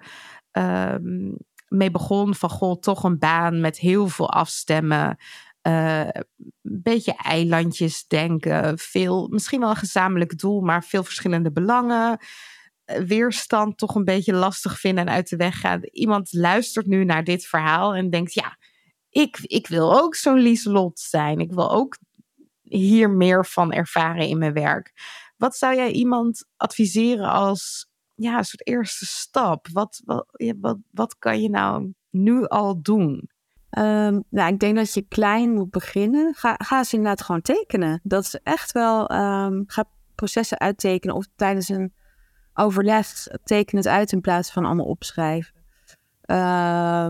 mee 1.68 1.90
begon 1.90 2.34
van 2.34 2.50
goh, 2.50 2.80
toch 2.80 3.04
een 3.04 3.18
baan 3.18 3.60
met 3.60 3.78
heel 3.78 4.08
veel 4.08 4.30
afstemmen. 4.30 5.16
Uh, 5.62 6.00
een 6.00 6.26
beetje 6.62 7.14
eilandjes 7.16 8.06
denken. 8.06 8.78
Veel, 8.78 9.28
misschien 9.28 9.60
wel 9.60 9.70
een 9.70 9.76
gezamenlijk 9.76 10.38
doel, 10.38 10.60
maar 10.60 10.84
veel 10.84 11.04
verschillende 11.04 11.52
belangen. 11.52 12.18
Eh, 12.84 13.00
weerstand 13.00 13.78
toch 13.78 13.94
een 13.94 14.04
beetje 14.04 14.32
lastig 14.32 14.80
vinden 14.80 15.06
en 15.06 15.14
uit 15.14 15.28
de 15.28 15.36
weg 15.36 15.60
gaan. 15.60 15.80
Iemand 15.84 16.32
luistert 16.32 16.86
nu 16.86 17.04
naar 17.04 17.24
dit 17.24 17.46
verhaal 17.46 17.94
en 17.94 18.10
denkt: 18.10 18.34
ja, 18.34 18.56
ik, 19.10 19.38
ik 19.42 19.66
wil 19.66 20.00
ook 20.02 20.14
zo'n 20.14 20.38
Lieselot 20.38 20.98
zijn. 20.98 21.38
Ik 21.38 21.52
wil 21.52 21.70
ook 21.70 21.98
hier 22.62 23.10
meer 23.10 23.46
van 23.46 23.72
ervaren 23.72 24.26
in 24.26 24.38
mijn 24.38 24.52
werk. 24.52 24.92
Wat 25.36 25.56
zou 25.56 25.74
jij 25.74 25.90
iemand 25.90 26.48
adviseren 26.56 27.30
als 27.30 27.87
ja, 28.18 28.38
een 28.38 28.44
soort 28.44 28.66
eerste 28.66 29.06
stap? 29.06 29.68
Wat, 29.72 30.02
wat, 30.04 30.26
wat, 30.60 30.78
wat 30.90 31.18
kan 31.18 31.42
je 31.42 31.50
nou 31.50 31.92
nu 32.10 32.46
al 32.46 32.82
doen? 32.82 33.30
Um, 33.70 34.24
nou, 34.28 34.52
ik 34.52 34.58
denk 34.58 34.76
dat 34.76 34.94
je 34.94 35.02
klein 35.08 35.52
moet 35.52 35.70
beginnen. 35.70 36.34
Ga, 36.34 36.54
ga 36.58 36.78
eens 36.78 36.92
inderdaad 36.92 37.22
gewoon 37.22 37.42
tekenen. 37.42 38.00
Dat 38.02 38.24
is 38.24 38.34
echt 38.42 38.72
wel, 38.72 39.12
um, 39.12 39.64
ga 39.66 39.84
processen 40.14 40.58
uittekenen 40.58 41.16
of 41.16 41.26
tijdens 41.36 41.68
een 41.68 41.94
overleg 42.54 43.26
teken 43.44 43.76
het 43.76 43.86
uit 43.86 44.12
in 44.12 44.20
plaats 44.20 44.50
van 44.50 44.64
allemaal 44.64 44.86
opschrijven. 44.86 45.54
Uh, 46.26 47.08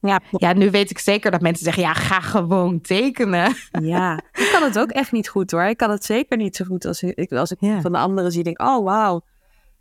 ja, 0.00 0.20
ja, 0.30 0.52
nu 0.52 0.70
weet 0.70 0.90
ik 0.90 0.98
zeker 0.98 1.30
dat 1.30 1.40
mensen 1.40 1.64
zeggen, 1.64 1.82
ja, 1.82 1.92
ga 1.92 2.20
gewoon 2.20 2.80
tekenen. 2.80 3.54
Ja, 3.70 4.16
ik 4.32 4.48
kan 4.52 4.62
het 4.62 4.78
ook 4.78 4.90
echt 4.90 5.12
niet 5.12 5.28
goed 5.28 5.50
hoor. 5.50 5.62
Ik 5.62 5.76
kan 5.76 5.90
het 5.90 6.04
zeker 6.04 6.36
niet 6.36 6.56
zo 6.56 6.64
goed 6.64 6.84
als 6.84 7.02
ik, 7.02 7.32
als 7.32 7.50
ik 7.50 7.58
van 7.80 7.92
de 7.92 7.98
anderen 7.98 8.32
zie, 8.32 8.42
denk 8.42 8.62
oh 8.62 8.84
wauw. 8.84 9.22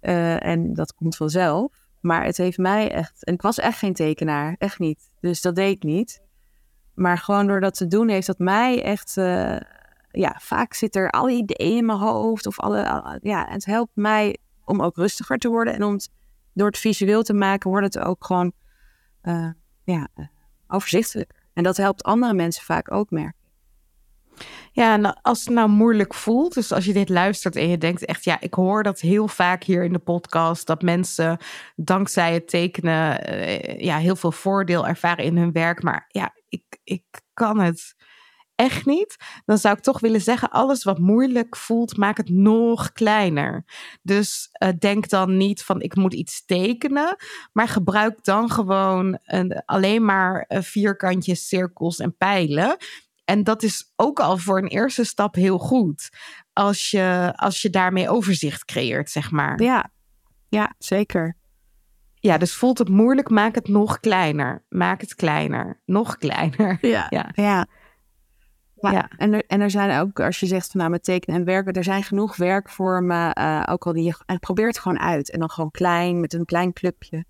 Uh, 0.01 0.45
en 0.45 0.73
dat 0.73 0.93
komt 0.93 1.15
vanzelf. 1.15 1.71
Maar 2.01 2.25
het 2.25 2.37
heeft 2.37 2.57
mij 2.57 2.91
echt, 2.91 3.23
en 3.23 3.33
ik 3.33 3.41
was 3.41 3.59
echt 3.59 3.77
geen 3.77 3.93
tekenaar, 3.93 4.55
echt 4.57 4.79
niet. 4.79 5.09
Dus 5.21 5.41
dat 5.41 5.55
deed 5.55 5.75
ik 5.75 5.83
niet. 5.83 6.21
Maar 6.93 7.17
gewoon 7.17 7.47
door 7.47 7.59
dat 7.59 7.77
te 7.77 7.87
doen 7.87 8.09
heeft 8.09 8.27
dat 8.27 8.39
mij 8.39 8.83
echt 8.83 9.17
uh, 9.17 9.57
ja, 10.11 10.35
vaak 10.41 10.73
zit 10.73 10.95
er 10.95 11.09
alle 11.09 11.31
ideeën 11.31 11.77
in 11.77 11.85
mijn 11.85 11.97
hoofd. 11.97 12.45
Of 12.47 12.59
alle, 12.59 13.19
ja, 13.21 13.45
het 13.49 13.65
helpt 13.65 13.91
mij 13.95 14.37
om 14.65 14.81
ook 14.81 14.95
rustiger 14.95 15.37
te 15.37 15.49
worden. 15.49 15.73
En 15.73 15.83
om 15.83 15.93
het, 15.93 16.09
door 16.53 16.67
het 16.67 16.77
visueel 16.77 17.23
te 17.23 17.33
maken, 17.33 17.69
wordt 17.69 17.93
het 17.93 18.03
ook 18.03 18.25
gewoon 18.25 18.51
uh, 19.23 19.49
ja, 19.91 20.07
overzichtelijker. 20.67 21.37
En 21.53 21.63
dat 21.63 21.77
helpt 21.77 22.03
andere 22.03 22.33
mensen 22.33 22.63
vaak 22.63 22.91
ook 22.91 23.09
merken. 23.09 23.37
Ja, 24.71 24.93
en 24.93 25.21
als 25.21 25.45
het 25.45 25.53
nou 25.53 25.69
moeilijk 25.69 26.13
voelt, 26.13 26.53
dus 26.53 26.71
als 26.71 26.85
je 26.85 26.93
dit 26.93 27.09
luistert 27.09 27.55
en 27.55 27.69
je 27.69 27.77
denkt 27.77 28.05
echt, 28.05 28.23
ja, 28.23 28.39
ik 28.39 28.53
hoor 28.53 28.83
dat 28.83 28.99
heel 28.99 29.27
vaak 29.27 29.63
hier 29.63 29.83
in 29.83 29.93
de 29.93 29.99
podcast, 29.99 30.67
dat 30.67 30.81
mensen 30.81 31.37
dankzij 31.75 32.33
het 32.33 32.47
tekenen 32.47 33.33
uh, 33.33 33.79
ja, 33.79 33.97
heel 33.97 34.15
veel 34.15 34.31
voordeel 34.31 34.87
ervaren 34.87 35.25
in 35.25 35.37
hun 35.37 35.51
werk, 35.51 35.83
maar 35.83 36.05
ja, 36.07 36.33
ik, 36.49 36.63
ik 36.83 37.03
kan 37.33 37.59
het 37.59 37.95
echt 38.59 38.85
niet, 38.85 39.15
dan 39.45 39.57
zou 39.57 39.75
ik 39.75 39.83
toch 39.83 39.99
willen 39.99 40.21
zeggen: 40.21 40.49
alles 40.49 40.83
wat 40.83 40.99
moeilijk 40.99 41.55
voelt, 41.55 41.97
maak 41.97 42.17
het 42.17 42.29
nog 42.29 42.91
kleiner. 42.91 43.65
Dus 44.01 44.49
uh, 44.63 44.69
denk 44.79 45.09
dan 45.09 45.37
niet 45.37 45.63
van 45.63 45.81
ik 45.81 45.95
moet 45.95 46.13
iets 46.13 46.45
tekenen, 46.45 47.15
maar 47.53 47.67
gebruik 47.67 48.23
dan 48.23 48.51
gewoon 48.51 49.19
een, 49.25 49.61
alleen 49.65 50.05
maar 50.05 50.45
uh, 50.47 50.61
vierkantjes, 50.61 51.47
cirkels 51.47 51.99
en 51.99 52.15
pijlen. 52.17 52.77
En 53.25 53.43
dat 53.43 53.63
is 53.63 53.93
ook 53.95 54.19
al 54.19 54.37
voor 54.37 54.57
een 54.57 54.67
eerste 54.67 55.03
stap 55.03 55.35
heel 55.35 55.57
goed. 55.57 56.09
Als 56.53 56.91
je, 56.91 57.33
als 57.35 57.61
je 57.61 57.69
daarmee 57.69 58.09
overzicht 58.09 58.65
creëert, 58.65 59.09
zeg 59.09 59.31
maar. 59.31 59.61
Ja, 59.61 59.91
ja 60.47 60.75
zeker. 60.77 61.37
Ja, 62.13 62.37
dus 62.37 62.53
voelt 62.53 62.77
het 62.77 62.89
moeilijk, 62.89 63.29
maak 63.29 63.55
het 63.55 63.67
nog 63.67 63.99
kleiner. 63.99 64.65
Maak 64.69 65.01
het 65.01 65.15
kleiner. 65.15 65.81
Nog 65.85 66.17
kleiner. 66.17 66.77
Ja, 66.81 67.07
ja. 67.17 67.29
ja. 67.33 67.67
Ja, 68.81 69.09
En, 69.17 69.33
er, 69.33 69.43
en 69.47 69.61
er 69.61 69.69
zijn 69.69 69.99
ook, 69.99 70.19
als 70.19 70.39
je 70.39 70.45
zegt 70.45 70.71
van 70.71 70.79
nou 70.79 70.91
met 70.91 71.03
tekenen 71.03 71.39
en 71.39 71.45
werken, 71.45 71.73
er 71.73 71.83
zijn 71.83 72.03
genoeg 72.03 72.35
werkvormen, 72.35 73.39
uh, 73.39 73.63
ook 73.69 73.85
al 73.85 73.93
die 73.93 74.03
je, 74.03 74.15
en 74.25 74.39
probeer 74.39 74.67
het 74.67 74.79
gewoon 74.79 74.99
uit. 74.99 75.31
En 75.31 75.39
dan 75.39 75.49
gewoon 75.49 75.71
klein, 75.71 76.19
met 76.19 76.33
een 76.33 76.45
klein 76.45 76.73
clubje. 76.73 77.25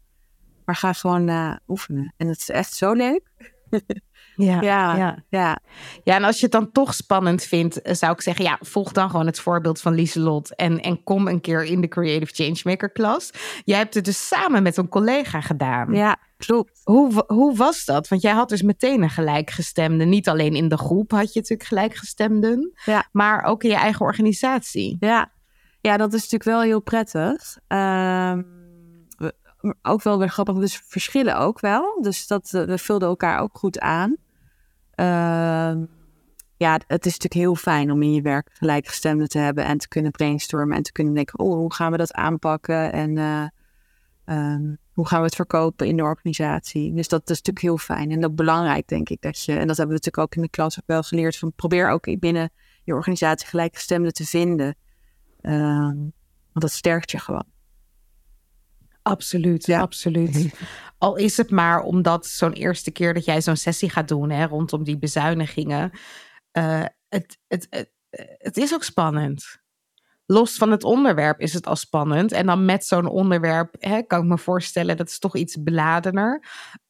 Maar 0.65 0.75
ga 0.75 0.93
gewoon 0.93 1.29
uh, 1.29 1.55
oefenen. 1.67 2.13
En 2.17 2.27
het 2.27 2.39
is 2.39 2.49
echt 2.49 2.73
zo 2.73 2.93
leuk. 2.93 3.21
Ja, 4.35 4.61
ja, 4.61 4.95
ja, 4.95 5.23
ja. 5.29 5.59
Ja, 6.03 6.15
en 6.15 6.23
als 6.23 6.35
je 6.35 6.43
het 6.43 6.51
dan 6.51 6.71
toch 6.71 6.93
spannend 6.93 7.43
vindt, 7.43 7.81
eh, 7.81 7.93
zou 7.93 8.11
ik 8.11 8.21
zeggen, 8.21 8.45
ja, 8.45 8.57
volg 8.61 8.91
dan 8.91 9.09
gewoon 9.09 9.25
het 9.25 9.39
voorbeeld 9.39 9.81
van 9.81 9.93
Lieselot 9.93 10.55
en, 10.55 10.81
en 10.81 11.03
kom 11.03 11.27
een 11.27 11.41
keer 11.41 11.63
in 11.63 11.81
de 11.81 11.87
Creative 11.87 12.43
Changemaker 12.43 12.89
klas. 12.89 13.31
Jij 13.63 13.77
hebt 13.77 13.93
het 13.93 14.05
dus 14.05 14.27
samen 14.27 14.63
met 14.63 14.77
een 14.77 14.89
collega 14.89 15.41
gedaan. 15.41 15.93
Ja, 15.93 16.17
klopt. 16.45 16.81
Hoe, 16.83 17.23
hoe 17.27 17.55
was 17.55 17.85
dat? 17.85 18.07
Want 18.07 18.21
jij 18.21 18.31
had 18.31 18.49
dus 18.49 18.61
meteen 18.61 19.01
een 19.01 19.09
gelijkgestemde. 19.09 20.05
Niet 20.05 20.29
alleen 20.29 20.55
in 20.55 20.69
de 20.69 20.77
groep 20.77 21.11
had 21.11 21.33
je 21.33 21.39
natuurlijk 21.39 21.69
gelijkgestemden, 21.69 22.71
ja. 22.85 23.07
maar 23.11 23.43
ook 23.43 23.63
in 23.63 23.69
je 23.69 23.75
eigen 23.75 24.05
organisatie. 24.05 24.97
Ja, 24.99 25.31
ja 25.81 25.97
dat 25.97 26.13
is 26.13 26.21
natuurlijk 26.21 26.43
wel 26.43 26.61
heel 26.61 26.81
prettig. 26.81 27.57
Uh, 27.67 28.37
ook 29.81 30.03
wel 30.03 30.19
weer 30.19 30.29
grappig, 30.29 30.55
dus 30.55 30.81
verschillen 30.85 31.37
ook 31.37 31.59
wel. 31.59 32.01
Dus 32.01 32.27
dat, 32.27 32.49
we 32.49 32.77
vulden 32.77 33.07
elkaar 33.07 33.39
ook 33.39 33.57
goed 33.57 33.79
aan. 33.79 34.15
Ehm, 34.91 35.85
ja, 36.57 36.73
het 36.87 37.05
is 37.05 37.17
natuurlijk 37.17 37.33
heel 37.33 37.55
fijn 37.55 37.91
om 37.91 38.01
in 38.01 38.13
je 38.13 38.21
werk 38.21 38.49
gelijkgestemden 38.53 39.29
te 39.29 39.37
hebben 39.37 39.65
en 39.65 39.77
te 39.77 39.87
kunnen 39.87 40.11
brainstormen 40.11 40.77
en 40.77 40.83
te 40.83 40.91
kunnen 40.91 41.13
denken, 41.13 41.39
oh, 41.39 41.53
hoe 41.53 41.73
gaan 41.73 41.91
we 41.91 41.97
dat 41.97 42.13
aanpakken 42.13 42.91
en 42.91 43.15
uh, 43.17 43.47
um, 44.25 44.77
hoe 44.99 45.07
gaan 45.07 45.19
we 45.19 45.25
het 45.25 45.35
verkopen 45.35 45.87
in 45.87 45.97
de 45.97 46.03
organisatie. 46.03 46.93
Dus 46.93 47.07
dat 47.07 47.21
is 47.21 47.37
natuurlijk 47.37 47.65
heel 47.65 47.77
fijn 47.77 48.11
en 48.11 48.25
ook 48.25 48.35
belangrijk, 48.35 48.87
denk 48.87 49.09
ik, 49.09 49.21
dat 49.21 49.43
je, 49.43 49.51
en 49.51 49.67
dat 49.67 49.77
hebben 49.77 49.95
we 49.95 50.01
natuurlijk 50.03 50.17
ook 50.17 50.35
in 50.35 50.41
de 50.41 50.49
klas 50.49 50.79
ook 50.79 50.87
wel 50.87 51.03
geleerd, 51.03 51.37
van 51.37 51.53
probeer 51.55 51.89
ook 51.89 52.19
binnen 52.19 52.51
je 52.83 52.93
organisatie 52.93 53.47
gelijkgestemden 53.47 54.13
te 54.13 54.25
vinden. 54.25 54.75
Um, 55.41 56.13
want 56.51 56.61
dat 56.61 56.71
sterkt 56.71 57.11
je 57.11 57.19
gewoon. 57.19 57.45
Absoluut, 59.01 59.65
ja. 59.65 59.79
absoluut. 59.79 60.53
Al 60.97 61.15
is 61.15 61.37
het 61.37 61.49
maar 61.49 61.81
omdat 61.81 62.25
zo'n 62.25 62.53
eerste 62.53 62.91
keer 62.91 63.13
dat 63.13 63.25
jij 63.25 63.41
zo'n 63.41 63.55
sessie 63.55 63.89
gaat 63.89 64.07
doen 64.07 64.29
hè, 64.29 64.45
rondom 64.45 64.83
die 64.83 64.97
bezuinigingen. 64.97 65.91
Uh, 66.57 66.83
het, 67.09 67.37
het, 67.47 67.67
het, 67.69 67.91
het 68.37 68.57
is 68.57 68.73
ook 68.73 68.83
spannend. 68.83 69.58
Los 70.31 70.57
van 70.57 70.71
het 70.71 70.83
onderwerp 70.83 71.39
is 71.39 71.53
het 71.53 71.67
al 71.67 71.75
spannend. 71.75 72.31
En 72.31 72.45
dan 72.45 72.65
met 72.65 72.85
zo'n 72.85 73.07
onderwerp 73.07 73.75
hè, 73.79 74.01
kan 74.01 74.21
ik 74.21 74.27
me 74.27 74.37
voorstellen 74.37 74.97
dat 74.97 75.09
is 75.09 75.19
toch 75.19 75.35
iets 75.35 75.63
beladener. 75.63 76.43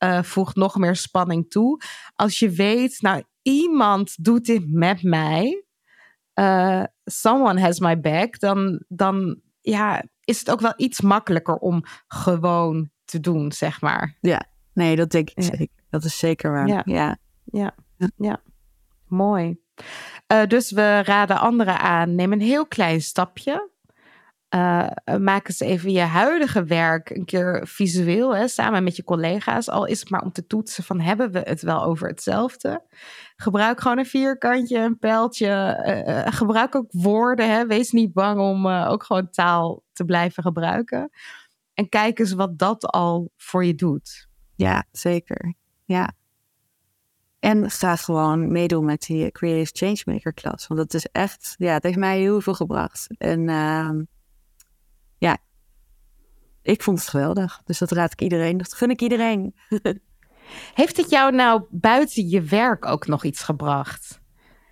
Uh, 0.04 0.24
voegt 0.24 0.56
nog 0.56 0.78
meer 0.78 0.96
spanning 0.96 1.50
toe. 1.50 1.82
Als 2.16 2.40
je 2.40 2.50
weet, 2.50 3.02
nou, 3.02 3.24
iemand 3.42 4.24
doet 4.24 4.46
dit 4.46 4.72
met 4.72 5.04
mij. 5.04 5.64
Uh, 6.36 6.84
someone 7.04 7.62
has 7.62 7.80
my 7.80 8.00
back. 8.00 8.40
Dan, 8.40 8.84
dan 8.88 9.40
ja, 9.62 10.04
is 10.24 10.40
het 10.40 10.52
ook 10.52 10.60
wel 10.60 10.74
iets 10.76 11.02
makkelijker 11.02 11.56
om 11.56 11.84
gewoon 12.08 12.90
te 13.06 13.20
doen, 13.20 13.52
zeg 13.52 13.82
maar. 13.82 14.18
Ja, 14.22 14.46
nee, 14.74 14.96
dat 14.96 15.12
denk 15.12 15.30
ik 15.30 15.44
zeker. 15.44 15.68
Dat 15.90 16.04
is 16.04 16.18
zeker 16.18 16.52
waar. 16.52 16.68
Ja, 16.68 16.82
ja, 16.86 17.18
ja. 17.46 17.76
ja. 18.16 18.42
mooi. 19.08 19.60
Uh, 20.32 20.46
dus 20.46 20.72
we 20.72 21.02
raden 21.04 21.40
anderen 21.40 21.80
aan, 21.80 22.16
neem 22.16 22.32
een 22.32 22.42
heel 22.42 22.68
klein 22.68 23.02
stapje. 23.02 23.70
Uh, 24.56 24.88
maak 25.20 25.48
eens 25.48 25.60
even 25.60 25.92
je 25.92 26.00
huidige 26.00 26.64
werk 26.64 27.10
een 27.10 27.26
keer 27.26 27.68
visueel, 27.68 28.36
hè, 28.36 28.48
samen 28.48 28.84
met 28.84 28.96
je 28.96 29.04
collega's. 29.04 29.70
Al 29.70 29.86
is 29.86 30.00
het 30.00 30.10
maar 30.10 30.22
om 30.22 30.32
te 30.32 30.48
toetsen 30.48 30.84
van 30.84 31.00
hebben 31.00 31.32
we 31.32 31.40
het 31.40 31.62
wel 31.62 31.84
over 31.84 32.08
hetzelfde. 32.08 32.84
Gebruik 33.36 33.82
gewoon 33.82 33.98
een 33.98 34.06
vierkantje, 34.06 34.78
een 34.78 35.00
pijltje. 35.00 35.48
Uh, 36.08 36.34
gebruik 36.34 36.76
ook 36.76 36.88
woorden. 36.92 37.50
Hè. 37.50 37.66
Wees 37.66 37.92
niet 37.92 38.14
bang 38.14 38.40
om 38.40 38.68
ook 38.68 39.04
gewoon 39.04 39.30
taal 39.30 39.84
te 39.94 40.06
blijven 40.06 40.44
gebruiken. 40.44 41.10
En 41.74 41.90
kijk 41.90 42.20
eens 42.20 42.34
wat 42.34 42.58
dat 42.58 42.86
al 42.86 43.32
voor 43.38 43.66
je 43.66 43.76
doet. 43.76 44.28
Ja, 44.56 44.86
zeker. 44.92 45.54
Ja. 45.86 46.18
En 47.40 47.72
ga 47.72 47.96
gewoon 47.96 48.52
meedoen 48.52 48.86
met 48.86 49.02
die 49.02 49.32
Creative 49.32 49.72
Changemaker 49.74 50.34
klas. 50.34 50.68
Want 50.68 50.80
dat 50.80 50.94
is 50.94 51.06
echt, 51.12 51.56
ja, 51.58 51.74
het 51.74 51.84
heeft 51.84 51.98
mij 51.98 52.20
heel 52.20 52.42
veel 52.42 52.54
gebracht. 52.54 53.08
En 53.18 53.48
uh, 53.48 53.90
ja, 55.18 55.38
ik 56.62 56.84
vond 56.84 57.00
het 57.00 57.08
geweldig. 57.08 57.62
Dus 57.66 57.78
dat 57.78 57.92
raad 57.92 58.12
ik 58.12 58.22
iedereen. 58.22 58.58
Dat 58.58 58.74
gun 58.74 58.90
ik 58.90 59.02
iedereen. 59.02 59.56
Heeft 60.74 60.98
het 60.98 61.10
jou 61.10 61.36
nou 61.36 61.64
buiten 61.70 62.30
je 62.30 62.42
werk 62.42 62.86
ook 62.86 63.08
nog 63.08 63.24
iets 63.24 63.44
gebracht? 63.44 64.22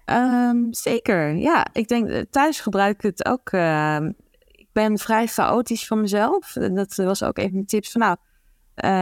Um, 0.06 0.74
zeker, 0.74 1.36
ja. 1.36 1.68
Ik 1.74 1.88
denk, 1.88 2.10
eh, 2.10 2.22
thuis 2.30 2.60
gebruik 2.60 2.96
ik 2.96 3.02
het 3.02 3.26
ook. 3.26 3.52
Uh, 3.52 4.00
ik 4.52 4.68
ben 4.72 4.98
vrij 4.98 5.28
chaotisch 5.28 5.88
van 5.88 6.02
mezelf. 6.02 6.52
Dat 6.54 6.96
was 6.96 7.24
ook 7.24 7.38
even 7.38 7.54
mijn 7.54 7.66
tips 7.66 7.92
van 7.92 8.02
nou, 8.02 8.18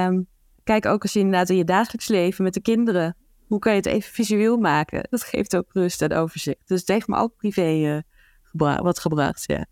um, 0.09 0.28
kijk 0.63 0.86
ook 0.86 1.03
eens 1.03 1.16
inderdaad 1.16 1.49
in 1.49 1.57
je 1.57 1.63
dagelijks 1.63 2.07
leven 2.07 2.43
met 2.43 2.53
de 2.53 2.61
kinderen. 2.61 3.16
Hoe 3.47 3.59
kan 3.59 3.71
je 3.71 3.77
het 3.77 3.87
even 3.87 4.13
visueel 4.13 4.57
maken? 4.57 5.07
Dat 5.09 5.23
geeft 5.23 5.55
ook 5.55 5.73
rust 5.73 6.01
en 6.01 6.13
overzicht. 6.13 6.67
Dus 6.67 6.79
het 6.79 6.89
heeft 6.89 7.07
me 7.07 7.17
ook 7.17 7.35
privé 7.35 7.95
uh, 7.95 7.99
gebra 8.43 8.81
wat 8.81 8.99
gebracht, 8.99 9.43
ja. 9.47 9.65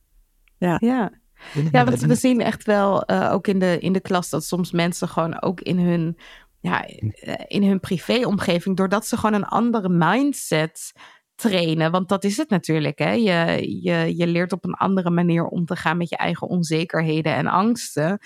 Ja. 0.58 0.78
ja. 0.80 1.22
Ja, 1.72 1.86
want 1.86 2.02
we 2.02 2.16
zien 2.16 2.42
echt 2.42 2.64
wel 2.64 3.12
uh, 3.12 3.32
ook 3.34 3.48
in 3.48 3.60
de, 3.60 3.80
in 3.80 3.94
de 3.94 4.00
klas 4.00 4.30
dat 4.30 4.44
soms 4.44 4.72
mensen 4.72 5.08
gewoon 5.08 5.42
ook 5.42 5.62
in 5.62 5.80
hun, 5.80 6.18
ja, 6.60 6.86
in 7.48 7.64
hun 7.64 7.80
privéomgeving, 7.80 8.78
doordat 8.78 9.08
ze 9.08 9.18
gewoon 9.18 9.34
een 9.34 9.46
andere 9.46 9.90
mindset 9.90 10.94
trainen. 11.36 11.92
Want 11.92 12.10
dat 12.10 12.24
is 12.24 12.38
het 12.38 12.50
natuurlijk. 12.50 13.00
Hè? 13.00 13.12
Je, 13.12 13.68
je, 13.82 14.18
je 14.18 14.28
leert 14.28 14.52
op 14.52 14.66
een 14.66 14.74
andere 14.74 15.10
manier 15.10 15.46
om 15.46 15.66
te 15.66 15.76
gaan 15.76 15.98
met 15.98 16.10
je 16.10 16.18
eigen 16.18 16.48
onzekerheden 16.48 17.36
en 17.36 17.48
angsten. 17.48 18.20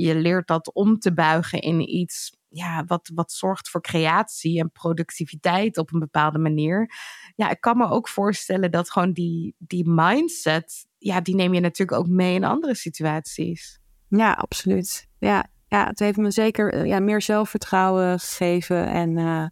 Je 0.00 0.14
leert 0.14 0.46
dat 0.46 0.72
om 0.72 0.98
te 0.98 1.14
buigen 1.14 1.60
in 1.60 1.94
iets 1.94 2.36
ja, 2.48 2.84
wat, 2.84 3.10
wat 3.14 3.32
zorgt 3.32 3.70
voor 3.70 3.80
creatie 3.80 4.60
en 4.60 4.70
productiviteit 4.70 5.78
op 5.78 5.92
een 5.92 5.98
bepaalde 5.98 6.38
manier. 6.38 6.90
Ja, 7.36 7.50
ik 7.50 7.60
kan 7.60 7.76
me 7.76 7.88
ook 7.88 8.08
voorstellen 8.08 8.70
dat 8.70 8.90
gewoon 8.90 9.12
die, 9.12 9.54
die 9.58 9.88
mindset, 9.88 10.86
ja, 10.98 11.20
die 11.20 11.34
neem 11.34 11.54
je 11.54 11.60
natuurlijk 11.60 11.98
ook 11.98 12.08
mee 12.08 12.34
in 12.34 12.44
andere 12.44 12.74
situaties. 12.74 13.80
Ja, 14.08 14.32
absoluut. 14.32 15.08
Ja, 15.18 15.50
ja 15.66 15.86
het 15.86 15.98
heeft 15.98 16.18
me 16.18 16.30
zeker 16.30 16.72
eh, 16.72 16.86
ja, 16.86 17.00
meer 17.00 17.22
zelfvertrouwen 17.22 18.20
gegeven 18.20 18.86
en 18.86 19.18
uh, 19.18 19.46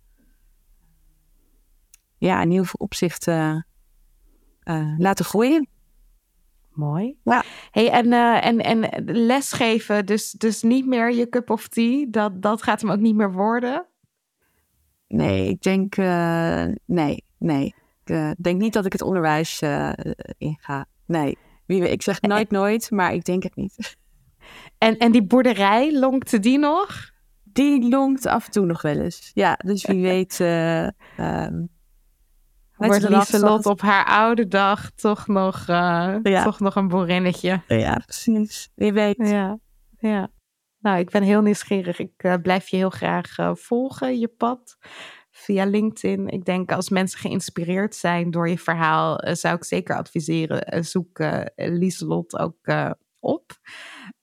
ja, 2.18 2.42
in 2.42 2.50
heel 2.50 2.64
veel 2.64 2.80
opzichten 2.80 3.66
uh, 4.64 4.98
laten 4.98 5.24
groeien. 5.24 5.68
Mooi. 6.76 7.18
Ja. 7.24 7.44
Hey, 7.70 7.90
en, 7.90 8.06
uh, 8.06 8.46
en, 8.46 8.60
en 8.60 9.04
lesgeven, 9.04 10.06
dus, 10.06 10.30
dus 10.30 10.62
niet 10.62 10.86
meer 10.86 11.12
je 11.12 11.28
cup 11.28 11.50
of 11.50 11.68
tea, 11.68 12.06
dat, 12.08 12.42
dat 12.42 12.62
gaat 12.62 12.80
hem 12.80 12.90
ook 12.90 12.98
niet 12.98 13.14
meer 13.14 13.32
worden? 13.32 13.86
Nee, 15.08 15.48
ik 15.48 15.62
denk, 15.62 15.96
uh, 15.96 16.64
nee, 16.86 17.24
nee. 17.38 17.74
Ik 18.04 18.10
uh, 18.10 18.30
denk 18.38 18.60
niet 18.60 18.72
dat 18.72 18.86
ik 18.86 18.92
het 18.92 19.02
onderwijs 19.02 19.62
inga. 20.38 20.86
Nee, 21.06 21.38
Wie, 21.66 21.90
ik 21.90 22.02
zeg 22.02 22.20
nooit 22.20 22.50
nooit, 22.50 22.90
maar 22.90 23.14
ik 23.14 23.24
denk 23.24 23.42
het 23.42 23.56
niet. 23.56 23.76
En, 24.78 24.96
en 24.96 25.12
die 25.12 25.22
boerderij, 25.22 25.98
longt 25.98 26.42
die 26.42 26.58
nog? 26.58 27.10
Die 27.42 27.88
longt 27.88 28.26
af 28.26 28.46
en 28.46 28.50
toe 28.52 28.66
nog 28.66 28.82
wel 28.82 29.00
eens. 29.00 29.30
Ja, 29.34 29.58
dus 29.64 29.86
wie 29.86 30.02
weet... 30.12 30.38
Um, 31.18 31.68
Wordt 32.76 33.08
Lieselot 33.08 33.66
op 33.66 33.80
haar 33.80 34.04
oude 34.04 34.48
dag 34.48 34.90
toch 34.90 35.26
nog, 35.26 35.66
uh, 35.68 36.16
toch 36.16 36.60
nog 36.60 36.74
een 36.76 36.88
boerinnetje. 36.88 37.62
Ja, 37.68 37.94
precies. 38.04 38.70
Wie 38.74 38.92
weet. 38.92 39.16
Ja, 39.16 39.58
ja. 39.98 40.30
Nou, 40.78 40.98
ik 40.98 41.10
ben 41.10 41.22
heel 41.22 41.42
nieuwsgierig. 41.42 41.98
Ik 41.98 42.22
uh, 42.22 42.34
blijf 42.42 42.68
je 42.68 42.76
heel 42.76 42.90
graag 42.90 43.38
uh, 43.38 43.50
volgen, 43.54 44.18
je 44.18 44.28
pad, 44.28 44.76
via 45.30 45.64
LinkedIn. 45.64 46.28
Ik 46.28 46.44
denk 46.44 46.72
als 46.72 46.88
mensen 46.88 47.18
geïnspireerd 47.18 47.94
zijn 47.94 48.30
door 48.30 48.48
je 48.48 48.58
verhaal, 48.58 49.20
zou 49.32 49.56
ik 49.56 49.64
zeker 49.64 49.96
adviseren, 49.96 50.84
zoek 50.84 51.24
Lieselot 51.56 52.38
ook 52.38 52.58
op. 53.20 53.52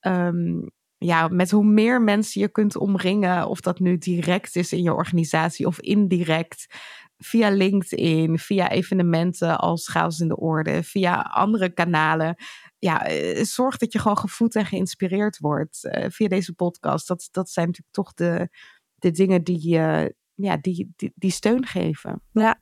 Um, 0.02 0.72
ja, 0.98 1.28
met 1.28 1.52
hoe 1.52 1.66
meer 1.66 2.02
mensen 2.02 2.42
je 2.42 2.48
kunt 2.48 2.78
omringen, 2.78 3.48
of 3.48 3.62
dat 3.62 3.80
nu 3.80 3.98
direct 3.98 4.56
is 4.56 4.74
in 4.74 4.82
je 4.82 4.94
organisatie 4.94 5.66
of 5.66 5.80
indirect, 5.80 6.76
via 7.24 7.50
LinkedIn, 7.50 8.40
via 8.40 8.70
evenementen 8.70 9.58
als 9.58 9.90
Chaos 9.90 10.20
in 10.20 10.28
de 10.28 10.38
Orde, 10.38 10.84
via 10.84 11.22
andere 11.22 11.70
kanalen. 11.70 12.36
Ja, 12.80 13.06
eh, 13.06 13.44
zorg 13.44 13.78
dat 13.78 13.94
je 13.94 14.00
gewoon 14.00 14.18
gevoed 14.18 14.56
en 14.56 14.66
geïnspireerd 14.66 15.38
wordt 15.38 15.80
uh, 15.84 16.06
via 16.10 16.28
deze 16.28 16.54
podcast. 16.54 17.08
Dat, 17.08 17.28
dat 17.32 17.50
zijn 17.50 17.66
natuurlijk 17.66 17.96
toch 17.96 18.14
de, 18.14 18.50
de 18.96 19.12
dingen 19.12 19.44
die, 19.44 19.78
uh, 19.78 20.06
ja, 20.34 20.58
die, 20.58 20.94
die, 20.96 21.12
die 21.16 21.32
steun 21.32 21.66
geven. 21.66 22.22
Ja, 22.32 22.62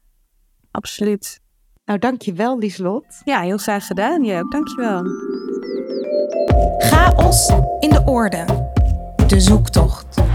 absoluut. 0.71 1.39
Nou, 1.85 1.99
dankjewel 1.99 2.57
Lieslot. 2.57 3.21
Ja, 3.23 3.41
heel 3.41 3.57
graag 3.57 3.87
gedaan. 3.87 4.23
Jij 4.23 4.41
ook, 4.41 4.51
dankjewel. 4.51 5.03
Chaos 6.77 7.49
in 7.79 7.89
de 7.89 8.03
orde. 8.05 8.45
De 9.27 9.39
zoektocht. 9.39 10.30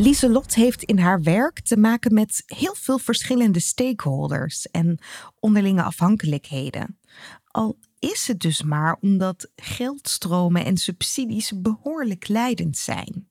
Lieselot 0.00 0.54
heeft 0.54 0.82
in 0.82 0.98
haar 0.98 1.22
werk 1.22 1.60
te 1.60 1.76
maken 1.76 2.14
met 2.14 2.42
heel 2.46 2.74
veel 2.74 2.98
verschillende 2.98 3.60
stakeholders 3.60 4.66
en 4.66 4.98
onderlinge 5.38 5.82
afhankelijkheden. 5.82 6.98
Al 7.44 7.78
is 7.98 8.26
het 8.26 8.40
dus 8.40 8.62
maar 8.62 8.96
omdat 9.00 9.50
geldstromen 9.56 10.64
en 10.64 10.76
subsidies 10.76 11.52
behoorlijk 11.60 12.28
leidend 12.28 12.76
zijn. 12.76 13.28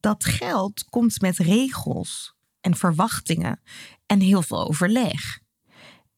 Dat 0.00 0.24
geld 0.24 0.84
komt 0.84 1.20
met 1.20 1.38
regels 1.38 2.34
en 2.60 2.76
verwachtingen 2.76 3.60
en 4.06 4.20
heel 4.20 4.42
veel 4.42 4.68
overleg. 4.68 5.40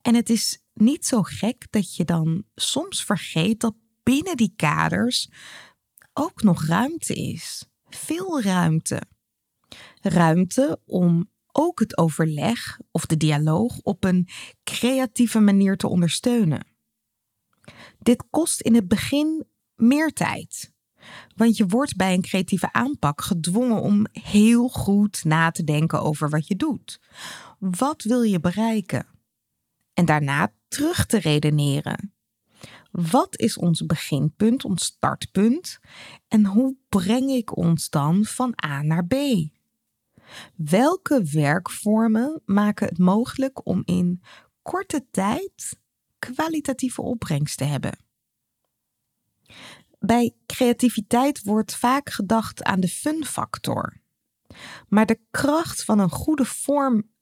En 0.02 0.14
het 0.14 0.30
is 0.30 0.58
niet 0.74 1.06
zo 1.06 1.22
gek 1.22 1.66
dat 1.70 1.96
je 1.96 2.04
dan 2.04 2.44
soms 2.54 3.04
vergeet 3.04 3.60
dat 3.60 3.74
binnen 4.02 4.36
die 4.36 4.52
kaders 4.56 5.28
ook 6.12 6.42
nog 6.42 6.66
ruimte 6.66 7.14
is. 7.14 7.64
Veel 7.88 8.42
ruimte. 8.42 9.12
Ruimte 10.06 10.80
om 10.84 11.30
ook 11.52 11.78
het 11.78 11.98
overleg 11.98 12.78
of 12.90 13.06
de 13.06 13.16
dialoog 13.16 13.78
op 13.82 14.04
een 14.04 14.28
creatieve 14.64 15.40
manier 15.40 15.76
te 15.76 15.88
ondersteunen. 15.88 16.66
Dit 17.98 18.24
kost 18.30 18.60
in 18.60 18.74
het 18.74 18.88
begin 18.88 19.46
meer 19.74 20.12
tijd. 20.12 20.72
Want 21.36 21.56
je 21.56 21.66
wordt 21.66 21.96
bij 21.96 22.14
een 22.14 22.22
creatieve 22.22 22.72
aanpak 22.72 23.20
gedwongen 23.20 23.82
om 23.82 24.06
heel 24.12 24.68
goed 24.68 25.24
na 25.24 25.50
te 25.50 25.64
denken 25.64 26.02
over 26.02 26.28
wat 26.28 26.46
je 26.46 26.56
doet. 26.56 27.00
Wat 27.58 28.02
wil 28.02 28.22
je 28.22 28.40
bereiken? 28.40 29.06
En 29.94 30.04
daarna 30.04 30.52
terug 30.68 31.06
te 31.06 31.18
redeneren. 31.18 32.14
Wat 32.90 33.38
is 33.38 33.58
ons 33.58 33.86
beginpunt, 33.86 34.64
ons 34.64 34.84
startpunt? 34.84 35.78
En 36.28 36.46
hoe 36.46 36.76
breng 36.88 37.30
ik 37.30 37.56
ons 37.56 37.90
dan 37.90 38.24
van 38.24 38.54
A 38.64 38.82
naar 38.82 39.06
B? 39.06 39.14
Welke 40.54 41.24
werkvormen 41.32 42.42
maken 42.44 42.88
het 42.88 42.98
mogelijk 42.98 43.66
om 43.66 43.82
in 43.84 44.22
korte 44.62 45.06
tijd 45.10 45.78
kwalitatieve 46.18 47.02
opbrengst 47.02 47.58
te 47.58 47.64
hebben? 47.64 47.98
Bij 49.98 50.34
creativiteit 50.46 51.42
wordt 51.42 51.76
vaak 51.76 52.10
gedacht 52.10 52.62
aan 52.62 52.80
de 52.80 52.88
fun-factor. 52.88 54.00
Maar 54.88 55.06
de 55.06 55.20
kracht 55.30 55.84
van 55.84 55.98
een 55.98 56.10
goede 56.10 56.44
vorm 56.44 57.12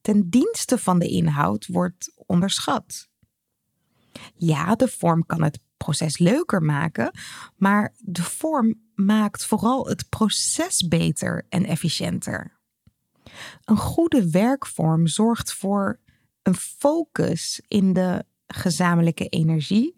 ten 0.00 0.30
dienste 0.30 0.78
van 0.78 0.98
de 0.98 1.08
inhoud 1.08 1.66
wordt 1.66 2.12
onderschat. 2.26 3.08
Ja, 4.34 4.74
de 4.74 4.88
vorm 4.88 5.26
kan 5.26 5.42
het 5.42 5.60
proces 5.78 6.18
leuker 6.18 6.62
maken, 6.62 7.10
maar 7.56 7.94
de 7.98 8.22
vorm 8.22 8.74
maakt 8.94 9.44
vooral 9.44 9.86
het 9.86 10.08
proces 10.08 10.88
beter 10.88 11.46
en 11.48 11.64
efficiënter. 11.64 12.58
Een 13.64 13.76
goede 13.76 14.30
werkvorm 14.30 15.06
zorgt 15.06 15.52
voor 15.52 16.00
een 16.42 16.54
focus 16.54 17.62
in 17.68 17.92
de 17.92 18.24
gezamenlijke 18.46 19.28
energie, 19.28 19.92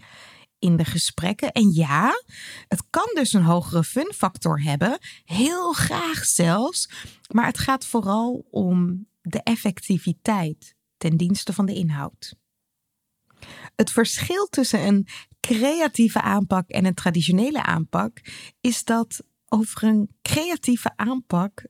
in 0.59 0.77
de 0.77 0.85
gesprekken. 0.85 1.53
En 1.53 1.73
ja, 1.73 2.23
het 2.69 2.83
kan 2.91 3.11
dus 3.15 3.33
een 3.33 3.43
hogere 3.43 3.85
funfactor 3.85 4.63
hebben, 4.63 4.99
heel 5.25 5.73
graag 5.73 6.25
zelfs, 6.25 6.91
maar 7.29 7.47
het 7.47 7.59
gaat 7.59 7.87
vooral 7.87 8.47
om 8.51 9.07
de 9.23 9.43
effectiviteit 9.43 10.75
ten 10.97 11.17
dienste 11.17 11.53
van 11.53 11.67
de 11.67 11.75
inhoud. 11.75 12.35
Het 13.77 13.91
verschil 13.91 14.47
tussen 14.47 14.87
een 14.87 15.07
creatieve 15.41 16.21
aanpak 16.21 16.69
en 16.69 16.85
een 16.85 16.95
traditionele 16.95 17.63
aanpak 17.63 18.21
is 18.61 18.85
dat 18.85 19.23
over 19.49 19.83
een 19.83 20.11
creatieve 20.23 20.93
aanpak 20.97 21.65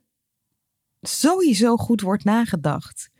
sowieso 1.00 1.76
goed 1.76 2.00
wordt 2.00 2.24
nagedacht. 2.24 3.10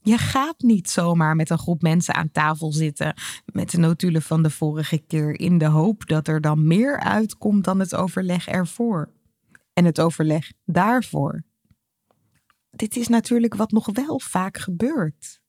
Je 0.00 0.18
gaat 0.18 0.58
niet 0.58 0.90
zomaar 0.90 1.36
met 1.36 1.50
een 1.50 1.58
groep 1.58 1.82
mensen 1.82 2.14
aan 2.14 2.30
tafel 2.30 2.72
zitten 2.72 3.14
met 3.44 3.70
de 3.70 3.78
notulen 3.78 4.22
van 4.22 4.42
de 4.42 4.50
vorige 4.50 4.98
keer 4.98 5.40
in 5.40 5.58
de 5.58 5.66
hoop 5.66 6.06
dat 6.06 6.28
er 6.28 6.40
dan 6.40 6.66
meer 6.66 7.00
uitkomt 7.00 7.64
dan 7.64 7.80
het 7.80 7.94
overleg 7.94 8.48
ervoor. 8.48 9.10
En 9.72 9.84
het 9.84 10.00
overleg 10.00 10.52
daarvoor. 10.64 11.42
Dit 12.70 12.96
is 12.96 13.08
natuurlijk 13.08 13.54
wat 13.54 13.70
nog 13.70 13.86
wel 13.92 14.20
vaak 14.20 14.58
gebeurt. 14.58 15.40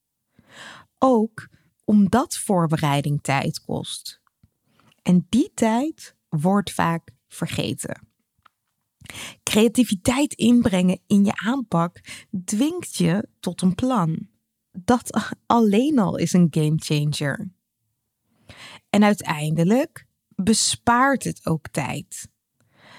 Ook 0.98 1.48
omdat 1.84 2.38
voorbereiding 2.38 3.22
tijd 3.22 3.62
kost. 3.62 4.21
En 5.02 5.26
die 5.30 5.52
tijd 5.54 6.16
wordt 6.30 6.72
vaak 6.72 7.10
vergeten. 7.28 8.08
Creativiteit 9.44 10.34
inbrengen 10.34 11.00
in 11.08 11.26
je 11.26 11.34
aanpak 11.36 12.00
dwingt 12.46 12.96
je 12.96 13.28
tot 13.40 13.62
een 13.62 13.76
plan. 13.76 14.30
Dat 14.72 15.36
alleen 15.46 16.00
al 16.00 16.18
is 16.18 16.34
een 16.34 16.48
game 16.50 16.76
changer. 16.78 17.52
En 18.90 19.04
uiteindelijk 19.04 20.06
bespaart 20.36 21.24
het 21.24 21.46
ook 21.46 21.68
tijd. 21.68 22.30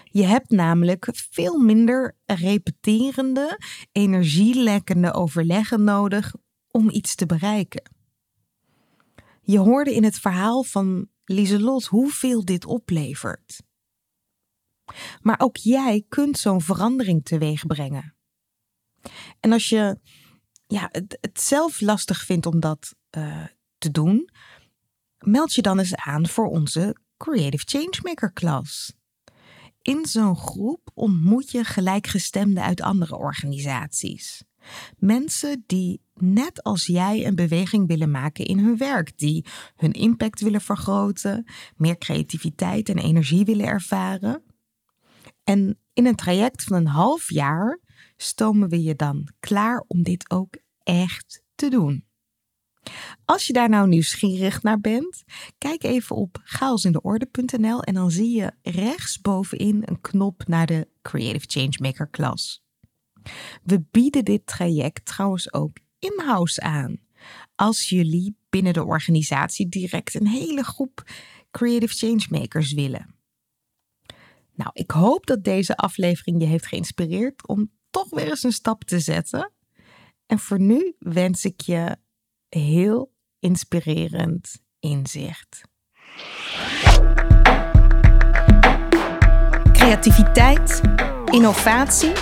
Je 0.05 0.25
hebt 0.25 0.51
namelijk 0.51 1.09
veel 1.13 1.59
minder 1.59 2.17
repeterende, 2.27 3.59
energielekkende 3.93 5.13
overleggen 5.13 5.85
nodig 5.85 6.35
om 6.71 6.91
iets 6.91 7.15
te 7.15 7.27
bereiken. 7.27 7.91
Je 9.43 9.59
hoorde 9.59 9.95
in 9.95 10.05
het 10.05 10.19
verhaal 10.19 10.63
van 10.63 11.09
Lieselot 11.33 11.87
hoeveel 11.87 12.45
dit 12.45 12.65
oplevert. 12.65 13.63
Maar 15.21 15.41
ook 15.41 15.57
jij 15.57 16.05
kunt 16.09 16.39
zo'n 16.39 16.61
verandering 16.61 17.25
teweeg 17.25 17.67
brengen. 17.67 18.17
En 19.41 19.53
als 19.53 19.69
je 19.69 19.99
ja, 20.67 20.89
het, 20.93 21.19
het 21.21 21.41
zelf 21.41 21.81
lastig 21.81 22.25
vindt 22.25 22.47
om 22.47 22.61
dat 22.61 22.95
uh, 23.17 23.45
te 23.79 23.91
doen, 23.91 24.31
meld 25.19 25.55
je 25.55 25.63
dan 25.63 25.79
eens 25.79 25.95
aan 25.95 26.29
voor 26.29 26.47
onze 26.47 26.97
Creative 27.17 27.65
Changemaker 27.67 28.33
klas. 28.33 28.93
In 29.83 30.07
zo'n 30.07 30.37
groep 30.37 30.91
ontmoet 30.95 31.51
je 31.51 31.65
gelijkgestemden 31.65 32.63
uit 32.63 32.81
andere 32.81 33.17
organisaties. 33.17 34.43
Mensen 34.97 35.65
die 35.67 36.01
net 36.23 36.63
als 36.63 36.87
jij 36.87 37.27
een 37.27 37.35
beweging 37.35 37.87
willen 37.87 38.11
maken 38.11 38.45
in 38.45 38.59
hun 38.59 38.77
werk, 38.77 39.19
die 39.19 39.47
hun 39.77 39.93
impact 39.93 40.41
willen 40.41 40.61
vergroten, 40.61 41.47
meer 41.77 41.99
creativiteit 41.99 42.89
en 42.89 42.99
energie 42.99 43.45
willen 43.45 43.67
ervaren. 43.67 44.43
En 45.45 45.79
in 45.93 46.07
een 46.07 46.15
traject 46.15 46.65
van 46.65 46.77
een 46.77 46.87
half 46.87 47.31
jaar 47.31 47.81
stomen 48.17 48.69
we 48.69 48.83
je 48.83 48.97
dan 48.97 49.29
klaar 49.41 49.85
om 49.87 50.03
dit 50.03 50.31
ook 50.31 50.57
echt 50.83 51.43
te 51.55 51.69
doen. 51.71 52.05
Als 53.25 53.47
je 53.47 53.53
daar 53.53 53.69
nou 53.69 53.89
nieuwsgierig 53.89 54.63
naar 54.63 54.81
bent, 54.81 55.25
kijk 55.59 55.83
even 55.83 56.17
op 56.17 56.41
chaosindeorde.nl 56.45 57.83
en 57.83 57.95
dan 57.95 58.11
zie 58.11 58.37
je 58.37 58.53
rechtsbovenin 58.63 59.83
een 59.85 60.01
knop 60.01 60.47
naar 60.47 60.67
de 60.67 60.89
Creative 61.03 61.45
Changemaker 61.49 62.09
klas. 62.09 62.63
We 63.63 63.85
bieden 63.91 64.25
dit 64.25 64.47
traject 64.47 65.05
trouwens 65.05 65.53
ook 65.53 65.77
in-house 66.03 66.61
aan. 66.61 67.01
Als 67.55 67.89
jullie 67.89 68.37
binnen 68.51 68.73
de 68.73 68.85
organisatie 68.85 69.69
direct 69.69 70.15
een 70.15 70.27
hele 70.27 70.63
groep 70.63 71.03
creative 71.51 71.95
changemakers 71.95 72.73
willen. 72.73 73.15
Nou, 74.55 74.71
ik 74.73 74.91
hoop 74.91 75.27
dat 75.27 75.45
deze 75.45 75.77
aflevering 75.77 76.41
je 76.41 76.47
heeft 76.47 76.67
geïnspireerd 76.67 77.49
om 77.49 77.71
toch 77.91 78.11
weer 78.11 78.29
eens 78.29 78.43
een 78.43 78.53
stap 78.53 78.85
te 78.85 79.01
zetten. 79.01 79.53
En 80.27 80.39
voor 80.39 80.61
nu 80.61 80.95
wens 80.99 81.45
ik 81.45 81.61
je 81.61 81.97
heel 82.49 83.13
inspirerend 83.39 84.63
inzicht. 84.81 85.61
Creativiteit, 89.73 90.81
innovatie. 91.25 92.13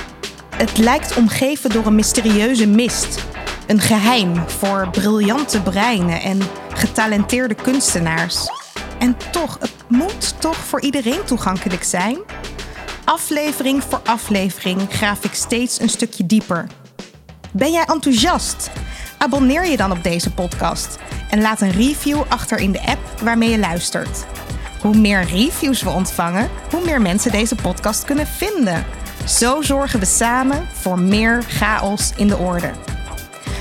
Het 0.50 0.78
lijkt 0.78 1.16
omgeven 1.16 1.70
door 1.70 1.86
een 1.86 1.94
mysterieuze 1.94 2.66
mist. 2.66 3.29
Een 3.70 3.80
geheim 3.80 4.48
voor 4.48 4.88
briljante 4.90 5.62
breinen 5.62 6.20
en 6.20 6.40
getalenteerde 6.72 7.54
kunstenaars. 7.54 8.48
En 8.98 9.16
toch, 9.30 9.56
het 9.60 9.74
moet 9.88 10.40
toch 10.40 10.56
voor 10.56 10.80
iedereen 10.80 11.24
toegankelijk 11.24 11.82
zijn? 11.82 12.18
Aflevering 13.04 13.82
voor 13.82 14.00
aflevering 14.04 14.80
graaf 14.88 15.24
ik 15.24 15.34
steeds 15.34 15.80
een 15.80 15.88
stukje 15.88 16.26
dieper. 16.26 16.66
Ben 17.52 17.72
jij 17.72 17.84
enthousiast? 17.84 18.70
Abonneer 19.18 19.66
je 19.66 19.76
dan 19.76 19.92
op 19.92 20.02
deze 20.02 20.32
podcast 20.32 20.98
en 21.28 21.40
laat 21.40 21.60
een 21.60 21.72
review 21.72 22.22
achter 22.28 22.58
in 22.58 22.72
de 22.72 22.86
app 22.86 23.20
waarmee 23.22 23.50
je 23.50 23.58
luistert. 23.58 24.26
Hoe 24.80 24.96
meer 24.96 25.24
reviews 25.24 25.82
we 25.82 25.90
ontvangen, 25.90 26.48
hoe 26.70 26.84
meer 26.84 27.00
mensen 27.00 27.32
deze 27.32 27.54
podcast 27.54 28.04
kunnen 28.04 28.26
vinden. 28.26 28.84
Zo 29.26 29.62
zorgen 29.62 30.00
we 30.00 30.06
samen 30.06 30.68
voor 30.72 30.98
meer 30.98 31.42
chaos 31.48 32.12
in 32.16 32.26
de 32.26 32.36
orde. 32.36 32.89